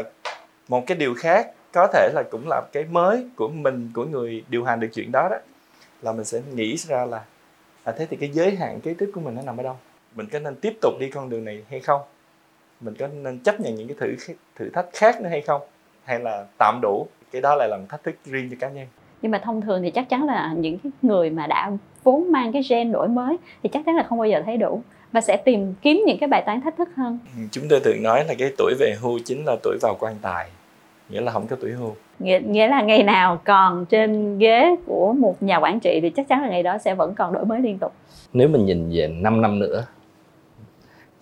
một 0.68 0.84
cái 0.86 0.96
điều 0.96 1.14
khác 1.18 1.50
có 1.72 1.86
thể 1.92 2.10
là 2.14 2.22
cũng 2.30 2.48
là 2.48 2.62
cái 2.72 2.84
mới 2.84 3.26
của 3.36 3.48
mình 3.48 3.90
của 3.94 4.04
người 4.04 4.44
điều 4.48 4.64
hành 4.64 4.80
được 4.80 4.88
chuyện 4.94 5.12
đó 5.12 5.28
đó 5.30 5.36
là 6.02 6.12
mình 6.12 6.24
sẽ 6.24 6.40
nghĩ 6.54 6.76
ra 6.76 7.04
là 7.04 7.24
à 7.84 7.92
thế 7.98 8.06
thì 8.10 8.16
cái 8.16 8.28
giới 8.32 8.56
hạn 8.56 8.80
kế 8.80 8.94
tiếp 8.94 9.10
của 9.14 9.20
mình 9.20 9.34
nó 9.34 9.42
nằm 9.42 9.56
ở 9.56 9.62
đâu? 9.62 9.76
Mình 10.14 10.26
có 10.32 10.38
nên 10.38 10.54
tiếp 10.54 10.78
tục 10.82 10.94
đi 11.00 11.10
con 11.10 11.30
đường 11.30 11.44
này 11.44 11.64
hay 11.70 11.80
không? 11.80 12.00
Mình 12.80 12.94
có 12.98 13.06
nên 13.06 13.38
chấp 13.38 13.60
nhận 13.60 13.74
những 13.74 13.88
cái 13.88 13.96
thử 14.00 14.34
thử 14.56 14.70
thách 14.70 14.86
khác 14.92 15.20
nữa 15.20 15.28
hay 15.28 15.40
không? 15.40 15.62
Hay 16.04 16.20
là 16.20 16.44
tạm 16.58 16.78
đủ? 16.82 17.06
Cái 17.32 17.42
đó 17.42 17.54
lại 17.56 17.68
là 17.68 17.76
một 17.76 17.86
thách 17.88 18.02
thức 18.02 18.14
riêng 18.24 18.48
cho 18.50 18.56
cá 18.60 18.68
nhân. 18.68 18.86
Nhưng 19.22 19.32
mà 19.32 19.40
thông 19.44 19.60
thường 19.60 19.82
thì 19.82 19.90
chắc 19.90 20.08
chắn 20.08 20.24
là 20.24 20.54
những 20.56 20.78
cái 20.78 20.92
người 21.02 21.30
mà 21.30 21.46
đã 21.46 21.72
vốn 22.02 22.32
mang 22.32 22.52
cái 22.52 22.62
gen 22.68 22.92
đổi 22.92 23.08
mới 23.08 23.36
thì 23.62 23.68
chắc 23.72 23.82
chắn 23.86 23.96
là 23.96 24.02
không 24.02 24.18
bao 24.18 24.28
giờ 24.28 24.42
thấy 24.46 24.56
đủ 24.56 24.82
và 25.12 25.20
sẽ 25.20 25.36
tìm 25.36 25.74
kiếm 25.82 26.02
những 26.06 26.18
cái 26.20 26.28
bài 26.28 26.42
toán 26.46 26.60
thách 26.60 26.76
thức 26.76 26.88
hơn. 26.96 27.18
Ừ, 27.36 27.42
chúng 27.50 27.64
tôi 27.70 27.80
thường 27.80 28.02
nói 28.02 28.24
là 28.24 28.34
cái 28.38 28.52
tuổi 28.58 28.74
về 28.78 28.96
hưu 29.00 29.18
chính 29.24 29.44
là 29.44 29.56
tuổi 29.62 29.78
vào 29.82 29.96
quan 30.00 30.14
tài 30.22 30.50
nghĩa 31.10 31.20
là 31.20 31.32
không 31.32 31.46
có 31.46 31.56
tuổi 31.60 31.72
hưu. 31.72 31.96
Nghĩa, 32.18 32.40
nghĩa 32.46 32.68
là 32.68 32.82
ngày 32.82 33.02
nào 33.02 33.40
còn 33.44 33.86
trên 33.86 34.38
ghế 34.38 34.76
của 34.86 35.12
một 35.12 35.42
nhà 35.42 35.56
quản 35.56 35.80
trị 35.80 35.98
thì 36.02 36.10
chắc 36.10 36.28
chắn 36.28 36.42
là 36.42 36.48
ngày 36.48 36.62
đó 36.62 36.78
sẽ 36.78 36.94
vẫn 36.94 37.14
còn 37.14 37.32
đổi 37.32 37.44
mới 37.44 37.60
liên 37.60 37.78
tục. 37.78 37.92
Nếu 38.32 38.48
mình 38.48 38.66
nhìn 38.66 38.90
về 38.92 39.08
5 39.08 39.40
năm 39.40 39.58
nữa 39.58 39.86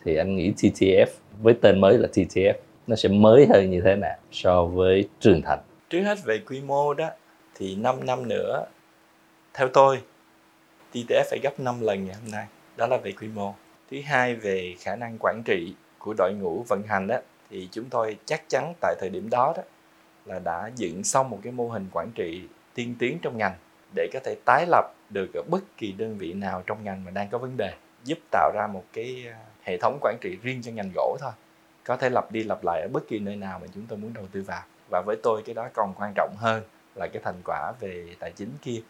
thì 0.05 0.16
anh 0.16 0.37
nghĩ 0.37 0.53
TTF 0.57 1.07
với 1.42 1.55
tên 1.62 1.81
mới 1.81 1.98
là 1.98 2.09
TTF 2.12 2.55
nó 2.87 2.96
sẽ 2.96 3.09
mới 3.09 3.46
hơn 3.46 3.70
như 3.70 3.81
thế 3.81 3.96
nào 3.96 4.16
so 4.33 4.64
với 4.64 5.09
Trường 5.20 5.42
Thành? 5.42 5.59
Trước 5.90 6.03
hết 6.03 6.18
về 6.24 6.38
quy 6.38 6.61
mô 6.61 6.94
đó 6.94 7.09
thì 7.55 7.77
5 7.77 8.07
năm 8.07 8.29
nữa 8.29 8.64
theo 9.55 9.68
tôi 9.68 9.98
TTF 10.92 11.24
phải 11.31 11.38
gấp 11.42 11.61
5 11.61 11.74
lần 11.81 12.05
ngày 12.05 12.16
hôm 12.22 12.33
nay. 12.33 12.46
Đó 12.77 12.87
là 12.87 12.96
về 12.96 13.12
quy 13.12 13.29
mô. 13.35 13.55
Thứ 13.90 13.96
hai 14.05 14.35
về 14.35 14.74
khả 14.81 14.96
năng 14.96 15.16
quản 15.20 15.42
trị 15.44 15.74
của 15.98 16.14
đội 16.18 16.33
ngũ 16.40 16.62
vận 16.68 16.83
hành 16.83 17.07
đó 17.07 17.16
thì 17.51 17.68
chúng 17.70 17.85
tôi 17.90 18.16
chắc 18.24 18.42
chắn 18.48 18.72
tại 18.81 18.94
thời 19.01 19.11
điểm 19.11 19.31
đó 19.31 19.55
đó 19.57 19.62
là 20.28 20.38
đã 20.38 20.70
dựng 20.76 21.04
xong 21.04 21.30
một 21.30 21.38
cái 21.42 21.52
mô 21.52 21.68
hình 21.68 21.86
quản 21.92 22.10
trị 22.14 22.42
tiên 22.74 22.94
tiến 22.98 23.18
trong 23.22 23.38
ngành 23.38 23.54
để 23.94 24.08
có 24.12 24.20
thể 24.24 24.36
tái 24.44 24.66
lập 24.68 24.94
được 25.10 25.34
ở 25.34 25.42
bất 25.50 25.60
kỳ 25.76 25.92
đơn 25.92 26.18
vị 26.18 26.32
nào 26.32 26.62
trong 26.66 26.84
ngành 26.84 27.04
mà 27.04 27.10
đang 27.10 27.28
có 27.28 27.38
vấn 27.38 27.56
đề, 27.56 27.74
giúp 28.04 28.18
tạo 28.30 28.52
ra 28.54 28.66
một 28.66 28.84
cái 28.92 29.24
à, 29.32 29.38
hệ 29.62 29.78
thống 29.78 29.98
quản 30.00 30.16
trị 30.20 30.38
riêng 30.42 30.62
cho 30.62 30.72
ngành 30.72 30.90
gỗ 30.94 31.16
thôi. 31.20 31.32
Có 31.84 31.96
thể 31.96 32.10
lặp 32.10 32.32
đi 32.32 32.42
lặp 32.42 32.64
lại 32.64 32.82
ở 32.82 32.88
bất 32.92 33.08
kỳ 33.08 33.18
nơi 33.18 33.36
nào 33.36 33.58
mà 33.58 33.66
chúng 33.74 33.86
tôi 33.88 33.98
muốn 33.98 34.12
đầu 34.14 34.24
tư 34.32 34.42
vào. 34.42 34.62
Và 34.90 35.02
với 35.06 35.16
tôi 35.22 35.42
cái 35.42 35.54
đó 35.54 35.68
còn 35.74 35.94
quan 35.98 36.12
trọng 36.14 36.34
hơn 36.36 36.62
là 36.94 37.06
cái 37.06 37.22
thành 37.24 37.40
quả 37.44 37.72
về 37.80 38.06
tài 38.18 38.30
chính 38.30 38.50
kia, 38.62 38.80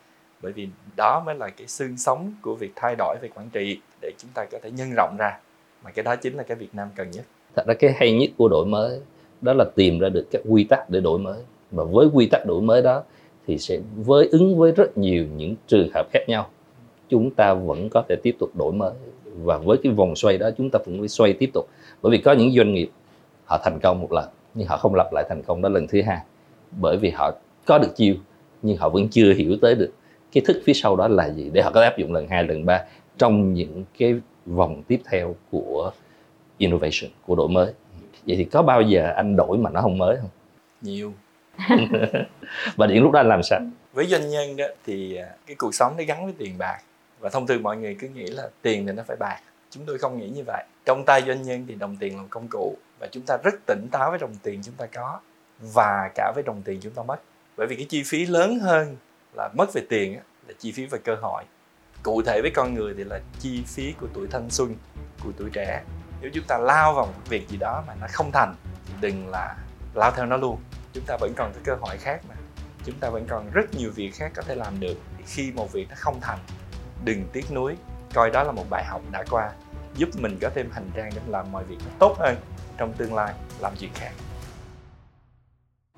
bởi 0.42 0.52
vì 0.52 0.68
đó 0.96 1.22
mới 1.26 1.34
là 1.34 1.48
cái 1.48 1.66
xương 1.66 1.96
sống 1.96 2.34
của 2.42 2.54
việc 2.54 2.72
thay 2.76 2.94
đổi 2.98 3.16
về 3.22 3.28
quản 3.34 3.50
trị 3.50 3.80
để 4.00 4.12
chúng 4.18 4.30
ta 4.34 4.44
có 4.52 4.58
thể 4.62 4.70
nhân 4.70 4.90
rộng 4.96 5.16
ra. 5.18 5.38
Mà 5.82 5.90
cái 5.90 6.02
đó 6.02 6.16
chính 6.16 6.36
là 6.36 6.42
cái 6.42 6.56
Việt 6.56 6.74
Nam 6.74 6.88
cần 6.96 7.10
nhất. 7.10 7.24
Thật 7.56 7.66
ra 7.66 7.74
cái 7.74 7.92
hay 7.92 8.12
nhất 8.12 8.30
của 8.38 8.48
đổi 8.48 8.66
mới 8.66 9.00
đó 9.40 9.52
là 9.52 9.64
tìm 9.74 9.98
ra 9.98 10.08
được 10.08 10.26
các 10.30 10.42
quy 10.48 10.64
tắc 10.64 10.90
để 10.90 11.00
đổi 11.00 11.18
mới. 11.18 11.38
Và 11.70 11.84
với 11.84 12.08
quy 12.12 12.26
tắc 12.26 12.46
đổi 12.46 12.62
mới 12.62 12.82
đó 12.82 13.02
thì 13.46 13.58
sẽ 13.58 13.78
với, 13.96 14.28
ứng 14.32 14.58
với 14.58 14.72
rất 14.72 14.98
nhiều 14.98 15.26
những 15.36 15.54
trường 15.66 15.88
hợp 15.94 16.06
khác 16.12 16.20
nhau. 16.28 16.50
Chúng 17.08 17.30
ta 17.30 17.54
vẫn 17.54 17.88
có 17.88 18.04
thể 18.08 18.16
tiếp 18.22 18.36
tục 18.38 18.50
đổi 18.58 18.72
mới. 18.72 18.92
Và 19.42 19.58
với 19.58 19.78
cái 19.82 19.92
vòng 19.92 20.16
xoay 20.16 20.38
đó, 20.38 20.50
chúng 20.58 20.70
ta 20.70 20.78
cũng 20.84 20.98
phải 20.98 21.08
xoay 21.08 21.32
tiếp 21.32 21.50
tục. 21.54 21.68
Bởi 22.02 22.12
vì 22.12 22.18
có 22.18 22.32
những 22.32 22.52
doanh 22.56 22.74
nghiệp, 22.74 22.90
họ 23.44 23.60
thành 23.64 23.78
công 23.82 24.00
một 24.00 24.12
lần, 24.12 24.28
nhưng 24.54 24.68
họ 24.68 24.76
không 24.76 24.94
lặp 24.94 25.12
lại 25.12 25.24
thành 25.28 25.42
công 25.42 25.62
đó 25.62 25.68
lần 25.68 25.86
thứ 25.86 26.02
hai. 26.02 26.18
Bởi 26.80 26.96
vì 26.96 27.10
họ 27.10 27.30
có 27.66 27.78
được 27.78 27.96
chiêu, 27.96 28.14
nhưng 28.62 28.76
họ 28.76 28.88
vẫn 28.88 29.08
chưa 29.08 29.32
hiểu 29.32 29.56
tới 29.62 29.74
được 29.74 29.90
cái 30.32 30.44
thức 30.46 30.62
phía 30.64 30.72
sau 30.72 30.96
đó 30.96 31.08
là 31.08 31.30
gì, 31.30 31.50
để 31.52 31.62
họ 31.62 31.70
có 31.70 31.82
áp 31.82 31.98
dụng 31.98 32.12
lần 32.12 32.28
hai, 32.28 32.44
lần 32.44 32.66
ba 32.66 32.84
trong 33.18 33.54
những 33.54 33.84
cái 33.98 34.14
vòng 34.46 34.82
tiếp 34.88 35.00
theo 35.10 35.36
của 35.50 35.90
innovation, 36.58 37.10
của 37.26 37.34
đổi 37.34 37.48
mới 37.48 37.72
vậy 38.28 38.36
thì 38.36 38.44
có 38.44 38.62
bao 38.62 38.82
giờ 38.82 39.12
anh 39.16 39.36
đổi 39.36 39.58
mà 39.58 39.70
nó 39.70 39.80
không 39.80 39.98
mới 39.98 40.16
không? 40.20 40.30
Nhiều. 40.80 41.12
Và 42.76 42.86
đến 42.86 43.02
lúc 43.02 43.12
đó 43.12 43.20
anh 43.20 43.28
làm 43.28 43.42
sao? 43.42 43.60
Với 43.92 44.06
doanh 44.06 44.30
nhân 44.30 44.56
đó 44.56 44.64
thì 44.86 45.16
à, 45.16 45.28
cái 45.46 45.56
cuộc 45.58 45.74
sống 45.74 45.94
nó 45.98 46.04
gắn 46.06 46.24
với 46.24 46.34
tiền 46.38 46.58
bạc. 46.58 46.78
Và 47.20 47.28
thông 47.28 47.46
thường 47.46 47.62
mọi 47.62 47.76
người 47.76 47.96
cứ 48.00 48.08
nghĩ 48.08 48.26
là 48.26 48.48
tiền 48.62 48.86
thì 48.86 48.92
nó 48.92 49.02
phải 49.06 49.16
bạc. 49.20 49.40
Chúng 49.70 49.84
tôi 49.86 49.98
không 49.98 50.18
nghĩ 50.18 50.28
như 50.28 50.42
vậy. 50.46 50.64
Trong 50.84 51.04
tay 51.06 51.22
doanh 51.26 51.42
nhân 51.42 51.64
thì 51.68 51.74
đồng 51.74 51.96
tiền 51.96 52.16
là 52.16 52.22
một 52.22 52.28
công 52.30 52.48
cụ. 52.50 52.76
Và 53.00 53.06
chúng 53.12 53.22
ta 53.26 53.36
rất 53.44 53.54
tỉnh 53.66 53.88
táo 53.90 54.10
với 54.10 54.18
đồng 54.18 54.34
tiền 54.42 54.60
chúng 54.64 54.74
ta 54.74 54.86
có. 54.86 55.20
Và 55.74 56.10
cả 56.14 56.32
với 56.34 56.44
đồng 56.46 56.62
tiền 56.62 56.80
chúng 56.82 56.92
ta 56.92 57.02
mất. 57.02 57.20
Bởi 57.56 57.66
vì 57.66 57.76
cái 57.76 57.86
chi 57.88 58.02
phí 58.06 58.26
lớn 58.26 58.58
hơn 58.58 58.96
là 59.36 59.48
mất 59.54 59.72
về 59.74 59.82
tiền 59.88 60.18
là 60.48 60.54
chi 60.58 60.72
phí 60.72 60.86
về 60.86 60.98
cơ 61.04 61.14
hội. 61.14 61.44
Cụ 62.02 62.22
thể 62.22 62.42
với 62.42 62.50
con 62.54 62.74
người 62.74 62.94
thì 62.96 63.04
là 63.04 63.20
chi 63.40 63.62
phí 63.66 63.94
của 64.00 64.06
tuổi 64.14 64.26
thanh 64.30 64.50
xuân 64.50 64.74
của 65.24 65.32
tuổi 65.38 65.50
trẻ 65.52 65.82
nếu 66.20 66.30
chúng 66.34 66.44
ta 66.48 66.58
lao 66.58 66.94
vào 66.94 67.06
một 67.06 67.28
việc 67.28 67.48
gì 67.48 67.56
đó 67.56 67.84
mà 67.86 67.94
nó 68.00 68.06
không 68.10 68.32
thành 68.32 68.54
thì 68.86 68.94
đừng 69.00 69.28
là 69.28 69.56
lao 69.94 70.10
theo 70.10 70.26
nó 70.26 70.36
luôn. 70.36 70.58
Chúng 70.92 71.04
ta 71.06 71.16
vẫn 71.20 71.32
còn 71.36 71.52
cái 71.52 71.62
cơ 71.64 71.74
hội 71.80 71.96
khác 71.96 72.20
mà. 72.28 72.34
Chúng 72.84 72.94
ta 73.00 73.10
vẫn 73.10 73.26
còn 73.28 73.50
rất 73.50 73.74
nhiều 73.74 73.90
việc 73.94 74.10
khác 74.14 74.32
có 74.34 74.42
thể 74.42 74.54
làm 74.54 74.80
được 74.80 74.94
thì 75.18 75.24
khi 75.26 75.52
một 75.56 75.72
việc 75.72 75.86
nó 75.88 75.94
không 75.98 76.20
thành. 76.20 76.38
Đừng 77.04 77.24
tiếc 77.32 77.52
nuối, 77.52 77.76
coi 78.14 78.30
đó 78.30 78.42
là 78.42 78.52
một 78.52 78.64
bài 78.70 78.84
học 78.84 79.02
đã 79.12 79.24
qua, 79.30 79.50
giúp 79.94 80.08
mình 80.18 80.38
có 80.40 80.50
thêm 80.54 80.70
hành 80.72 80.90
trang 80.96 81.10
để 81.14 81.20
làm 81.26 81.52
mọi 81.52 81.64
việc 81.64 81.78
nó 81.78 81.90
tốt 81.98 82.16
hơn 82.18 82.36
trong 82.76 82.92
tương 82.92 83.14
lai, 83.14 83.34
làm 83.60 83.72
chuyện 83.78 83.90
khác. 83.94 84.10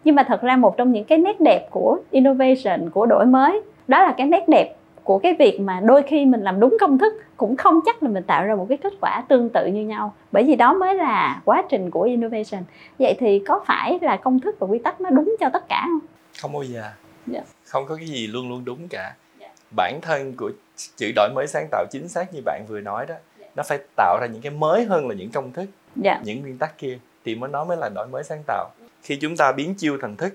Nhưng 0.04 0.14
mà 0.14 0.24
thật 0.28 0.42
ra 0.42 0.56
một 0.56 0.74
trong 0.76 0.92
những 0.92 1.04
cái 1.04 1.18
nét 1.18 1.40
đẹp 1.40 1.68
của 1.70 1.98
innovation, 2.10 2.90
của 2.90 3.06
đổi 3.06 3.26
mới, 3.26 3.62
đó 3.88 4.02
là 4.02 4.14
cái 4.18 4.26
nét 4.26 4.44
đẹp 4.48 4.76
của 5.10 5.18
cái 5.18 5.34
việc 5.38 5.60
mà 5.60 5.80
đôi 5.80 6.02
khi 6.02 6.26
mình 6.26 6.40
làm 6.40 6.60
đúng 6.60 6.76
công 6.80 6.98
thức 6.98 7.12
cũng 7.36 7.56
không 7.56 7.80
chắc 7.86 8.02
là 8.02 8.08
mình 8.08 8.22
tạo 8.22 8.44
ra 8.44 8.54
một 8.54 8.66
cái 8.68 8.78
kết 8.78 8.92
quả 9.00 9.24
tương 9.28 9.50
tự 9.50 9.66
như 9.66 9.86
nhau 9.86 10.14
bởi 10.32 10.44
vì 10.44 10.56
đó 10.56 10.72
mới 10.72 10.94
là 10.94 11.40
quá 11.44 11.64
trình 11.70 11.90
của 11.90 12.02
innovation 12.02 12.62
vậy 12.98 13.16
thì 13.20 13.42
có 13.46 13.64
phải 13.66 13.98
là 14.02 14.16
công 14.16 14.40
thức 14.40 14.56
và 14.58 14.66
quy 14.66 14.78
tắc 14.78 15.00
nó 15.00 15.10
đúng 15.10 15.36
cho 15.40 15.48
tất 15.52 15.68
cả 15.68 15.86
không 15.86 16.00
không 16.40 16.52
bao 16.52 16.62
giờ 16.62 16.80
yeah. 16.80 16.94
Dạ. 17.26 17.40
không 17.64 17.86
có 17.86 17.96
cái 17.96 18.06
gì 18.06 18.26
luôn 18.26 18.48
luôn 18.48 18.64
đúng 18.64 18.88
cả 18.88 19.02
yeah. 19.02 19.16
Dạ. 19.40 19.48
bản 19.76 19.98
thân 20.02 20.34
của 20.36 20.50
chữ 20.96 21.12
đổi 21.16 21.28
mới 21.34 21.46
sáng 21.46 21.68
tạo 21.70 21.84
chính 21.90 22.08
xác 22.08 22.34
như 22.34 22.40
bạn 22.44 22.64
vừa 22.68 22.80
nói 22.80 23.06
đó 23.06 23.14
yeah. 23.38 23.50
nó 23.56 23.62
phải 23.62 23.78
tạo 23.96 24.18
ra 24.20 24.26
những 24.26 24.42
cái 24.42 24.52
mới 24.52 24.84
hơn 24.84 25.08
là 25.08 25.14
những 25.14 25.30
công 25.30 25.52
thức 25.52 25.66
yeah. 26.04 26.20
những 26.24 26.40
nguyên 26.40 26.58
tắc 26.58 26.78
kia 26.78 26.98
thì 27.24 27.34
mới 27.34 27.50
nói 27.50 27.66
mới 27.66 27.76
là 27.76 27.88
đổi 27.94 28.06
mới 28.06 28.24
sáng 28.24 28.42
tạo 28.46 28.70
khi 29.02 29.16
chúng 29.16 29.36
ta 29.36 29.52
biến 29.52 29.74
chiêu 29.74 29.98
thành 30.02 30.16
thức 30.16 30.34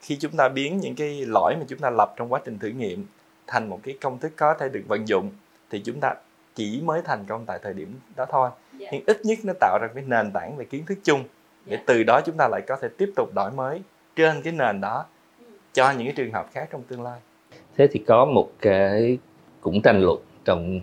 khi 0.00 0.16
chúng 0.20 0.32
ta 0.32 0.48
biến 0.48 0.78
những 0.78 0.94
cái 0.94 1.24
lõi 1.26 1.56
mà 1.56 1.64
chúng 1.68 1.78
ta 1.78 1.90
lập 1.90 2.14
trong 2.16 2.32
quá 2.32 2.40
trình 2.44 2.58
thử 2.58 2.68
nghiệm 2.68 3.06
thành 3.46 3.70
một 3.70 3.80
cái 3.82 3.98
công 4.00 4.18
thức 4.18 4.32
có 4.36 4.54
thể 4.54 4.68
được 4.68 4.82
vận 4.88 5.08
dụng 5.08 5.30
thì 5.70 5.82
chúng 5.84 6.00
ta 6.00 6.14
chỉ 6.54 6.80
mới 6.84 7.02
thành 7.02 7.24
công 7.28 7.44
tại 7.46 7.58
thời 7.62 7.72
điểm 7.72 8.00
đó 8.16 8.26
thôi 8.30 8.50
yeah. 8.80 8.92
nhưng 8.92 9.02
ít 9.06 9.24
nhất 9.24 9.38
nó 9.44 9.52
tạo 9.60 9.78
ra 9.82 9.88
cái 9.94 10.04
nền 10.06 10.30
tảng 10.32 10.56
về 10.56 10.64
kiến 10.64 10.86
thức 10.86 10.98
chung 11.04 11.24
để 11.66 11.76
yeah. 11.76 11.86
từ 11.86 12.02
đó 12.02 12.20
chúng 12.20 12.36
ta 12.36 12.48
lại 12.48 12.60
có 12.66 12.76
thể 12.76 12.88
tiếp 12.98 13.12
tục 13.16 13.34
đổi 13.34 13.50
mới 13.50 13.82
trên 14.16 14.42
cái 14.42 14.52
nền 14.52 14.80
đó 14.80 15.04
ừ. 15.40 15.46
cho 15.72 15.90
những 15.90 16.06
cái 16.06 16.14
trường 16.16 16.32
hợp 16.32 16.46
khác 16.52 16.68
trong 16.72 16.82
tương 16.82 17.02
lai 17.02 17.20
thế 17.76 17.86
thì 17.86 18.04
có 18.06 18.24
một 18.24 18.50
cái 18.60 19.18
cũng 19.60 19.82
tranh 19.82 20.00
luận 20.00 20.20
trong 20.44 20.80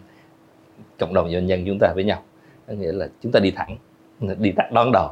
cộng 0.99 1.13
đồng 1.13 1.31
doanh 1.31 1.45
nhân 1.45 1.63
chúng 1.67 1.77
ta 1.79 1.91
với 1.95 2.03
nhau 2.03 2.23
có 2.67 2.73
nghĩa 2.73 2.91
là 2.91 3.07
chúng 3.21 3.31
ta 3.31 3.39
đi 3.39 3.51
thẳng 3.51 3.77
đi 4.39 4.53
thẳng 4.57 4.73
đón 4.73 4.91
đầu 4.91 5.09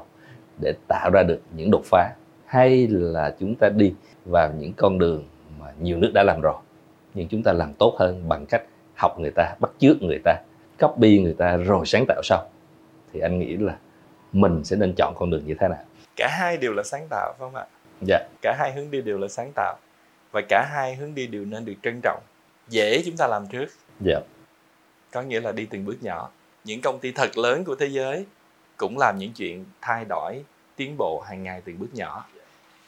để 0.62 0.74
tạo 0.88 1.10
ra 1.14 1.24
được 1.24 1.42
những 1.56 1.72
đột 1.72 1.82
phá 1.86 2.10
hay 2.46 2.88
là 2.88 3.36
chúng 3.40 3.56
ta 3.56 3.70
đi 3.70 3.94
vào 4.26 4.54
những 4.54 4.74
con 4.74 5.00
đường 5.00 5.26
mà 5.60 5.66
nhiều 5.82 5.98
nước 5.98 6.12
đã 6.14 6.24
làm 6.24 6.42
rồi 6.42 6.56
nhưng 7.14 7.28
chúng 7.28 7.44
ta 7.44 7.54
làm 7.54 7.74
tốt 7.74 7.96
hơn 8.00 8.30
bằng 8.30 8.46
cách 8.50 8.64
học 8.96 9.20
người 9.20 9.32
ta 9.36 9.56
bắt 9.60 9.72
chước 9.80 10.02
người 10.02 10.20
ta 10.24 10.36
copy 10.80 11.20
người 11.20 11.36
ta 11.38 11.58
rồi 11.58 11.86
sáng 11.86 12.06
tạo 12.08 12.22
sau. 12.24 12.50
Thì 13.14 13.20
anh 13.20 13.40
nghĩ 13.40 13.58
là 13.58 13.78
mình 14.32 14.64
sẽ 14.64 14.76
nên 14.76 14.94
chọn 14.98 15.14
con 15.18 15.30
đường 15.30 15.44
như 15.46 15.56
thế 15.60 15.68
nào? 15.68 15.84
Cả 16.16 16.28
hai 16.32 16.58
đều 16.58 16.74
là 16.74 16.84
sáng 16.84 17.08
tạo 17.10 17.34
phải 17.38 17.40
không 17.40 17.56
ạ? 17.56 17.66
Dạ. 18.02 18.20
Cả 18.42 18.56
hai 18.60 18.72
hướng 18.74 18.92
đi 18.92 19.02
đều 19.02 19.18
là 19.18 19.28
sáng 19.28 19.52
tạo. 19.56 19.78
Và 20.32 20.42
cả 20.50 20.68
hai 20.72 20.96
hướng 20.96 21.16
đi 21.16 21.28
đều 21.28 21.46
nên 21.46 21.66
được 21.66 21.74
trân 21.84 22.00
trọng. 22.04 22.22
Dễ 22.70 23.02
chúng 23.06 23.18
ta 23.18 23.28
làm 23.28 23.48
trước. 23.48 23.66
Dạ. 24.00 24.20
Có 25.12 25.22
nghĩa 25.22 25.40
là 25.40 25.52
đi 25.52 25.66
từng 25.66 25.86
bước 25.86 25.98
nhỏ. 26.02 26.30
Những 26.64 26.82
công 26.82 27.00
ty 27.00 27.12
thật 27.12 27.38
lớn 27.38 27.64
của 27.64 27.76
thế 27.76 27.86
giới 27.86 28.26
cũng 28.78 28.98
làm 28.98 29.16
những 29.18 29.34
chuyện 29.34 29.66
thay 29.82 30.06
đổi 30.06 30.44
tiến 30.76 30.96
bộ 30.98 31.24
hàng 31.28 31.44
ngày 31.44 31.62
từng 31.66 31.80
bước 31.80 31.94
nhỏ. 31.94 32.26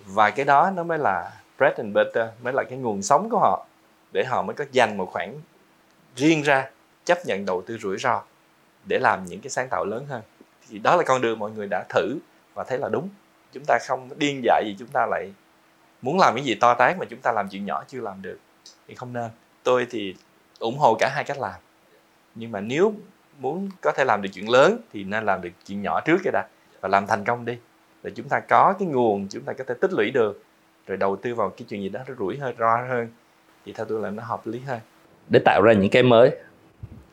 Và 0.06 0.30
cái 0.30 0.46
đó 0.46 0.72
nó 0.76 0.84
mới 0.84 0.98
là 0.98 1.32
bread 1.58 1.78
and 1.78 1.96
butter 1.96 2.28
mới 2.44 2.54
là 2.54 2.64
cái 2.70 2.78
nguồn 2.78 3.02
sống 3.02 3.30
của 3.30 3.40
họ 3.40 3.66
để 4.12 4.26
họ 4.26 4.42
mới 4.42 4.54
có 4.54 4.66
dành 4.72 4.98
một 4.98 5.10
khoản 5.12 5.34
riêng 6.16 6.42
ra, 6.42 6.70
chấp 7.06 7.18
nhận 7.26 7.46
đầu 7.46 7.62
tư 7.62 7.78
rủi 7.78 7.98
ro 7.98 8.22
để 8.86 9.00
làm 9.00 9.26
những 9.26 9.42
cái 9.42 9.50
sáng 9.50 9.68
tạo 9.70 9.86
lớn 9.86 10.06
hơn. 10.10 10.22
Thì 10.70 10.80
đó 10.80 10.96
là 10.96 11.04
con 11.04 11.22
đường 11.22 11.40
mọi 11.40 11.52
người 11.52 11.68
đã 11.68 11.84
thử 11.90 12.18
và 12.54 12.64
thấy 12.64 12.78
là 12.78 12.90
đúng. 12.90 13.10
Chúng 13.54 13.64
ta 13.68 13.80
không 13.88 14.10
điên 14.18 14.42
dại 14.44 14.64
gì, 14.66 14.76
chúng 14.80 14.88
ta 14.88 15.06
lại 15.06 15.34
muốn 16.02 16.20
làm 16.20 16.36
cái 16.36 16.44
gì 16.44 16.56
to 16.56 16.74
tát 16.74 16.98
mà 16.98 17.06
chúng 17.10 17.20
ta 17.20 17.32
làm 17.32 17.50
chuyện 17.50 17.66
nhỏ 17.66 17.84
chưa 17.88 18.02
làm 18.02 18.22
được. 18.22 18.40
Thì 18.88 18.96
không 18.96 19.14
nên. 19.14 19.30
Tôi 19.64 19.88
thì 19.90 20.16
ủng 20.60 20.78
hộ 20.78 20.96
cả 21.00 21.12
hai 21.16 21.24
cách 21.24 21.40
làm. 21.40 21.62
Nhưng 22.36 22.52
mà 22.52 22.60
nếu 22.60 22.94
muốn 23.40 23.70
có 23.82 23.92
thể 23.92 24.04
làm 24.06 24.22
được 24.22 24.30
chuyện 24.34 24.50
lớn 24.50 24.78
thì 24.94 25.04
nên 25.04 25.26
làm 25.26 25.42
được 25.42 25.50
chuyện 25.66 25.82
nhỏ 25.82 26.02
trước 26.02 26.18
cái 26.24 26.32
đã 26.32 26.48
và 26.82 26.90
làm 26.90 27.08
thành 27.08 27.24
công 27.24 27.46
đi. 27.46 27.58
Để 28.04 28.12
chúng 28.16 28.30
ta 28.30 28.40
có 28.40 28.74
cái 28.80 28.88
nguồn, 28.88 29.28
chúng 29.30 29.44
ta 29.44 29.54
có 29.54 29.64
thể 29.68 29.76
tích 29.82 29.94
lũy 29.94 30.12
được, 30.12 30.44
rồi 30.88 30.98
đầu 30.98 31.16
tư 31.16 31.36
vào 31.36 31.50
cái 31.50 31.66
chuyện 31.70 31.82
gì 31.82 31.90
đó 31.90 32.00
rủi 32.20 32.38
hơi, 32.38 32.54
ro 32.60 32.78
hơn 32.90 33.08
thì 33.66 33.74
theo 33.74 33.86
tôi 33.86 34.02
là 34.02 34.10
nó 34.10 34.24
hợp 34.24 34.48
lý 34.48 34.60
hơn. 34.60 34.80
Để 35.30 35.40
tạo 35.46 35.62
ra 35.62 35.74
những 35.74 35.90
cái 35.90 36.04
mới 36.04 36.32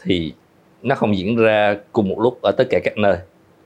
thì 0.02 0.34
nó 0.82 0.94
không 0.94 1.16
diễn 1.16 1.36
ra 1.36 1.76
cùng 1.92 2.08
một 2.08 2.18
lúc 2.18 2.38
ở 2.42 2.52
tất 2.58 2.64
cả 2.70 2.80
các 2.84 2.98
nơi 2.98 3.18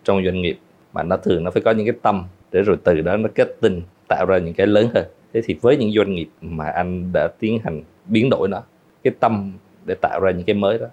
trong 0.04 0.24
doanh 0.24 0.42
nghiệp 0.42 0.58
mà 0.92 1.02
nó 1.02 1.16
thường 1.16 1.44
nó 1.44 1.50
phải 1.50 1.62
có 1.62 1.70
những 1.70 1.86
cái 1.86 1.96
tâm 2.02 2.24
để 2.52 2.62
rồi 2.62 2.76
từ 2.84 3.00
đó 3.00 3.16
nó 3.16 3.28
kết 3.34 3.56
tinh 3.60 3.82
tạo 4.08 4.26
ra 4.26 4.38
những 4.38 4.54
cái 4.54 4.66
lớn 4.66 4.90
hơn. 4.94 5.04
Thế 5.32 5.40
thì 5.44 5.56
với 5.62 5.76
những 5.76 5.92
doanh 5.96 6.14
nghiệp 6.14 6.28
mà 6.40 6.66
anh 6.66 7.10
đã 7.12 7.28
tiến 7.38 7.58
hành 7.64 7.82
biến 8.04 8.30
đổi 8.30 8.48
nó 8.48 8.62
cái 9.04 9.12
tâm 9.20 9.52
để 9.84 9.94
tạo 10.02 10.20
ra 10.20 10.30
những 10.30 10.44
cái 10.44 10.54
mới 10.54 10.78
đó 10.78 10.86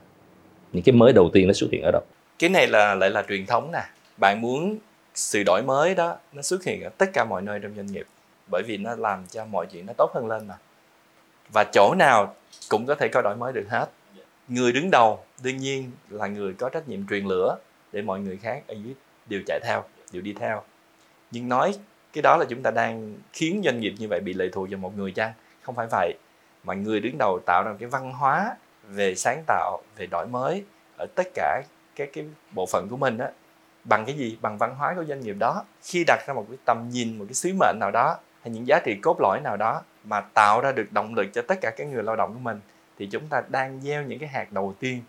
những 0.73 0.83
cái 0.83 0.93
mới 0.93 1.13
đầu 1.13 1.29
tiên 1.33 1.47
nó 1.47 1.53
xuất 1.53 1.67
hiện 1.71 1.81
ở 1.81 1.91
đâu? 1.91 2.01
Cái 2.39 2.49
này 2.49 2.67
là 2.67 2.95
lại 2.95 3.09
là 3.09 3.23
truyền 3.29 3.45
thống 3.45 3.71
nè. 3.71 3.81
Bạn 4.17 4.41
muốn 4.41 4.77
sự 5.15 5.43
đổi 5.45 5.61
mới 5.63 5.95
đó 5.95 6.17
nó 6.33 6.41
xuất 6.41 6.63
hiện 6.63 6.83
ở 6.83 6.89
tất 6.89 7.13
cả 7.13 7.25
mọi 7.25 7.41
nơi 7.41 7.59
trong 7.59 7.75
doanh 7.75 7.85
nghiệp 7.85 8.05
bởi 8.51 8.63
vì 8.63 8.77
nó 8.77 8.95
làm 8.95 9.23
cho 9.31 9.45
mọi 9.45 9.65
chuyện 9.71 9.85
nó 9.85 9.93
tốt 9.93 10.11
hơn 10.13 10.27
lên 10.27 10.47
mà 10.47 10.57
và 11.53 11.63
chỗ 11.73 11.95
nào 11.95 12.35
cũng 12.69 12.85
có 12.85 12.95
thể 12.95 13.07
có 13.07 13.21
đổi 13.21 13.35
mới 13.35 13.53
được 13.53 13.65
hết. 13.69 13.89
Người 14.47 14.71
đứng 14.71 14.91
đầu 14.91 15.23
đương 15.43 15.57
nhiên 15.57 15.91
là 16.09 16.27
người 16.27 16.53
có 16.53 16.69
trách 16.69 16.89
nhiệm 16.89 17.07
truyền 17.07 17.25
lửa 17.25 17.57
để 17.91 18.01
mọi 18.01 18.19
người 18.19 18.37
khác 18.37 18.63
ở 18.67 18.73
dưới 18.83 18.93
đều 19.29 19.41
chạy 19.47 19.59
theo, 19.63 19.83
đều 20.11 20.21
đi 20.21 20.33
theo. 20.33 20.61
Nhưng 21.31 21.49
nói 21.49 21.73
cái 22.13 22.21
đó 22.21 22.37
là 22.37 22.45
chúng 22.49 22.63
ta 22.63 22.71
đang 22.71 23.17
khiến 23.33 23.61
doanh 23.65 23.79
nghiệp 23.79 23.93
như 23.97 24.07
vậy 24.07 24.19
bị 24.19 24.33
lệ 24.33 24.49
thuộc 24.51 24.69
vào 24.69 24.77
một 24.77 24.97
người 24.97 25.11
chăng? 25.11 25.33
Không 25.61 25.75
phải 25.75 25.87
vậy, 25.91 26.13
mà 26.63 26.73
người 26.73 26.99
đứng 26.99 27.17
đầu 27.19 27.39
tạo 27.45 27.63
ra 27.63 27.73
cái 27.79 27.89
văn 27.89 28.11
hóa 28.11 28.55
về 28.87 29.15
sáng 29.15 29.43
tạo, 29.47 29.81
về 29.97 30.07
đổi 30.11 30.27
mới 30.27 30.63
ở 30.97 31.05
tất 31.15 31.27
cả 31.33 31.61
các 31.95 32.09
cái 32.13 32.25
bộ 32.51 32.65
phận 32.65 32.87
của 32.89 32.97
mình 32.97 33.17
á, 33.17 33.29
bằng 33.83 34.05
cái 34.05 34.15
gì? 34.15 34.37
Bằng 34.41 34.57
văn 34.57 34.75
hóa 34.75 34.93
của 34.95 35.05
doanh 35.05 35.21
nghiệp 35.21 35.35
đó. 35.39 35.63
Khi 35.83 36.03
đặt 36.07 36.19
ra 36.27 36.33
một 36.33 36.45
cái 36.49 36.57
tầm 36.65 36.89
nhìn, 36.89 37.17
một 37.17 37.25
cái 37.27 37.33
sứ 37.33 37.53
mệnh 37.59 37.77
nào 37.79 37.91
đó, 37.91 38.17
hay 38.41 38.51
những 38.51 38.67
giá 38.67 38.79
trị 38.85 38.97
cốt 39.01 39.17
lõi 39.21 39.41
nào 39.43 39.57
đó 39.57 39.81
mà 40.03 40.21
tạo 40.21 40.61
ra 40.61 40.71
được 40.71 40.87
động 40.91 41.15
lực 41.15 41.27
cho 41.33 41.41
tất 41.41 41.55
cả 41.61 41.71
các 41.77 41.87
người 41.87 42.03
lao 42.03 42.15
động 42.15 42.33
của 42.33 42.39
mình, 42.39 42.59
thì 42.97 43.07
chúng 43.11 43.27
ta 43.27 43.43
đang 43.47 43.81
gieo 43.81 44.03
những 44.03 44.19
cái 44.19 44.29
hạt 44.29 44.51
đầu 44.51 44.75
tiên 44.79 45.01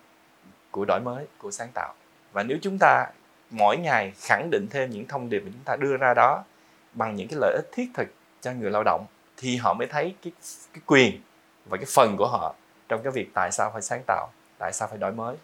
của 0.70 0.84
đổi 0.84 1.00
mới, 1.00 1.26
của 1.38 1.50
sáng 1.50 1.68
tạo. 1.74 1.94
Và 2.32 2.42
nếu 2.42 2.58
chúng 2.62 2.78
ta 2.80 3.06
mỗi 3.50 3.76
ngày 3.76 4.12
khẳng 4.20 4.48
định 4.50 4.66
thêm 4.70 4.90
những 4.90 5.08
thông 5.08 5.30
điệp 5.30 5.40
mà 5.40 5.50
chúng 5.52 5.64
ta 5.64 5.76
đưa 5.76 5.96
ra 5.96 6.14
đó 6.14 6.44
bằng 6.92 7.16
những 7.16 7.28
cái 7.28 7.38
lợi 7.40 7.54
ích 7.54 7.68
thiết 7.72 7.90
thực 7.94 8.08
cho 8.40 8.52
người 8.52 8.70
lao 8.70 8.82
động, 8.84 9.06
thì 9.36 9.56
họ 9.56 9.74
mới 9.74 9.86
thấy 9.86 10.14
cái 10.22 10.32
cái 10.72 10.80
quyền 10.86 11.20
và 11.66 11.76
cái 11.76 11.86
phần 11.94 12.16
của 12.16 12.28
họ 12.28 12.54
trong 12.88 13.02
cái 13.02 13.12
việc 13.12 13.30
tại 13.34 13.52
sao 13.52 13.70
phải 13.72 13.82
sáng 13.82 14.02
tạo, 14.06 14.32
tại 14.58 14.72
sao 14.72 14.88
phải 14.88 14.98
đổi 14.98 15.12
mới. 15.12 15.36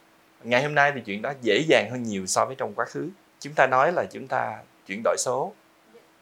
Ngày 0.43 0.63
hôm 0.63 0.75
nay 0.75 0.93
thì 0.95 1.01
chuyện 1.01 1.23
đó 1.23 1.33
dễ 1.43 1.65
dàng 1.69 1.89
hơn 1.91 2.03
nhiều 2.03 2.27
so 2.27 2.45
với 2.45 2.55
trong 2.55 2.75
quá 2.75 2.85
khứ. 2.85 3.09
Chúng 3.41 3.53
ta 3.55 3.67
nói 3.67 3.93
là 3.93 4.05
chúng 4.11 4.29
ta 4.29 4.59
chuyển 4.87 5.01
đổi 5.05 5.17
số, 5.19 5.53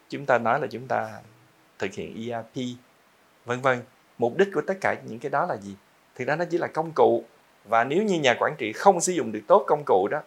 chúng 0.09 0.27
ta 0.27 0.39
nói 0.39 0.61
là 0.61 0.67
chúng 0.71 0.89
ta 0.89 1.21
thực 1.79 1.95
hiện 1.95 2.29
ERP 2.29 2.65
vân 3.45 3.61
vân, 3.61 3.83
mục 4.19 4.37
đích 4.37 4.49
của 4.55 4.63
tất 4.67 4.75
cả 4.81 4.97
những 5.07 5.19
cái 5.19 5.31
đó 5.31 5.47
là 5.47 5.57
gì? 5.57 5.75
Thì 6.15 6.25
đó 6.25 6.37
nó 6.37 6.45
chỉ 6.51 6.59
là 6.59 6.67
công 6.67 6.93
cụ. 6.93 7.25
Và 7.65 7.85
nếu 7.85 8.03
như 8.03 8.21
nhà 8.21 8.37
quản 8.41 8.55
trị 8.59 8.73
không 8.73 9.01
sử 9.01 9.13
dụng 9.13 9.33
được 9.33 9.41
tốt 9.47 9.65
công 9.67 9.83
cụ 9.87 10.09
đó, 10.11 10.21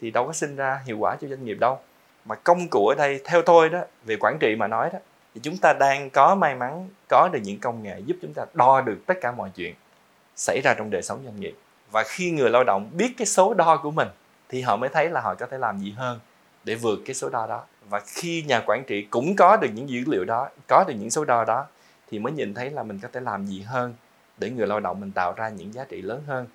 thì 0.00 0.10
đâu 0.10 0.26
có 0.26 0.32
sinh 0.32 0.56
ra 0.56 0.80
hiệu 0.84 0.98
quả 0.98 1.16
cho 1.20 1.28
doanh 1.28 1.44
nghiệp 1.44 1.56
đâu. 1.60 1.78
Mà 2.24 2.34
công 2.34 2.68
cụ 2.68 2.88
ở 2.88 2.94
đây, 2.94 3.20
theo 3.24 3.42
tôi 3.42 3.68
đó, 3.68 3.80
về 4.04 4.16
quản 4.20 4.38
trị 4.40 4.56
mà 4.56 4.66
nói 4.66 4.90
đó, 4.92 4.98
thì 5.34 5.40
chúng 5.44 5.56
ta 5.56 5.72
đang 5.72 6.10
có 6.10 6.34
may 6.34 6.54
mắn, 6.54 6.88
có 7.08 7.28
được 7.32 7.40
những 7.42 7.60
công 7.60 7.82
nghệ 7.82 8.00
giúp 8.06 8.16
chúng 8.22 8.34
ta 8.34 8.44
đo 8.54 8.80
được 8.80 8.98
tất 9.06 9.14
cả 9.20 9.32
mọi 9.32 9.50
chuyện 9.56 9.74
xảy 10.36 10.60
ra 10.64 10.74
trong 10.74 10.90
đời 10.90 11.02
sống 11.02 11.20
doanh 11.24 11.40
nghiệp. 11.40 11.54
Và 11.90 12.04
khi 12.06 12.30
người 12.30 12.50
lao 12.50 12.64
động 12.64 12.90
biết 12.92 13.14
cái 13.18 13.26
số 13.26 13.54
đo 13.54 13.80
của 13.82 13.90
mình, 13.90 14.08
thì 14.48 14.62
họ 14.62 14.76
mới 14.76 14.88
thấy 14.88 15.08
là 15.10 15.20
họ 15.20 15.34
có 15.34 15.46
thể 15.46 15.58
làm 15.58 15.78
gì 15.78 15.94
hơn 15.96 16.20
để 16.64 16.74
vượt 16.74 16.98
cái 17.06 17.14
số 17.14 17.28
đo 17.28 17.46
đó. 17.46 17.64
Và 17.88 18.00
khi 18.06 18.42
nhà 18.42 18.62
quản 18.66 18.84
trị 18.84 19.06
cũng 19.10 19.36
có 19.36 19.56
được 19.56 19.68
những 19.74 19.88
dữ 19.88 20.04
liệu 20.06 20.24
đó, 20.24 20.48
có 20.68 20.84
được 20.88 20.94
những 20.98 21.10
số 21.10 21.24
đo 21.24 21.44
đó 21.44 21.66
thì 22.12 22.18
mới 22.18 22.32
nhìn 22.32 22.54
thấy 22.54 22.70
là 22.70 22.82
mình 22.82 22.98
có 23.02 23.08
thể 23.12 23.20
làm 23.20 23.46
gì 23.46 23.60
hơn 23.60 23.94
để 24.38 24.50
người 24.50 24.66
lao 24.66 24.80
động 24.80 25.00
mình 25.00 25.12
tạo 25.12 25.34
ra 25.36 25.48
những 25.48 25.74
giá 25.74 25.84
trị 25.84 26.02
lớn 26.02 26.22
hơn 26.26 26.46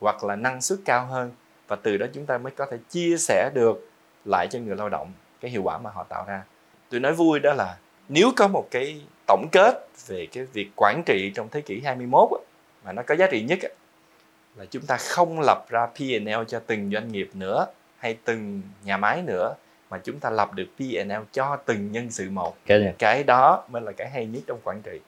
hoặc 0.00 0.24
là 0.24 0.36
năng 0.36 0.60
suất 0.60 0.78
cao 0.84 1.06
hơn. 1.06 1.32
Và 1.68 1.76
từ 1.76 1.96
đó 1.96 2.06
chúng 2.12 2.26
ta 2.26 2.38
mới 2.38 2.52
có 2.52 2.66
thể 2.70 2.78
chia 2.88 3.16
sẻ 3.18 3.50
được 3.54 3.90
lại 4.24 4.48
cho 4.50 4.58
người 4.58 4.76
lao 4.76 4.88
động 4.88 5.12
cái 5.40 5.50
hiệu 5.50 5.62
quả 5.62 5.78
mà 5.78 5.90
họ 5.90 6.04
tạo 6.08 6.24
ra. 6.28 6.42
Tôi 6.90 7.00
nói 7.00 7.12
vui 7.12 7.40
đó 7.40 7.54
là 7.54 7.78
nếu 8.08 8.32
có 8.36 8.48
một 8.48 8.68
cái 8.70 9.02
tổng 9.26 9.48
kết 9.52 9.88
về 10.06 10.26
cái 10.32 10.44
việc 10.44 10.70
quản 10.76 11.02
trị 11.06 11.32
trong 11.34 11.48
thế 11.48 11.60
kỷ 11.60 11.80
21 11.80 12.28
mà 12.84 12.92
nó 12.92 13.02
có 13.02 13.16
giá 13.16 13.26
trị 13.30 13.42
nhất 13.42 13.58
là 14.56 14.64
chúng 14.70 14.86
ta 14.86 14.96
không 14.96 15.40
lập 15.40 15.66
ra 15.68 15.86
P&L 15.86 16.44
cho 16.48 16.60
từng 16.66 16.90
doanh 16.92 17.12
nghiệp 17.12 17.30
nữa 17.34 17.66
hay 17.98 18.18
từng 18.24 18.62
nhà 18.84 18.96
máy 18.96 19.22
nữa 19.22 19.54
mà 19.90 19.98
chúng 20.04 20.18
ta 20.18 20.30
lập 20.30 20.54
được 20.54 20.66
P&L 20.78 21.12
cho 21.32 21.56
từng 21.66 21.92
nhân 21.92 22.10
sự 22.10 22.30
một. 22.30 22.56
Cái 22.66 22.94
cái 22.98 23.24
đó 23.24 23.64
mới 23.68 23.82
là 23.82 23.92
cái 23.92 24.10
hay 24.10 24.26
nhất 24.26 24.42
trong 24.46 24.58
quản 24.64 24.82
trị. 24.82 25.00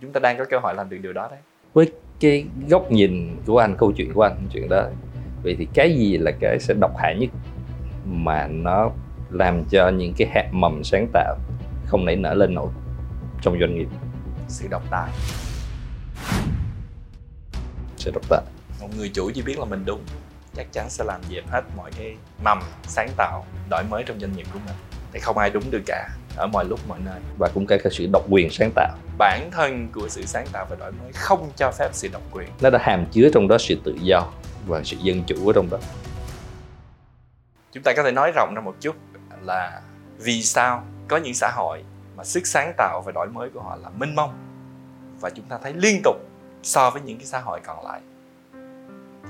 Chúng 0.00 0.12
ta 0.12 0.20
đang 0.20 0.38
có 0.38 0.44
cơ 0.44 0.58
hội 0.58 0.74
làm 0.74 0.90
được 0.90 0.98
điều 1.02 1.12
đó 1.12 1.28
đấy. 1.30 1.40
Với 1.72 1.92
cái 2.20 2.44
góc 2.68 2.92
nhìn 2.92 3.36
của 3.46 3.58
anh 3.58 3.76
câu 3.78 3.92
chuyện 3.96 4.12
của 4.14 4.22
anh 4.22 4.48
chuyện 4.52 4.68
đó 4.68 4.88
vậy 5.42 5.56
thì 5.58 5.68
cái 5.74 5.96
gì 5.96 6.18
là 6.18 6.32
cái 6.40 6.58
sẽ 6.60 6.74
độc 6.80 6.96
hại 6.98 7.16
nhất 7.18 7.30
mà 8.04 8.46
nó 8.46 8.90
làm 9.30 9.64
cho 9.64 9.88
những 9.88 10.14
cái 10.18 10.28
hạt 10.34 10.48
mầm 10.52 10.84
sáng 10.84 11.06
tạo 11.12 11.36
không 11.86 12.04
nảy 12.04 12.16
nở 12.16 12.34
lên 12.34 12.54
nổi 12.54 12.68
trong 13.42 13.60
doanh 13.60 13.74
nghiệp? 13.74 13.88
Sự 14.48 14.68
độc 14.70 14.82
tài. 14.90 15.10
Sẽ 17.96 18.10
độc 18.10 18.22
tài. 18.28 18.42
Một 18.80 18.88
người 18.98 19.10
chủ 19.14 19.30
chỉ 19.34 19.42
biết 19.42 19.58
là 19.58 19.64
mình 19.64 19.84
đúng 19.86 20.00
chắc 20.58 20.72
chắn 20.72 20.90
sẽ 20.90 21.04
làm 21.04 21.20
dẹp 21.30 21.50
hết 21.50 21.62
mọi 21.76 21.90
cái 21.98 22.16
mầm 22.44 22.62
sáng 22.82 23.08
tạo 23.16 23.44
đổi 23.70 23.84
mới 23.90 24.04
trong 24.06 24.20
doanh 24.20 24.36
nghiệp 24.36 24.46
của 24.52 24.58
mình. 24.66 24.74
Thì 25.12 25.20
không 25.20 25.38
ai 25.38 25.50
đúng 25.50 25.70
được 25.70 25.82
cả 25.86 26.08
ở 26.36 26.46
mọi 26.46 26.64
lúc 26.64 26.80
mọi 26.88 26.98
nơi. 27.04 27.20
Và 27.38 27.48
cũng 27.54 27.66
cả 27.66 27.76
cái 27.84 27.92
sự 27.92 28.06
độc 28.12 28.22
quyền 28.30 28.50
sáng 28.50 28.70
tạo. 28.74 28.96
Bản 29.18 29.50
thân 29.52 29.88
của 29.92 30.08
sự 30.08 30.26
sáng 30.26 30.46
tạo 30.52 30.66
và 30.70 30.76
đổi 30.76 30.92
mới 30.92 31.12
không 31.12 31.50
cho 31.56 31.70
phép 31.70 31.88
sự 31.92 32.08
độc 32.12 32.22
quyền. 32.32 32.48
Nó 32.60 32.70
đã 32.70 32.78
hàm 32.82 33.06
chứa 33.12 33.28
trong 33.34 33.48
đó 33.48 33.58
sự 33.58 33.74
tự 33.84 33.96
do 34.00 34.26
và 34.66 34.82
sự 34.84 34.96
dân 35.00 35.22
chủ 35.26 35.48
ở 35.48 35.52
trong 35.54 35.70
đó. 35.70 35.78
Chúng 37.72 37.82
ta 37.82 37.92
có 37.96 38.02
thể 38.02 38.12
nói 38.12 38.32
rộng 38.34 38.54
ra 38.54 38.60
một 38.60 38.74
chút 38.80 38.96
là 39.42 39.80
vì 40.18 40.42
sao 40.42 40.84
có 41.08 41.16
những 41.16 41.34
xã 41.34 41.50
hội 41.54 41.84
mà 42.16 42.24
sức 42.24 42.46
sáng 42.46 42.72
tạo 42.76 43.02
và 43.06 43.12
đổi 43.12 43.26
mới 43.26 43.50
của 43.54 43.60
họ 43.60 43.76
là 43.76 43.88
minh 43.90 44.14
mông 44.14 44.30
và 45.20 45.30
chúng 45.30 45.44
ta 45.44 45.58
thấy 45.62 45.72
liên 45.76 46.00
tục 46.04 46.16
so 46.62 46.90
với 46.90 47.02
những 47.02 47.18
cái 47.18 47.26
xã 47.26 47.40
hội 47.40 47.60
còn 47.64 47.84
lại. 47.86 48.00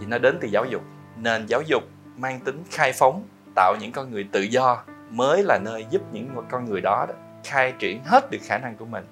Thì 0.00 0.06
nó 0.06 0.18
đến 0.18 0.38
từ 0.40 0.48
giáo 0.48 0.64
dục 0.64 0.82
nền 1.22 1.46
giáo 1.46 1.62
dục 1.62 1.82
mang 2.16 2.40
tính 2.40 2.62
khai 2.70 2.92
phóng 2.92 3.22
tạo 3.54 3.74
những 3.80 3.92
con 3.92 4.10
người 4.10 4.28
tự 4.32 4.40
do 4.40 4.82
mới 5.10 5.42
là 5.42 5.58
nơi 5.64 5.86
giúp 5.90 6.02
những 6.12 6.28
con 6.50 6.64
người 6.64 6.80
đó, 6.80 7.06
đó 7.08 7.14
khai 7.44 7.72
triển 7.78 8.00
hết 8.04 8.30
được 8.30 8.38
khả 8.42 8.58
năng 8.58 8.76
của 8.76 8.84
mình 8.84 9.04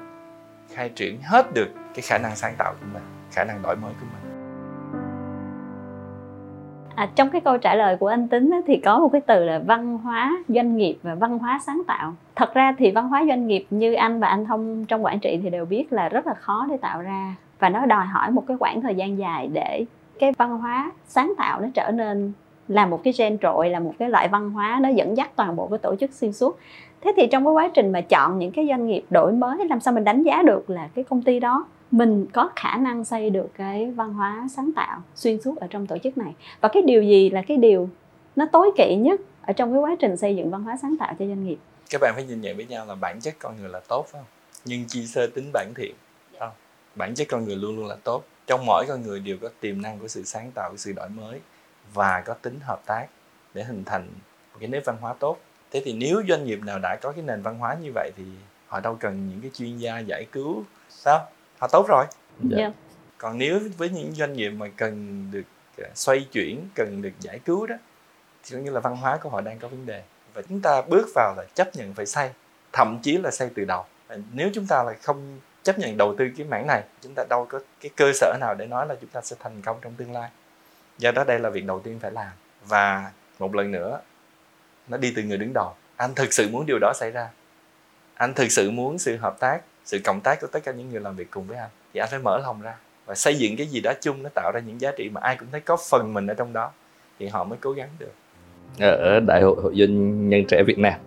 khai 0.75 0.89
triển 0.89 1.19
hết 1.23 1.55
được 1.55 1.69
cái 1.95 2.03
khả 2.03 2.19
năng 2.19 2.37
sáng 2.37 2.55
tạo 2.59 2.75
của 2.81 2.87
mình 2.93 3.03
khả 3.31 3.45
năng 3.45 3.63
đổi 3.63 3.77
mới 3.77 3.93
của 4.01 4.07
mình. 4.13 4.33
À, 6.95 7.09
trong 7.15 7.31
cái 7.31 7.41
câu 7.41 7.59
trả 7.59 7.75
lời 7.75 7.97
của 7.97 8.07
anh 8.07 8.29
tính 8.29 8.61
thì 8.67 8.81
có 8.85 8.99
một 8.99 9.09
cái 9.13 9.21
từ 9.21 9.45
là 9.45 9.59
văn 9.67 9.99
hóa 9.99 10.37
doanh 10.49 10.77
nghiệp 10.77 10.99
và 11.03 11.15
văn 11.15 11.39
hóa 11.39 11.61
sáng 11.67 11.83
tạo. 11.87 12.15
Thật 12.35 12.55
ra 12.55 12.75
thì 12.79 12.91
văn 12.91 13.09
hóa 13.09 13.25
doanh 13.29 13.47
nghiệp 13.47 13.67
như 13.71 13.95
anh 13.95 14.21
và 14.21 14.29
anh 14.29 14.45
thông 14.45 14.85
trong 14.85 15.05
quản 15.05 15.21
trị 15.21 15.41
thì 15.43 15.51
đều 15.51 15.65
biết 15.65 15.93
là 15.93 16.09
rất 16.09 16.27
là 16.27 16.35
khó 16.35 16.67
để 16.71 16.77
tạo 16.77 17.03
ra 17.03 17.35
và 17.59 17.69
nó 17.69 17.87
đòi 17.87 18.07
hỏi 18.07 18.31
một 18.31 18.45
cái 18.49 18.57
khoảng 18.61 18.83
thời 18.83 18.95
gian 18.95 19.19
dài 19.19 19.49
để 19.53 19.85
cái 20.19 20.33
văn 20.39 20.59
hóa 20.59 20.93
sáng 21.07 21.33
tạo 21.39 21.61
nó 21.61 21.69
trở 21.75 21.91
nên 21.91 22.33
là 22.69 22.87
một 22.87 23.01
cái 23.05 23.13
gen 23.19 23.39
trội, 23.39 23.71
là 23.71 23.81
một 23.81 23.95
cái 23.99 24.09
loại 24.09 24.29
văn 24.29 24.51
hóa 24.51 24.79
nó 24.83 24.89
dẫn 24.89 25.17
dắt 25.17 25.31
toàn 25.37 25.57
bộ 25.57 25.67
cái 25.67 25.79
tổ 25.79 25.97
chức 25.97 26.13
xuyên 26.13 26.33
suốt. 26.33 26.59
Thế 27.01 27.13
thì 27.17 27.27
trong 27.33 27.45
cái 27.45 27.53
quá 27.53 27.71
trình 27.75 27.93
mà 27.93 28.01
chọn 28.01 28.39
những 28.39 28.53
cái 28.53 28.67
doanh 28.69 28.87
nghiệp 28.87 29.05
đổi 29.11 29.33
mới, 29.33 29.67
làm 29.69 29.81
sao 29.81 29.95
mình 29.95 30.05
đánh 30.05 30.23
giá 30.23 30.43
được 30.43 30.71
là 30.71 30.89
cái 30.95 31.05
công 31.05 31.23
ty 31.23 31.41
đó 31.41 31.67
mình 31.91 32.27
có 32.33 32.51
khả 32.57 32.77
năng 32.77 33.05
xây 33.05 33.31
được 33.31 33.49
cái 33.55 33.91
văn 33.91 34.15
hóa 34.15 34.47
sáng 34.51 34.71
tạo 34.77 34.99
xuyên 35.15 35.41
suốt 35.41 35.57
ở 35.57 35.67
trong 35.71 35.87
tổ 35.87 35.99
chức 35.99 36.19
này? 36.19 36.35
Và 36.61 36.69
cái 36.69 36.83
điều 36.83 37.03
gì 37.03 37.31
là 37.31 37.43
cái 37.43 37.57
điều 37.57 37.89
nó 38.37 38.47
tối 38.53 38.71
kỵ 38.77 38.97
nhất 38.97 39.21
ở 39.43 39.53
trong 39.53 39.73
cái 39.73 39.81
quá 39.81 39.97
trình 39.99 40.17
xây 40.17 40.37
dựng 40.37 40.51
văn 40.51 40.63
hóa 40.63 40.77
sáng 40.77 40.97
tạo 41.01 41.15
cho 41.19 41.27
doanh 41.27 41.45
nghiệp? 41.45 41.59
Các 41.91 42.01
bạn 42.01 42.13
phải 42.15 42.25
nhìn 42.25 42.41
nhận 42.41 42.57
với 42.57 42.67
nhau 42.67 42.87
là 42.87 42.95
bản 42.95 43.21
chất 43.21 43.35
con 43.39 43.55
người 43.61 43.69
là 43.69 43.81
tốt 43.89 44.07
phải 44.09 44.21
không? 44.21 44.29
Nhưng 44.65 44.85
chi 44.89 45.07
sơ 45.07 45.27
tính 45.27 45.51
bản 45.53 45.73
thiện 45.77 45.95
không? 46.39 46.51
Bản 46.95 47.15
chất 47.15 47.27
con 47.31 47.45
người 47.45 47.57
luôn 47.57 47.77
luôn 47.77 47.87
là 47.87 47.97
tốt 48.05 48.23
trong 48.47 48.67
mỗi 48.67 48.85
con 48.89 49.03
người 49.03 49.21
đều 49.21 49.37
có 49.43 49.49
tiềm 49.61 49.83
năng 49.83 49.99
của 49.99 50.09
sự 50.09 50.25
sáng 50.25 50.51
tạo 50.55 50.71
của 50.71 50.77
sự 50.77 50.93
đổi 50.93 51.09
mới 51.09 51.41
và 51.95 52.21
có 52.21 52.35
tính 52.35 52.59
hợp 52.63 52.83
tác 52.87 53.07
để 53.55 53.65
hình 53.65 53.85
thành 53.85 54.09
một 54.53 54.59
cái 54.61 54.69
nếp 54.69 54.85
văn 54.85 54.97
hóa 55.01 55.15
tốt. 55.19 55.39
Thế 55.71 55.83
thì 55.85 55.93
nếu 55.93 56.23
doanh 56.29 56.45
nghiệp 56.45 56.61
nào 56.63 56.79
đã 56.79 56.97
có 56.97 57.13
cái 57.13 57.23
nền 57.23 57.43
văn 57.43 57.59
hóa 57.59 57.77
như 57.83 57.91
vậy 57.95 58.11
thì 58.17 58.25
họ 58.67 58.81
đâu 58.81 58.97
cần 59.01 59.29
những 59.29 59.41
cái 59.41 59.51
chuyên 59.55 59.77
gia 59.77 59.99
giải 59.99 60.27
cứu. 60.33 60.65
Sao? 60.89 61.29
Họ 61.59 61.69
tốt 61.73 61.87
rồi. 61.89 62.05
Dạ. 62.43 62.57
Dạ. 62.59 62.73
còn 63.19 63.39
nếu 63.39 63.61
với 63.77 63.89
những 63.89 64.13
doanh 64.13 64.33
nghiệp 64.33 64.51
mà 64.51 64.67
cần 64.77 65.25
được 65.31 65.43
ờ, 65.79 65.85
xoay 65.95 66.27
chuyển 66.33 66.69
cần 66.75 67.03
được 67.03 67.13
giải 67.21 67.39
cứu 67.39 67.67
đó 67.67 67.77
thì 68.45 68.57
có 68.57 68.63
nghĩa 68.63 68.71
là 68.71 68.81
văn 68.81 68.97
hóa 68.97 69.17
của 69.17 69.29
họ 69.29 69.41
đang 69.41 69.59
có 69.59 69.69
vấn 69.69 69.87
đề. 69.87 70.03
Và 70.35 70.43
chúng 70.49 70.61
ta 70.61 70.83
bước 70.83 71.09
vào 71.15 71.35
là 71.37 71.45
chấp 71.55 71.77
nhận 71.77 71.95
phải 71.95 72.07
xây 72.07 72.31
thậm 72.73 72.99
chí 73.03 73.19
là 73.19 73.31
xây 73.31 73.51
từ 73.55 73.65
đầu. 73.65 73.85
Và 74.09 74.17
nếu 74.33 74.51
chúng 74.55 74.67
ta 74.67 74.83
là 74.83 74.93
không 75.03 75.41
chấp 75.67 75.79
nhận 75.79 75.97
đầu 75.97 76.15
tư 76.19 76.29
cái 76.37 76.47
mảng 76.47 76.67
này, 76.67 76.83
chúng 77.03 77.13
ta 77.15 77.25
đâu 77.31 77.47
có 77.49 77.61
cái 77.81 77.91
cơ 77.97 78.13
sở 78.13 78.37
nào 78.41 78.55
để 78.55 78.67
nói 78.67 78.87
là 78.87 78.95
chúng 79.01 79.11
ta 79.11 79.21
sẽ 79.21 79.37
thành 79.41 79.63
công 79.63 79.77
trong 79.83 79.93
tương 79.95 80.13
lai. 80.13 80.31
Do 80.99 81.11
đó 81.13 81.25
đây 81.25 81.39
là 81.39 81.51
việc 81.51 81.65
đầu 81.65 81.81
tiên 81.81 81.99
phải 81.99 82.11
làm. 82.11 82.33
Và 82.67 83.11
một 83.39 83.55
lần 83.55 83.73
nữa, 83.73 84.01
nó 84.89 84.97
đi 84.97 85.13
từ 85.17 85.23
người 85.23 85.39
đứng 85.39 85.53
đầu. 85.55 85.75
Anh 85.97 86.15
thực 86.15 86.33
sự 86.33 86.49
muốn 86.49 86.67
điều 86.67 86.79
đó 86.79 86.93
xảy 86.95 87.11
ra. 87.11 87.29
Anh 88.15 88.35
thực 88.35 88.53
sự 88.53 88.71
muốn 88.71 88.99
sự 88.99 89.17
hợp 89.17 89.37
tác, 89.41 89.61
sự 89.85 89.99
cộng 90.05 90.21
tác 90.21 90.41
của 90.41 90.47
tất 90.47 90.61
cả 90.65 90.73
những 90.73 90.91
người 90.91 91.01
làm 91.01 91.17
việc 91.17 91.31
cùng 91.31 91.47
với 91.47 91.57
anh. 91.57 91.71
Thì 91.95 92.01
anh 92.01 92.09
phải 92.11 92.19
mở 92.19 92.39
lòng 92.39 92.63
ra 92.63 92.75
và 93.07 93.15
xây 93.15 93.35
dựng 93.35 93.57
cái 93.57 93.67
gì 93.67 93.81
đó 93.81 93.93
chung, 94.01 94.23
nó 94.23 94.31
tạo 94.35 94.53
ra 94.55 94.61
những 94.61 94.81
giá 94.81 94.93
trị 94.97 95.09
mà 95.09 95.21
ai 95.21 95.37
cũng 95.37 95.49
thấy 95.53 95.61
có 95.61 95.77
phần 95.91 96.15
mình 96.15 96.27
ở 96.27 96.35
trong 96.35 96.53
đó, 96.53 96.71
thì 97.19 97.27
họ 97.27 97.45
mới 97.45 97.59
cố 97.61 97.73
gắng 97.73 97.89
được. 97.99 98.13
Ở 98.81 99.21
đại 99.21 99.43
hội 99.43 99.57
hội 99.63 99.75
doanh 99.77 100.29
nhân 100.29 100.45
trẻ 100.49 100.63
Việt 100.67 100.79
Nam, 100.79 101.01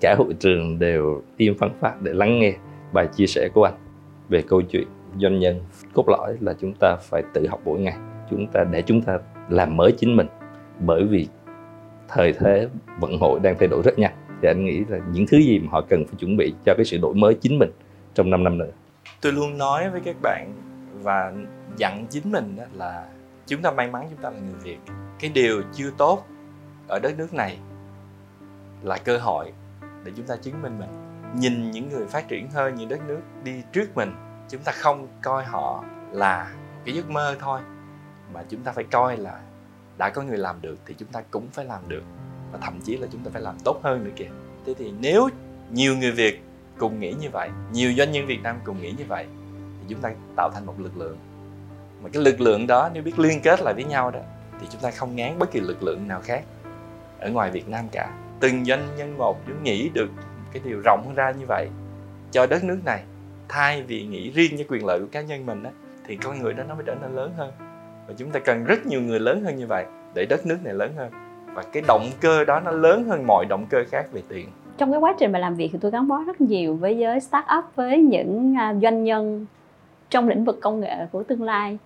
cả 0.00 0.14
hội 0.18 0.34
trường 0.40 0.78
đều 0.78 1.22
im 1.36 1.58
phăng 1.58 1.78
phát 1.80 2.02
để 2.02 2.12
lắng 2.14 2.38
nghe 2.38 2.52
bài 2.92 3.08
chia 3.16 3.26
sẻ 3.26 3.48
của 3.54 3.64
anh 3.64 3.74
về 4.28 4.42
câu 4.48 4.62
chuyện 4.62 4.88
doanh 5.18 5.38
nhân, 5.38 5.60
cốt 5.94 6.08
lõi 6.08 6.36
là 6.40 6.54
chúng 6.60 6.72
ta 6.80 6.96
phải 7.00 7.22
tự 7.34 7.46
học 7.48 7.60
mỗi 7.64 7.80
ngày. 7.80 7.96
Chúng 8.30 8.46
ta, 8.52 8.64
để 8.64 8.82
chúng 8.82 9.02
ta 9.02 9.18
làm 9.48 9.76
mới 9.76 9.92
chính 9.92 10.16
mình. 10.16 10.26
Bởi 10.80 11.04
vì 11.04 11.28
thời 12.08 12.32
thế 12.32 12.68
vận 13.00 13.18
hội 13.18 13.40
đang 13.40 13.58
thay 13.58 13.68
đổi 13.68 13.82
rất 13.82 13.98
nhanh. 13.98 14.12
Thì 14.42 14.48
anh 14.48 14.64
nghĩ 14.64 14.82
là 14.88 14.98
những 15.12 15.26
thứ 15.26 15.38
gì 15.38 15.58
mà 15.58 15.68
họ 15.70 15.80
cần 15.88 16.04
phải 16.06 16.14
chuẩn 16.18 16.36
bị 16.36 16.54
cho 16.64 16.74
cái 16.76 16.84
sự 16.84 16.98
đổi 17.02 17.14
mới 17.14 17.34
chính 17.34 17.58
mình 17.58 17.70
trong 18.14 18.30
5 18.30 18.44
năm 18.44 18.58
nữa. 18.58 18.70
Tôi 19.20 19.32
luôn 19.32 19.58
nói 19.58 19.90
với 19.90 20.00
các 20.00 20.16
bạn 20.22 20.52
và 21.02 21.32
dặn 21.76 22.06
chính 22.10 22.32
mình 22.32 22.56
đó 22.56 22.64
là 22.74 23.06
chúng 23.46 23.62
ta 23.62 23.70
may 23.70 23.90
mắn 23.90 24.06
chúng 24.10 24.22
ta 24.22 24.30
là 24.30 24.38
người 24.38 24.60
việt. 24.62 24.78
Cái 25.20 25.30
điều 25.34 25.62
chưa 25.72 25.90
tốt 25.98 26.26
ở 26.88 26.98
đất 26.98 27.18
nước 27.18 27.34
này 27.34 27.58
là 28.82 28.98
cơ 28.98 29.18
hội 29.18 29.52
để 30.04 30.12
chúng 30.16 30.26
ta 30.26 30.36
chứng 30.36 30.62
minh 30.62 30.78
mình 30.78 31.07
nhìn 31.36 31.70
những 31.70 31.88
người 31.88 32.06
phát 32.06 32.28
triển 32.28 32.50
hơn, 32.50 32.74
những 32.74 32.88
đất 32.88 33.00
nước 33.06 33.20
đi 33.44 33.62
trước 33.72 33.94
mình, 33.94 34.12
chúng 34.48 34.62
ta 34.62 34.72
không 34.72 35.08
coi 35.22 35.44
họ 35.44 35.84
là 36.10 36.52
cái 36.84 36.94
giấc 36.94 37.10
mơ 37.10 37.36
thôi, 37.40 37.60
mà 38.34 38.42
chúng 38.48 38.62
ta 38.62 38.72
phải 38.72 38.84
coi 38.84 39.16
là 39.16 39.40
đã 39.98 40.10
có 40.10 40.22
người 40.22 40.38
làm 40.38 40.60
được 40.60 40.78
thì 40.86 40.94
chúng 40.98 41.08
ta 41.08 41.22
cũng 41.30 41.46
phải 41.52 41.64
làm 41.64 41.88
được, 41.88 42.02
và 42.52 42.58
thậm 42.62 42.80
chí 42.80 42.96
là 42.96 43.06
chúng 43.12 43.24
ta 43.24 43.30
phải 43.32 43.42
làm 43.42 43.56
tốt 43.64 43.80
hơn 43.82 44.04
nữa 44.04 44.10
kìa. 44.16 44.30
Thế 44.66 44.74
thì 44.78 44.92
nếu 45.00 45.28
nhiều 45.72 45.96
người 45.96 46.12
việt 46.12 46.42
cùng 46.78 47.00
nghĩ 47.00 47.12
như 47.20 47.30
vậy, 47.32 47.50
nhiều 47.72 47.92
doanh 47.96 48.12
nhân 48.12 48.26
việt 48.26 48.42
nam 48.42 48.56
cùng 48.64 48.82
nghĩ 48.82 48.92
như 48.98 49.04
vậy, 49.08 49.26
thì 49.80 49.86
chúng 49.88 50.00
ta 50.00 50.10
tạo 50.36 50.50
thành 50.54 50.66
một 50.66 50.74
lực 50.80 50.96
lượng. 50.96 51.18
Mà 52.02 52.08
cái 52.12 52.22
lực 52.22 52.40
lượng 52.40 52.66
đó 52.66 52.90
nếu 52.92 53.02
biết 53.02 53.18
liên 53.18 53.40
kết 53.42 53.60
lại 53.60 53.74
với 53.74 53.84
nhau 53.84 54.10
đó, 54.10 54.20
thì 54.60 54.66
chúng 54.70 54.80
ta 54.80 54.90
không 54.90 55.16
ngán 55.16 55.38
bất 55.38 55.50
kỳ 55.50 55.60
lực 55.60 55.82
lượng 55.82 56.08
nào 56.08 56.20
khác 56.24 56.44
ở 57.20 57.30
ngoài 57.30 57.50
Việt 57.50 57.68
Nam 57.68 57.84
cả. 57.92 58.18
Từng 58.40 58.64
doanh 58.64 58.96
nhân 58.96 59.18
một, 59.18 59.40
nếu 59.46 59.56
nghĩ 59.62 59.88
được 59.88 60.10
cái 60.52 60.62
điều 60.64 60.80
rộng 60.84 61.02
hơn 61.06 61.14
ra 61.14 61.30
như 61.30 61.44
vậy 61.48 61.68
cho 62.30 62.46
đất 62.46 62.64
nước 62.64 62.78
này 62.84 63.02
thay 63.48 63.82
vì 63.82 64.02
nghĩ 64.02 64.30
riêng 64.30 64.56
cho 64.58 64.64
quyền 64.68 64.86
lợi 64.86 65.00
của 65.00 65.06
cá 65.12 65.20
nhân 65.20 65.46
mình 65.46 65.62
á, 65.62 65.70
thì 66.06 66.16
con 66.16 66.42
người 66.42 66.54
đó 66.54 66.64
nó 66.68 66.74
mới 66.74 66.84
trở 66.86 66.94
nên 67.02 67.14
lớn 67.14 67.32
hơn. 67.36 67.52
Và 68.08 68.14
chúng 68.16 68.30
ta 68.30 68.40
cần 68.40 68.64
rất 68.64 68.86
nhiều 68.86 69.00
người 69.00 69.20
lớn 69.20 69.42
hơn 69.44 69.56
như 69.56 69.66
vậy 69.66 69.84
để 70.14 70.26
đất 70.26 70.46
nước 70.46 70.58
này 70.64 70.74
lớn 70.74 70.92
hơn. 70.96 71.10
Và 71.54 71.62
cái 71.62 71.82
động 71.88 72.10
cơ 72.20 72.44
đó 72.44 72.60
nó 72.60 72.70
lớn 72.70 73.04
hơn 73.04 73.26
mọi 73.26 73.44
động 73.48 73.66
cơ 73.70 73.84
khác 73.90 74.06
về 74.12 74.22
tiền. 74.28 74.48
Trong 74.78 74.90
cái 74.92 75.00
quá 75.00 75.14
trình 75.18 75.32
mà 75.32 75.38
làm 75.38 75.54
việc 75.54 75.68
thì 75.72 75.78
tôi 75.80 75.90
gắn 75.90 76.08
bó 76.08 76.22
rất 76.26 76.40
nhiều 76.40 76.76
với 76.76 76.98
giới 76.98 77.20
start 77.20 77.44
up 77.58 77.64
với 77.76 77.98
những 77.98 78.54
à, 78.58 78.74
doanh 78.82 79.04
nhân 79.04 79.46
trong 80.10 80.28
lĩnh 80.28 80.44
vực 80.44 80.58
công 80.60 80.80
nghệ 80.80 81.06
của 81.12 81.22
tương 81.22 81.42
lai. 81.42 81.78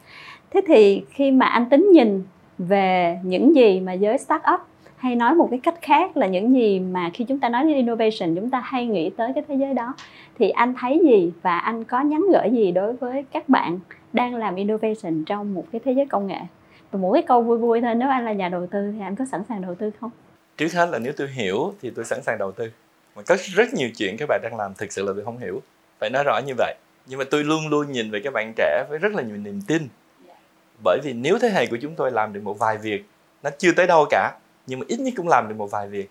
Thế 0.50 0.60
thì 0.66 1.04
khi 1.10 1.30
mà 1.30 1.46
anh 1.46 1.68
tính 1.68 1.90
nhìn 1.92 2.24
về 2.58 3.18
những 3.22 3.54
gì 3.54 3.80
mà 3.80 3.92
giới 3.92 4.18
start 4.18 4.42
up 4.54 4.60
hay 5.02 5.16
nói 5.16 5.34
một 5.34 5.48
cái 5.50 5.60
cách 5.62 5.74
khác 5.82 6.16
là 6.16 6.26
những 6.26 6.54
gì 6.54 6.80
mà 6.80 7.10
khi 7.14 7.24
chúng 7.24 7.38
ta 7.38 7.48
nói 7.48 7.64
đến 7.64 7.74
innovation 7.74 8.34
chúng 8.34 8.50
ta 8.50 8.60
hay 8.60 8.86
nghĩ 8.86 9.10
tới 9.16 9.32
cái 9.34 9.44
thế 9.48 9.54
giới 9.54 9.74
đó. 9.74 9.94
Thì 10.38 10.50
anh 10.50 10.74
thấy 10.80 11.00
gì 11.04 11.32
và 11.42 11.58
anh 11.58 11.84
có 11.84 12.00
nhắn 12.00 12.24
gửi 12.32 12.50
gì 12.50 12.72
đối 12.72 12.92
với 12.92 13.24
các 13.32 13.48
bạn 13.48 13.78
đang 14.12 14.34
làm 14.34 14.54
innovation 14.54 15.24
trong 15.24 15.54
một 15.54 15.64
cái 15.72 15.80
thế 15.84 15.92
giới 15.92 16.06
công 16.06 16.26
nghệ? 16.26 16.38
Và 16.90 16.98
một 16.98 17.12
cái 17.12 17.22
câu 17.22 17.42
vui 17.42 17.58
vui 17.58 17.80
thôi 17.80 17.94
nếu 17.94 18.08
anh 18.08 18.24
là 18.24 18.32
nhà 18.32 18.48
đầu 18.48 18.66
tư 18.66 18.92
thì 18.92 19.00
anh 19.00 19.16
có 19.16 19.24
sẵn 19.24 19.42
sàng 19.48 19.62
đầu 19.62 19.74
tư 19.74 19.90
không? 20.00 20.10
Trước 20.56 20.72
hết 20.72 20.88
là 20.92 20.98
nếu 20.98 21.12
tôi 21.16 21.28
hiểu 21.28 21.74
thì 21.82 21.90
tôi 21.90 22.04
sẵn 22.04 22.22
sàng 22.22 22.38
đầu 22.38 22.52
tư. 22.52 22.70
Mà 23.16 23.22
có 23.22 23.36
rất 23.54 23.74
nhiều 23.74 23.88
chuyện 23.96 24.16
các 24.18 24.28
bạn 24.28 24.40
đang 24.42 24.56
làm 24.56 24.74
thực 24.74 24.92
sự 24.92 25.02
là 25.06 25.12
tôi 25.14 25.24
không 25.24 25.38
hiểu. 25.38 25.62
Phải 25.98 26.10
nói 26.10 26.24
rõ 26.24 26.40
như 26.46 26.52
vậy. 26.58 26.74
Nhưng 27.06 27.18
mà 27.18 27.24
tôi 27.30 27.44
luôn 27.44 27.68
luôn 27.68 27.92
nhìn 27.92 28.10
về 28.10 28.20
các 28.24 28.32
bạn 28.32 28.52
trẻ 28.56 28.84
với 28.88 28.98
rất 28.98 29.14
là 29.14 29.22
nhiều 29.22 29.36
niềm 29.36 29.60
tin. 29.66 29.88
Bởi 30.84 30.98
vì 31.04 31.12
nếu 31.12 31.38
thế 31.38 31.50
hệ 31.50 31.66
của 31.66 31.78
chúng 31.82 31.94
tôi 31.94 32.10
làm 32.10 32.32
được 32.32 32.40
một 32.44 32.58
vài 32.58 32.78
việc 32.78 33.04
nó 33.42 33.50
chưa 33.58 33.72
tới 33.72 33.86
đâu 33.86 34.06
cả 34.10 34.38
nhưng 34.66 34.80
mà 34.80 34.86
ít 34.88 35.00
nhất 35.00 35.14
cũng 35.16 35.28
làm 35.28 35.48
được 35.48 35.54
một 35.54 35.70
vài 35.70 35.88
việc. 35.88 36.10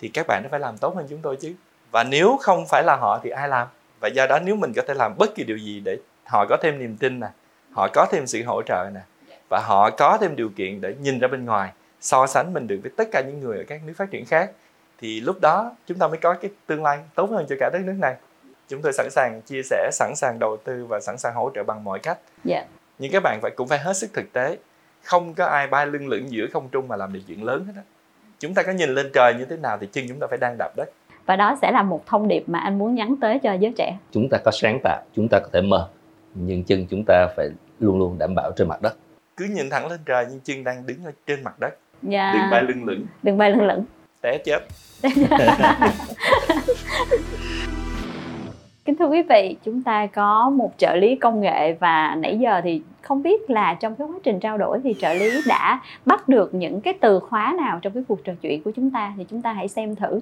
Thì 0.00 0.08
các 0.08 0.26
bạn 0.26 0.42
nó 0.42 0.48
phải 0.50 0.60
làm 0.60 0.78
tốt 0.78 0.96
hơn 0.96 1.06
chúng 1.10 1.20
tôi 1.22 1.36
chứ. 1.36 1.54
Và 1.90 2.04
nếu 2.04 2.36
không 2.40 2.66
phải 2.68 2.82
là 2.86 2.96
họ 2.96 3.20
thì 3.22 3.30
ai 3.30 3.48
làm? 3.48 3.68
Và 4.00 4.08
do 4.08 4.26
đó 4.26 4.38
nếu 4.44 4.56
mình 4.56 4.72
có 4.76 4.82
thể 4.88 4.94
làm 4.94 5.14
bất 5.18 5.34
kỳ 5.34 5.44
điều 5.44 5.56
gì 5.56 5.80
để 5.80 5.98
họ 6.24 6.46
có 6.48 6.56
thêm 6.62 6.78
niềm 6.78 6.96
tin 6.96 7.20
nè 7.20 7.26
họ 7.72 7.88
có 7.94 8.06
thêm 8.10 8.26
sự 8.26 8.42
hỗ 8.44 8.62
trợ 8.62 8.90
nè 8.94 9.00
và 9.48 9.60
họ 9.64 9.90
có 9.90 10.18
thêm 10.20 10.36
điều 10.36 10.50
kiện 10.56 10.80
để 10.80 10.94
nhìn 11.00 11.18
ra 11.18 11.28
bên 11.28 11.44
ngoài 11.44 11.72
so 12.00 12.26
sánh 12.26 12.52
mình 12.52 12.66
được 12.66 12.78
với 12.82 12.92
tất 12.96 13.08
cả 13.12 13.22
những 13.26 13.40
người 13.40 13.58
ở 13.58 13.64
các 13.68 13.80
nước 13.86 13.92
phát 13.96 14.10
triển 14.10 14.26
khác 14.26 14.50
thì 14.98 15.20
lúc 15.20 15.40
đó 15.40 15.76
chúng 15.86 15.98
ta 15.98 16.08
mới 16.08 16.18
có 16.18 16.34
cái 16.34 16.50
tương 16.66 16.82
lai 16.82 16.98
tốt 17.14 17.30
hơn 17.30 17.46
cho 17.48 17.56
cả 17.60 17.70
đất 17.72 17.82
nước 17.84 17.96
này. 17.98 18.14
Chúng 18.68 18.82
tôi 18.82 18.92
sẵn 18.92 19.10
sàng 19.10 19.40
chia 19.46 19.62
sẻ 19.62 19.90
sẵn 19.92 20.12
sàng 20.16 20.38
đầu 20.38 20.56
tư 20.56 20.86
và 20.86 21.00
sẵn 21.00 21.18
sàng 21.18 21.34
hỗ 21.34 21.50
trợ 21.54 21.64
bằng 21.64 21.84
mọi 21.84 21.98
cách. 21.98 22.18
Dạ. 22.44 22.64
Nhưng 22.98 23.12
các 23.12 23.22
bạn 23.22 23.38
phải 23.42 23.50
cũng 23.50 23.68
phải 23.68 23.78
hết 23.78 23.96
sức 23.96 24.10
thực 24.12 24.32
tế 24.32 24.56
không 25.08 25.34
có 25.34 25.46
ai 25.46 25.66
bay 25.66 25.86
lưng 25.86 26.08
lửng 26.08 26.30
giữa 26.30 26.46
không 26.52 26.68
trung 26.72 26.88
mà 26.88 26.96
làm 26.96 27.12
được 27.12 27.20
chuyện 27.26 27.44
lớn 27.44 27.64
hết 27.66 27.72
á. 27.76 27.82
Chúng 28.38 28.54
ta 28.54 28.62
có 28.62 28.72
nhìn 28.72 28.94
lên 28.94 29.10
trời 29.14 29.34
như 29.38 29.44
thế 29.44 29.56
nào 29.56 29.78
thì 29.80 29.86
chân 29.92 30.04
chúng 30.08 30.18
ta 30.20 30.26
phải 30.30 30.38
đang 30.38 30.56
đạp 30.58 30.70
đất 30.76 30.90
và 31.26 31.36
đó 31.36 31.56
sẽ 31.62 31.72
là 31.72 31.82
một 31.82 32.06
thông 32.06 32.28
điệp 32.28 32.44
mà 32.46 32.58
anh 32.58 32.78
muốn 32.78 32.94
nhắn 32.94 33.14
tới 33.20 33.38
cho 33.38 33.52
giới 33.52 33.72
trẻ. 33.76 33.96
Chúng 34.12 34.28
ta 34.28 34.38
có 34.44 34.50
sáng 34.50 34.80
tạo 34.84 35.02
chúng 35.14 35.28
ta 35.28 35.38
có 35.40 35.48
thể 35.52 35.60
mơ 35.60 35.88
nhưng 36.34 36.64
chân 36.64 36.86
chúng 36.90 37.04
ta 37.06 37.26
phải 37.36 37.48
luôn 37.80 37.98
luôn 37.98 38.18
đảm 38.18 38.34
bảo 38.34 38.52
trên 38.56 38.68
mặt 38.68 38.82
đất. 38.82 38.96
Cứ 39.36 39.44
nhìn 39.44 39.70
thẳng 39.70 39.90
lên 39.90 40.00
trời 40.06 40.26
nhưng 40.30 40.40
chân 40.40 40.64
đang 40.64 40.86
đứng 40.86 41.04
ở 41.04 41.12
trên 41.26 41.44
mặt 41.44 41.60
đất. 41.60 41.78
Dạ. 42.02 42.32
Đừng 42.34 42.50
bay 42.50 42.62
lưng 42.62 42.84
lửng. 42.84 43.06
Đừng 43.22 43.38
bay 43.38 43.50
lưng 43.50 43.66
lửng. 43.66 43.84
Té 44.22 44.38
chết 44.44 44.60
Kính 48.84 48.96
thưa 48.96 49.06
quý 49.06 49.22
vị, 49.22 49.56
chúng 49.64 49.82
ta 49.82 50.06
có 50.06 50.50
một 50.50 50.72
trợ 50.76 50.94
lý 50.94 51.16
công 51.16 51.40
nghệ 51.40 51.72
và 51.80 52.14
nãy 52.18 52.38
giờ 52.38 52.60
thì 52.64 52.82
không 53.08 53.22
biết 53.22 53.50
là 53.50 53.74
trong 53.74 53.94
cái 53.94 54.08
quá 54.08 54.18
trình 54.22 54.40
trao 54.40 54.58
đổi 54.58 54.80
thì 54.84 54.94
trợ 54.98 55.12
lý 55.12 55.30
đã 55.46 55.80
bắt 56.06 56.28
được 56.28 56.54
những 56.54 56.80
cái 56.80 56.94
từ 57.00 57.20
khóa 57.20 57.54
nào 57.58 57.78
trong 57.82 57.92
cái 57.92 58.02
cuộc 58.08 58.24
trò 58.24 58.32
chuyện 58.42 58.62
của 58.62 58.70
chúng 58.76 58.90
ta? 58.90 59.12
Thì 59.16 59.24
chúng 59.30 59.42
ta 59.42 59.52
hãy 59.52 59.68
xem 59.68 59.96
thử. 59.96 60.20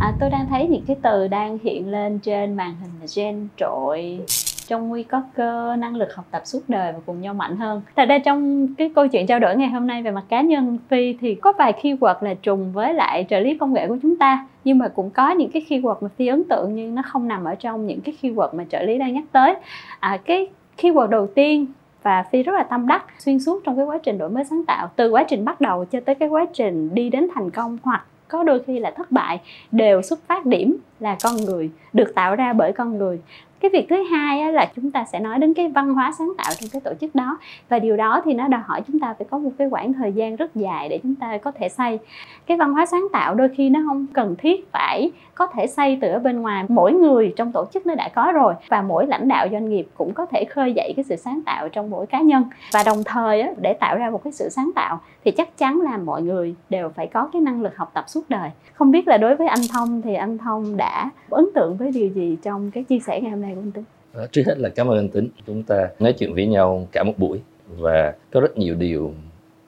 À, 0.00 0.12
tôi 0.20 0.30
đang 0.30 0.46
thấy 0.48 0.66
những 0.66 0.84
cái 0.86 0.96
từ 1.02 1.28
đang 1.28 1.58
hiện 1.62 1.90
lên 1.90 2.18
trên 2.18 2.56
màn 2.56 2.74
hình 2.80 2.90
là 3.00 3.06
gen 3.16 3.48
trội 3.56 4.20
trong 4.66 4.88
nguy 4.88 5.02
có 5.02 5.22
cơ 5.34 5.76
năng 5.76 5.96
lực 5.96 6.14
học 6.14 6.24
tập 6.30 6.42
suốt 6.44 6.60
đời 6.68 6.92
và 6.92 6.98
cùng 7.06 7.20
nhau 7.20 7.34
mạnh 7.34 7.56
hơn. 7.56 7.82
Thật 7.96 8.08
ra 8.08 8.18
trong 8.18 8.68
cái 8.74 8.90
câu 8.94 9.08
chuyện 9.08 9.26
trao 9.26 9.38
đổi 9.38 9.56
ngày 9.56 9.68
hôm 9.68 9.86
nay 9.86 10.02
về 10.02 10.10
mặt 10.10 10.24
cá 10.28 10.40
nhân 10.40 10.78
phi 10.88 11.16
thì 11.20 11.34
có 11.34 11.52
vài 11.58 11.72
keyword 11.82 12.16
là 12.20 12.34
trùng 12.34 12.72
với 12.72 12.94
lại 12.94 13.26
trợ 13.28 13.40
lý 13.40 13.58
công 13.58 13.72
nghệ 13.72 13.86
của 13.86 13.96
chúng 14.02 14.16
ta. 14.16 14.46
Nhưng 14.64 14.78
mà 14.78 14.88
cũng 14.88 15.10
có 15.10 15.30
những 15.30 15.50
cái 15.50 15.66
keyword 15.68 15.96
mà 16.00 16.08
phi 16.16 16.26
ấn 16.26 16.44
tượng 16.44 16.74
nhưng 16.74 16.94
nó 16.94 17.02
không 17.06 17.28
nằm 17.28 17.44
ở 17.44 17.54
trong 17.54 17.86
những 17.86 18.00
cái 18.00 18.14
keyword 18.22 18.56
mà 18.56 18.64
trợ 18.70 18.82
lý 18.82 18.98
đang 18.98 19.14
nhắc 19.14 19.24
tới. 19.32 19.54
À, 20.00 20.18
cái 20.24 20.48
keyword 20.78 21.06
đầu 21.06 21.26
tiên 21.26 21.66
và 22.02 22.22
phi 22.22 22.42
rất 22.42 22.52
là 22.52 22.62
tâm 22.62 22.86
đắc, 22.86 23.04
xuyên 23.18 23.40
suốt 23.40 23.60
trong 23.64 23.76
cái 23.76 23.84
quá 23.84 23.98
trình 24.02 24.18
đổi 24.18 24.30
mới 24.30 24.44
sáng 24.44 24.64
tạo, 24.64 24.90
từ 24.96 25.10
quá 25.10 25.24
trình 25.28 25.44
bắt 25.44 25.60
đầu 25.60 25.84
cho 25.84 26.00
tới 26.00 26.14
cái 26.14 26.28
quá 26.28 26.46
trình 26.52 26.94
đi 26.94 27.10
đến 27.10 27.28
thành 27.34 27.50
công 27.50 27.78
hoặc 27.82 28.04
có 28.28 28.44
đôi 28.44 28.62
khi 28.66 28.78
là 28.78 28.90
thất 28.90 29.10
bại, 29.10 29.40
đều 29.72 30.02
xuất 30.02 30.18
phát 30.26 30.46
điểm 30.46 30.76
là 31.00 31.16
con 31.22 31.36
người, 31.36 31.70
được 31.92 32.14
tạo 32.14 32.36
ra 32.36 32.52
bởi 32.52 32.72
con 32.72 32.98
người 32.98 33.20
cái 33.60 33.70
việc 33.72 33.86
thứ 33.88 34.02
hai 34.02 34.52
là 34.52 34.70
chúng 34.76 34.90
ta 34.90 35.04
sẽ 35.12 35.20
nói 35.20 35.38
đến 35.38 35.54
cái 35.54 35.68
văn 35.68 35.94
hóa 35.94 36.12
sáng 36.18 36.32
tạo 36.38 36.52
trong 36.60 36.70
cái 36.72 36.80
tổ 36.80 36.90
chức 37.00 37.14
đó. 37.14 37.38
Và 37.68 37.78
điều 37.78 37.96
đó 37.96 38.22
thì 38.24 38.34
nó 38.34 38.48
đòi 38.48 38.60
hỏi 38.60 38.82
chúng 38.86 38.98
ta 38.98 39.14
phải 39.18 39.26
có 39.30 39.38
một 39.38 39.50
cái 39.58 39.70
khoảng 39.70 39.92
thời 39.92 40.12
gian 40.12 40.36
rất 40.36 40.54
dài 40.54 40.88
để 40.88 40.98
chúng 41.02 41.14
ta 41.14 41.38
có 41.38 41.50
thể 41.50 41.68
xây. 41.68 41.98
Cái 42.46 42.56
văn 42.56 42.72
hóa 42.72 42.86
sáng 42.86 43.06
tạo 43.12 43.34
đôi 43.34 43.48
khi 43.48 43.70
nó 43.70 43.80
không 43.86 44.06
cần 44.12 44.36
thiết 44.38 44.72
phải 44.72 45.10
có 45.34 45.46
thể 45.46 45.66
xây 45.66 45.98
từ 46.00 46.08
ở 46.08 46.18
bên 46.18 46.42
ngoài. 46.42 46.64
Mỗi 46.68 46.92
người 46.92 47.32
trong 47.36 47.52
tổ 47.52 47.64
chức 47.72 47.86
nó 47.86 47.94
đã 47.94 48.08
có 48.14 48.32
rồi 48.32 48.54
và 48.68 48.82
mỗi 48.82 49.06
lãnh 49.06 49.28
đạo 49.28 49.46
doanh 49.52 49.68
nghiệp 49.68 49.86
cũng 49.96 50.14
có 50.14 50.26
thể 50.26 50.44
khơi 50.44 50.72
dậy 50.72 50.92
cái 50.96 51.04
sự 51.04 51.16
sáng 51.16 51.40
tạo 51.46 51.68
trong 51.68 51.90
mỗi 51.90 52.06
cá 52.06 52.20
nhân. 52.20 52.44
Và 52.72 52.82
đồng 52.86 53.04
thời 53.04 53.44
để 53.62 53.72
tạo 53.72 53.96
ra 53.96 54.10
một 54.10 54.24
cái 54.24 54.32
sự 54.32 54.48
sáng 54.48 54.70
tạo 54.74 55.00
thì 55.24 55.30
chắc 55.30 55.58
chắn 55.58 55.80
là 55.80 55.96
mọi 55.96 56.22
người 56.22 56.54
đều 56.70 56.88
phải 56.88 57.06
có 57.06 57.28
cái 57.32 57.42
năng 57.42 57.62
lực 57.62 57.76
học 57.76 57.90
tập 57.94 58.04
suốt 58.08 58.24
đời. 58.28 58.50
Không 58.74 58.90
biết 58.90 59.08
là 59.08 59.16
đối 59.16 59.36
với 59.36 59.46
anh 59.46 59.60
thông 59.72 60.02
thì 60.02 60.14
anh 60.14 60.38
thông 60.38 60.76
đã 60.76 61.10
ấn 61.30 61.44
tượng 61.54 61.76
với 61.76 61.90
điều 61.90 62.08
gì 62.08 62.36
trong 62.42 62.70
cái 62.70 62.84
chia 62.84 62.98
sẻ 62.98 63.20
ngày 63.20 63.30
hôm 63.30 63.40
nay? 63.40 63.47
Của 63.54 63.60
anh 63.60 63.72
tính 63.72 63.84
trước 64.32 64.42
hết 64.46 64.58
là 64.58 64.68
cảm 64.68 64.86
ơn 64.86 64.98
anh 64.98 65.08
Tính 65.08 65.28
chúng 65.46 65.62
ta 65.62 65.88
nói 65.98 66.12
chuyện 66.12 66.34
với 66.34 66.46
nhau 66.46 66.88
cả 66.92 67.02
một 67.02 67.14
buổi 67.16 67.40
và 67.68 68.14
có 68.30 68.40
rất 68.40 68.58
nhiều 68.58 68.74
điều 68.74 69.14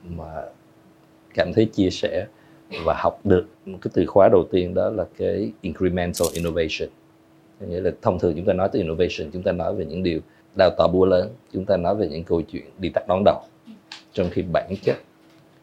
mà 0.03 0.43
cảm 1.33 1.53
thấy 1.53 1.65
chia 1.65 1.89
sẻ 1.89 2.25
và 2.85 2.95
học 2.97 3.19
được. 3.23 3.47
Một 3.65 3.77
cái 3.81 3.91
từ 3.93 4.05
khóa 4.05 4.29
đầu 4.29 4.47
tiên 4.51 4.73
đó 4.73 4.89
là 4.89 5.05
cái 5.17 5.51
incremental 5.61 6.27
innovation. 6.33 6.89
Nghĩa 7.69 7.81
là 7.81 7.91
thông 8.01 8.19
thường 8.19 8.33
chúng 8.35 8.45
ta 8.45 8.53
nói 8.53 8.69
tới 8.73 8.81
innovation, 8.81 9.31
chúng 9.33 9.43
ta 9.43 9.51
nói 9.51 9.75
về 9.75 9.85
những 9.85 10.03
điều 10.03 10.19
đào 10.57 10.69
tạo 10.77 10.87
búa 10.87 11.05
lớn, 11.05 11.29
chúng 11.53 11.65
ta 11.65 11.77
nói 11.77 11.95
về 11.95 12.07
những 12.07 12.23
câu 12.23 12.41
chuyện 12.41 12.63
đi 12.77 12.89
tắt 12.89 13.07
đón 13.07 13.23
đầu. 13.25 13.41
Trong 14.13 14.29
khi 14.31 14.41
bản 14.53 14.73
chất 14.83 14.95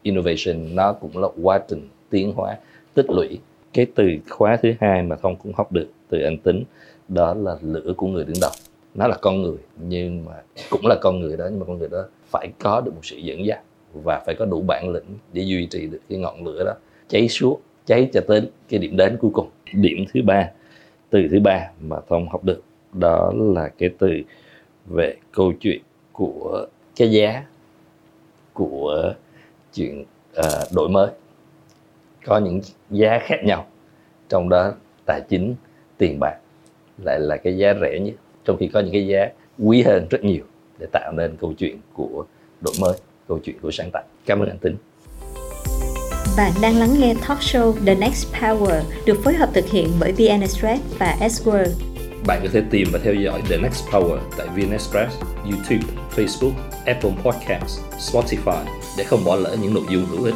innovation 0.01 0.75
nó 0.75 0.93
cũng 0.93 1.17
là 1.17 1.27
quá 1.43 1.59
trình 1.67 1.89
tiến 2.09 2.33
hóa, 2.35 2.57
tích 2.93 3.09
lũy. 3.09 3.39
Cái 3.73 3.87
từ 3.95 4.09
khóa 4.29 4.57
thứ 4.57 4.73
hai 4.79 5.03
mà 5.03 5.15
thông 5.15 5.35
cũng 5.35 5.53
học 5.53 5.71
được 5.71 5.87
từ 6.09 6.21
anh 6.21 6.37
tính 6.37 6.63
đó 7.09 7.33
là 7.33 7.57
lửa 7.61 7.93
của 7.97 8.07
người 8.07 8.23
đứng 8.23 8.37
đầu. 8.41 8.51
Nó 8.95 9.07
là 9.07 9.17
con 9.21 9.41
người 9.41 9.57
nhưng 9.77 10.25
mà 10.25 10.33
cũng 10.69 10.85
là 10.85 10.95
con 11.01 11.19
người 11.19 11.37
đó 11.37 11.45
nhưng 11.49 11.59
mà 11.59 11.65
con 11.65 11.79
người 11.79 11.89
đó 11.89 12.05
phải 12.29 12.49
có 12.59 12.81
được 12.81 12.91
một 12.95 13.05
sự 13.05 13.17
dẫn 13.17 13.45
dắt 13.45 13.61
và 13.93 14.23
phải 14.25 14.35
có 14.35 14.45
đủ 14.45 14.61
bản 14.61 14.89
lĩnh 14.89 15.17
để 15.33 15.41
duy 15.41 15.65
trì 15.65 15.87
được 15.87 15.99
cái 16.09 16.17
ngọn 16.17 16.45
lửa 16.45 16.63
đó 16.65 16.73
cháy 17.07 17.29
suốt 17.29 17.59
cháy 17.85 18.09
cho 18.13 18.21
tới 18.27 18.49
cái 18.69 18.79
điểm 18.79 18.97
đến 18.97 19.17
cuối 19.21 19.31
cùng. 19.33 19.49
Điểm 19.73 20.05
thứ 20.13 20.21
ba 20.21 20.51
từ 21.09 21.27
thứ 21.31 21.39
ba 21.39 21.71
mà 21.81 21.97
thông 22.09 22.29
học 22.29 22.43
được 22.43 22.63
đó 22.93 23.33
là 23.35 23.69
cái 23.77 23.89
từ 23.99 24.09
về 24.85 25.15
câu 25.31 25.53
chuyện 25.59 25.81
của 26.11 26.67
cái 26.95 27.11
giá 27.11 27.43
của 28.53 29.13
chuyện 29.73 30.05
uh, 30.39 30.45
đổi 30.75 30.89
mới. 30.89 31.09
Có 32.25 32.37
những 32.37 32.61
giá 32.89 33.19
khác 33.21 33.37
nhau 33.43 33.65
trong 34.29 34.49
đó 34.49 34.73
tài 35.05 35.21
chính 35.29 35.55
tiền 35.97 36.19
bạc 36.19 36.37
lại 37.03 37.19
là 37.19 37.37
cái 37.37 37.57
giá 37.57 37.73
rẻ 37.81 37.99
nhất 37.99 38.13
trong 38.45 38.57
khi 38.59 38.67
có 38.67 38.79
những 38.79 38.93
cái 38.93 39.07
giá 39.07 39.29
quý 39.59 39.81
hơn 39.81 40.07
rất 40.09 40.23
nhiều 40.23 40.43
để 40.79 40.87
tạo 40.91 41.11
nên 41.11 41.35
câu 41.41 41.53
chuyện 41.57 41.77
của 41.93 42.25
đổi 42.61 42.73
mới 42.81 42.93
câu 43.27 43.39
chuyện 43.43 43.55
của 43.61 43.71
sáng 43.71 43.89
tạo 43.93 44.03
cảm 44.25 44.39
ơn 44.39 44.49
anh 44.49 44.57
tính 44.57 44.75
bạn 46.39 46.51
đang 46.61 46.79
lắng 46.79 46.89
nghe 46.99 47.13
talk 47.27 47.39
show 47.39 47.73
The 47.85 47.95
Next 47.95 48.33
Power 48.33 48.81
được 49.05 49.19
phối 49.23 49.33
hợp 49.33 49.49
thực 49.53 49.65
hiện 49.65 49.87
bởi 49.99 50.11
VN 50.11 50.41
Express 50.41 50.99
và 50.99 51.15
S-World. 51.19 51.69
Bạn 52.27 52.39
có 52.43 52.49
thể 52.53 52.61
tìm 52.69 52.87
và 52.91 52.99
theo 53.03 53.13
dõi 53.13 53.41
The 53.49 53.57
Next 53.57 53.89
Power 53.91 54.17
tại 54.37 54.47
VN 54.47 54.71
Express, 54.71 55.21
YouTube, 55.43 55.93
Facebook, 56.15 56.51
Apple 56.85 57.11
Podcasts, 57.23 57.81
Spotify 57.97 58.65
để 58.97 59.03
không 59.03 59.19
bỏ 59.25 59.35
lỡ 59.35 59.55
những 59.61 59.73
nội 59.73 59.83
dung 59.89 60.05
hữu 60.05 60.23
ích. 60.23 60.35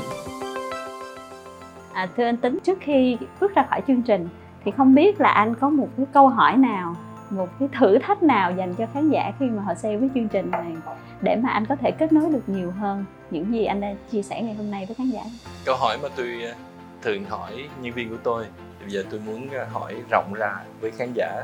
À, 1.93 2.09
thưa 2.17 2.23
anh 2.23 2.37
Tính, 2.37 2.59
trước 2.63 2.77
khi 2.81 3.17
bước 3.41 3.55
ra 3.55 3.65
khỏi 3.69 3.81
chương 3.87 4.01
trình 4.01 4.27
thì 4.65 4.71
không 4.77 4.95
biết 4.95 5.21
là 5.21 5.29
anh 5.29 5.55
có 5.55 5.69
một 5.69 5.87
cái 5.97 6.05
câu 6.13 6.27
hỏi 6.27 6.57
nào 6.57 6.95
một 7.29 7.49
cái 7.59 7.69
thử 7.79 7.97
thách 7.97 8.23
nào 8.23 8.51
dành 8.51 8.75
cho 8.75 8.85
khán 8.93 9.09
giả 9.09 9.31
khi 9.39 9.45
mà 9.45 9.61
họ 9.63 9.73
xem 9.73 9.99
cái 9.99 10.09
chương 10.15 10.27
trình 10.27 10.51
này 10.51 10.75
để 11.21 11.35
mà 11.35 11.49
anh 11.49 11.65
có 11.65 11.75
thể 11.75 11.91
kết 11.91 12.13
nối 12.13 12.29
được 12.31 12.49
nhiều 12.49 12.71
hơn 12.71 13.05
những 13.31 13.53
gì 13.53 13.65
anh 13.65 13.81
đã 13.81 13.93
chia 14.11 14.21
sẻ 14.21 14.41
ngày 14.41 14.53
hôm 14.53 14.71
nay 14.71 14.85
với 14.85 14.95
khán 14.95 15.09
giả? 15.09 15.21
Câu 15.65 15.75
hỏi 15.75 15.97
mà 16.03 16.09
tôi 16.15 16.43
ờ, 16.43 16.53
thường 17.01 17.25
hỏi 17.25 17.69
nhân 17.81 17.93
viên 17.93 18.09
của 18.09 18.17
tôi. 18.23 18.45
Bây 18.81 18.89
giờ 18.89 19.03
tôi 19.09 19.19
muốn 19.25 19.49
ờ, 19.49 19.65
hỏi 19.73 19.95
rộng 20.11 20.33
ra 20.33 20.55
với 20.81 20.91
khán 20.91 21.13
giả 21.15 21.43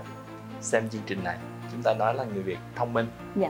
xem 0.61 0.89
chương 0.89 1.01
trình 1.05 1.23
này. 1.23 1.37
Chúng 1.71 1.81
ta 1.83 1.93
nói 1.99 2.13
là 2.13 2.23
người 2.33 2.43
việt 2.43 2.59
thông 2.75 2.93
minh. 2.93 3.07
Dạ. 3.35 3.49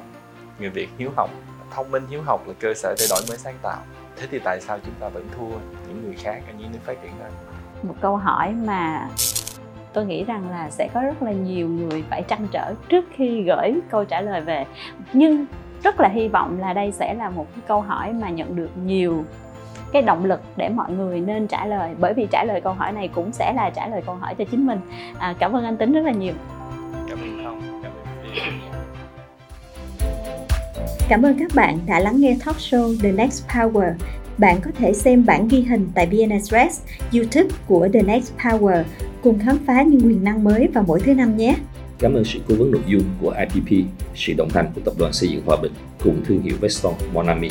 người 0.59 0.69
việt 0.69 0.89
hiếu 0.97 1.09
học. 1.17 1.29
Thông 1.71 1.91
minh 1.91 2.03
hiếu 2.09 2.21
học 2.21 2.47
là 2.47 2.53
cơ 2.59 2.73
sở 2.75 2.95
để 2.99 3.05
đổi 3.09 3.21
mới 3.29 3.37
sáng 3.37 3.55
tạo. 3.61 3.81
Thế 4.17 4.27
thì 4.31 4.39
tại 4.39 4.61
sao 4.61 4.79
chúng 4.85 4.93
ta 4.99 5.09
vẫn 5.09 5.27
thua 5.37 5.57
những 5.87 6.03
người 6.05 6.15
khác 6.17 6.41
ở 6.47 6.53
những 6.57 6.71
nước 6.71 6.79
phát 6.85 7.01
triển 7.01 7.11
hơn 7.19 7.31
một 7.83 7.95
câu 8.01 8.17
hỏi 8.17 8.53
mà 8.53 9.07
tôi 9.93 10.05
nghĩ 10.05 10.23
rằng 10.23 10.49
là 10.49 10.69
sẽ 10.69 10.87
có 10.93 11.01
rất 11.01 11.23
là 11.23 11.31
nhiều 11.31 11.67
người 11.67 12.03
phải 12.09 12.23
trăn 12.27 12.47
trở 12.51 12.73
trước 12.89 13.05
khi 13.15 13.43
gửi 13.43 13.73
câu 13.89 14.05
trả 14.05 14.21
lời 14.21 14.41
về. 14.41 14.65
Nhưng 15.13 15.45
rất 15.83 15.99
là 15.99 16.09
hy 16.09 16.27
vọng 16.27 16.59
là 16.59 16.73
đây 16.73 16.91
sẽ 16.91 17.13
là 17.13 17.29
một 17.29 17.47
cái 17.55 17.63
câu 17.67 17.81
hỏi 17.81 18.13
mà 18.13 18.29
nhận 18.29 18.55
được 18.55 18.69
nhiều 18.85 19.23
cái 19.91 20.01
động 20.01 20.25
lực 20.25 20.41
để 20.55 20.69
mọi 20.69 20.91
người 20.91 21.21
nên 21.21 21.47
trả 21.47 21.65
lời. 21.65 21.95
Bởi 21.99 22.13
vì 22.13 22.27
trả 22.31 22.43
lời 22.43 22.61
câu 22.61 22.73
hỏi 22.73 22.91
này 22.91 23.07
cũng 23.07 23.31
sẽ 23.31 23.53
là 23.53 23.69
trả 23.69 23.87
lời 23.87 24.01
câu 24.05 24.15
hỏi 24.15 24.35
cho 24.35 24.45
chính 24.51 24.67
mình. 24.67 24.79
À, 25.19 25.35
cảm 25.39 25.55
ơn 25.55 25.65
anh 25.65 25.77
tính 25.77 25.91
rất 25.91 26.05
là 26.05 26.11
nhiều. 26.11 26.33
Cảm 27.09 27.19
ơn 27.19 27.43
không 27.43 27.61
cảm 27.83 27.91
ơn 27.91 28.69
Cảm 31.09 31.21
ơn 31.21 31.39
các 31.39 31.51
bạn 31.55 31.79
đã 31.87 31.99
lắng 31.99 32.15
nghe 32.17 32.37
talk 32.45 32.55
show 32.55 32.95
The 33.03 33.11
Next 33.11 33.47
Power. 33.47 33.93
Bạn 34.37 34.61
có 34.61 34.71
thể 34.77 34.93
xem 34.93 35.25
bản 35.25 35.47
ghi 35.47 35.61
hình 35.61 35.91
tại 35.95 36.05
VN 36.05 36.29
Express, 36.29 36.85
YouTube 37.13 37.49
của 37.67 37.87
The 37.93 38.01
Next 38.01 38.33
Power 38.37 38.83
cùng 39.23 39.39
khám 39.39 39.57
phá 39.65 39.83
những 39.83 40.01
quyền 40.07 40.23
năng 40.23 40.43
mới 40.43 40.67
vào 40.73 40.83
mỗi 40.87 40.99
thứ 40.99 41.13
năm 41.13 41.37
nhé. 41.37 41.55
Cảm 41.99 42.13
ơn 42.13 42.25
sự 42.25 42.39
cố 42.47 42.55
vấn 42.55 42.71
nội 42.71 42.81
dung 42.87 43.03
của 43.21 43.35
IPP, 43.39 43.85
sự 44.15 44.33
đồng 44.37 44.49
hành 44.49 44.71
của 44.75 44.81
Tập 44.85 44.93
đoàn 44.97 45.13
Xây 45.13 45.29
dựng 45.29 45.41
Hòa 45.45 45.57
Bình 45.61 45.71
cùng 46.03 46.21
thương 46.25 46.41
hiệu 46.41 46.55
Veston 46.61 46.93
Monami. 47.13 47.49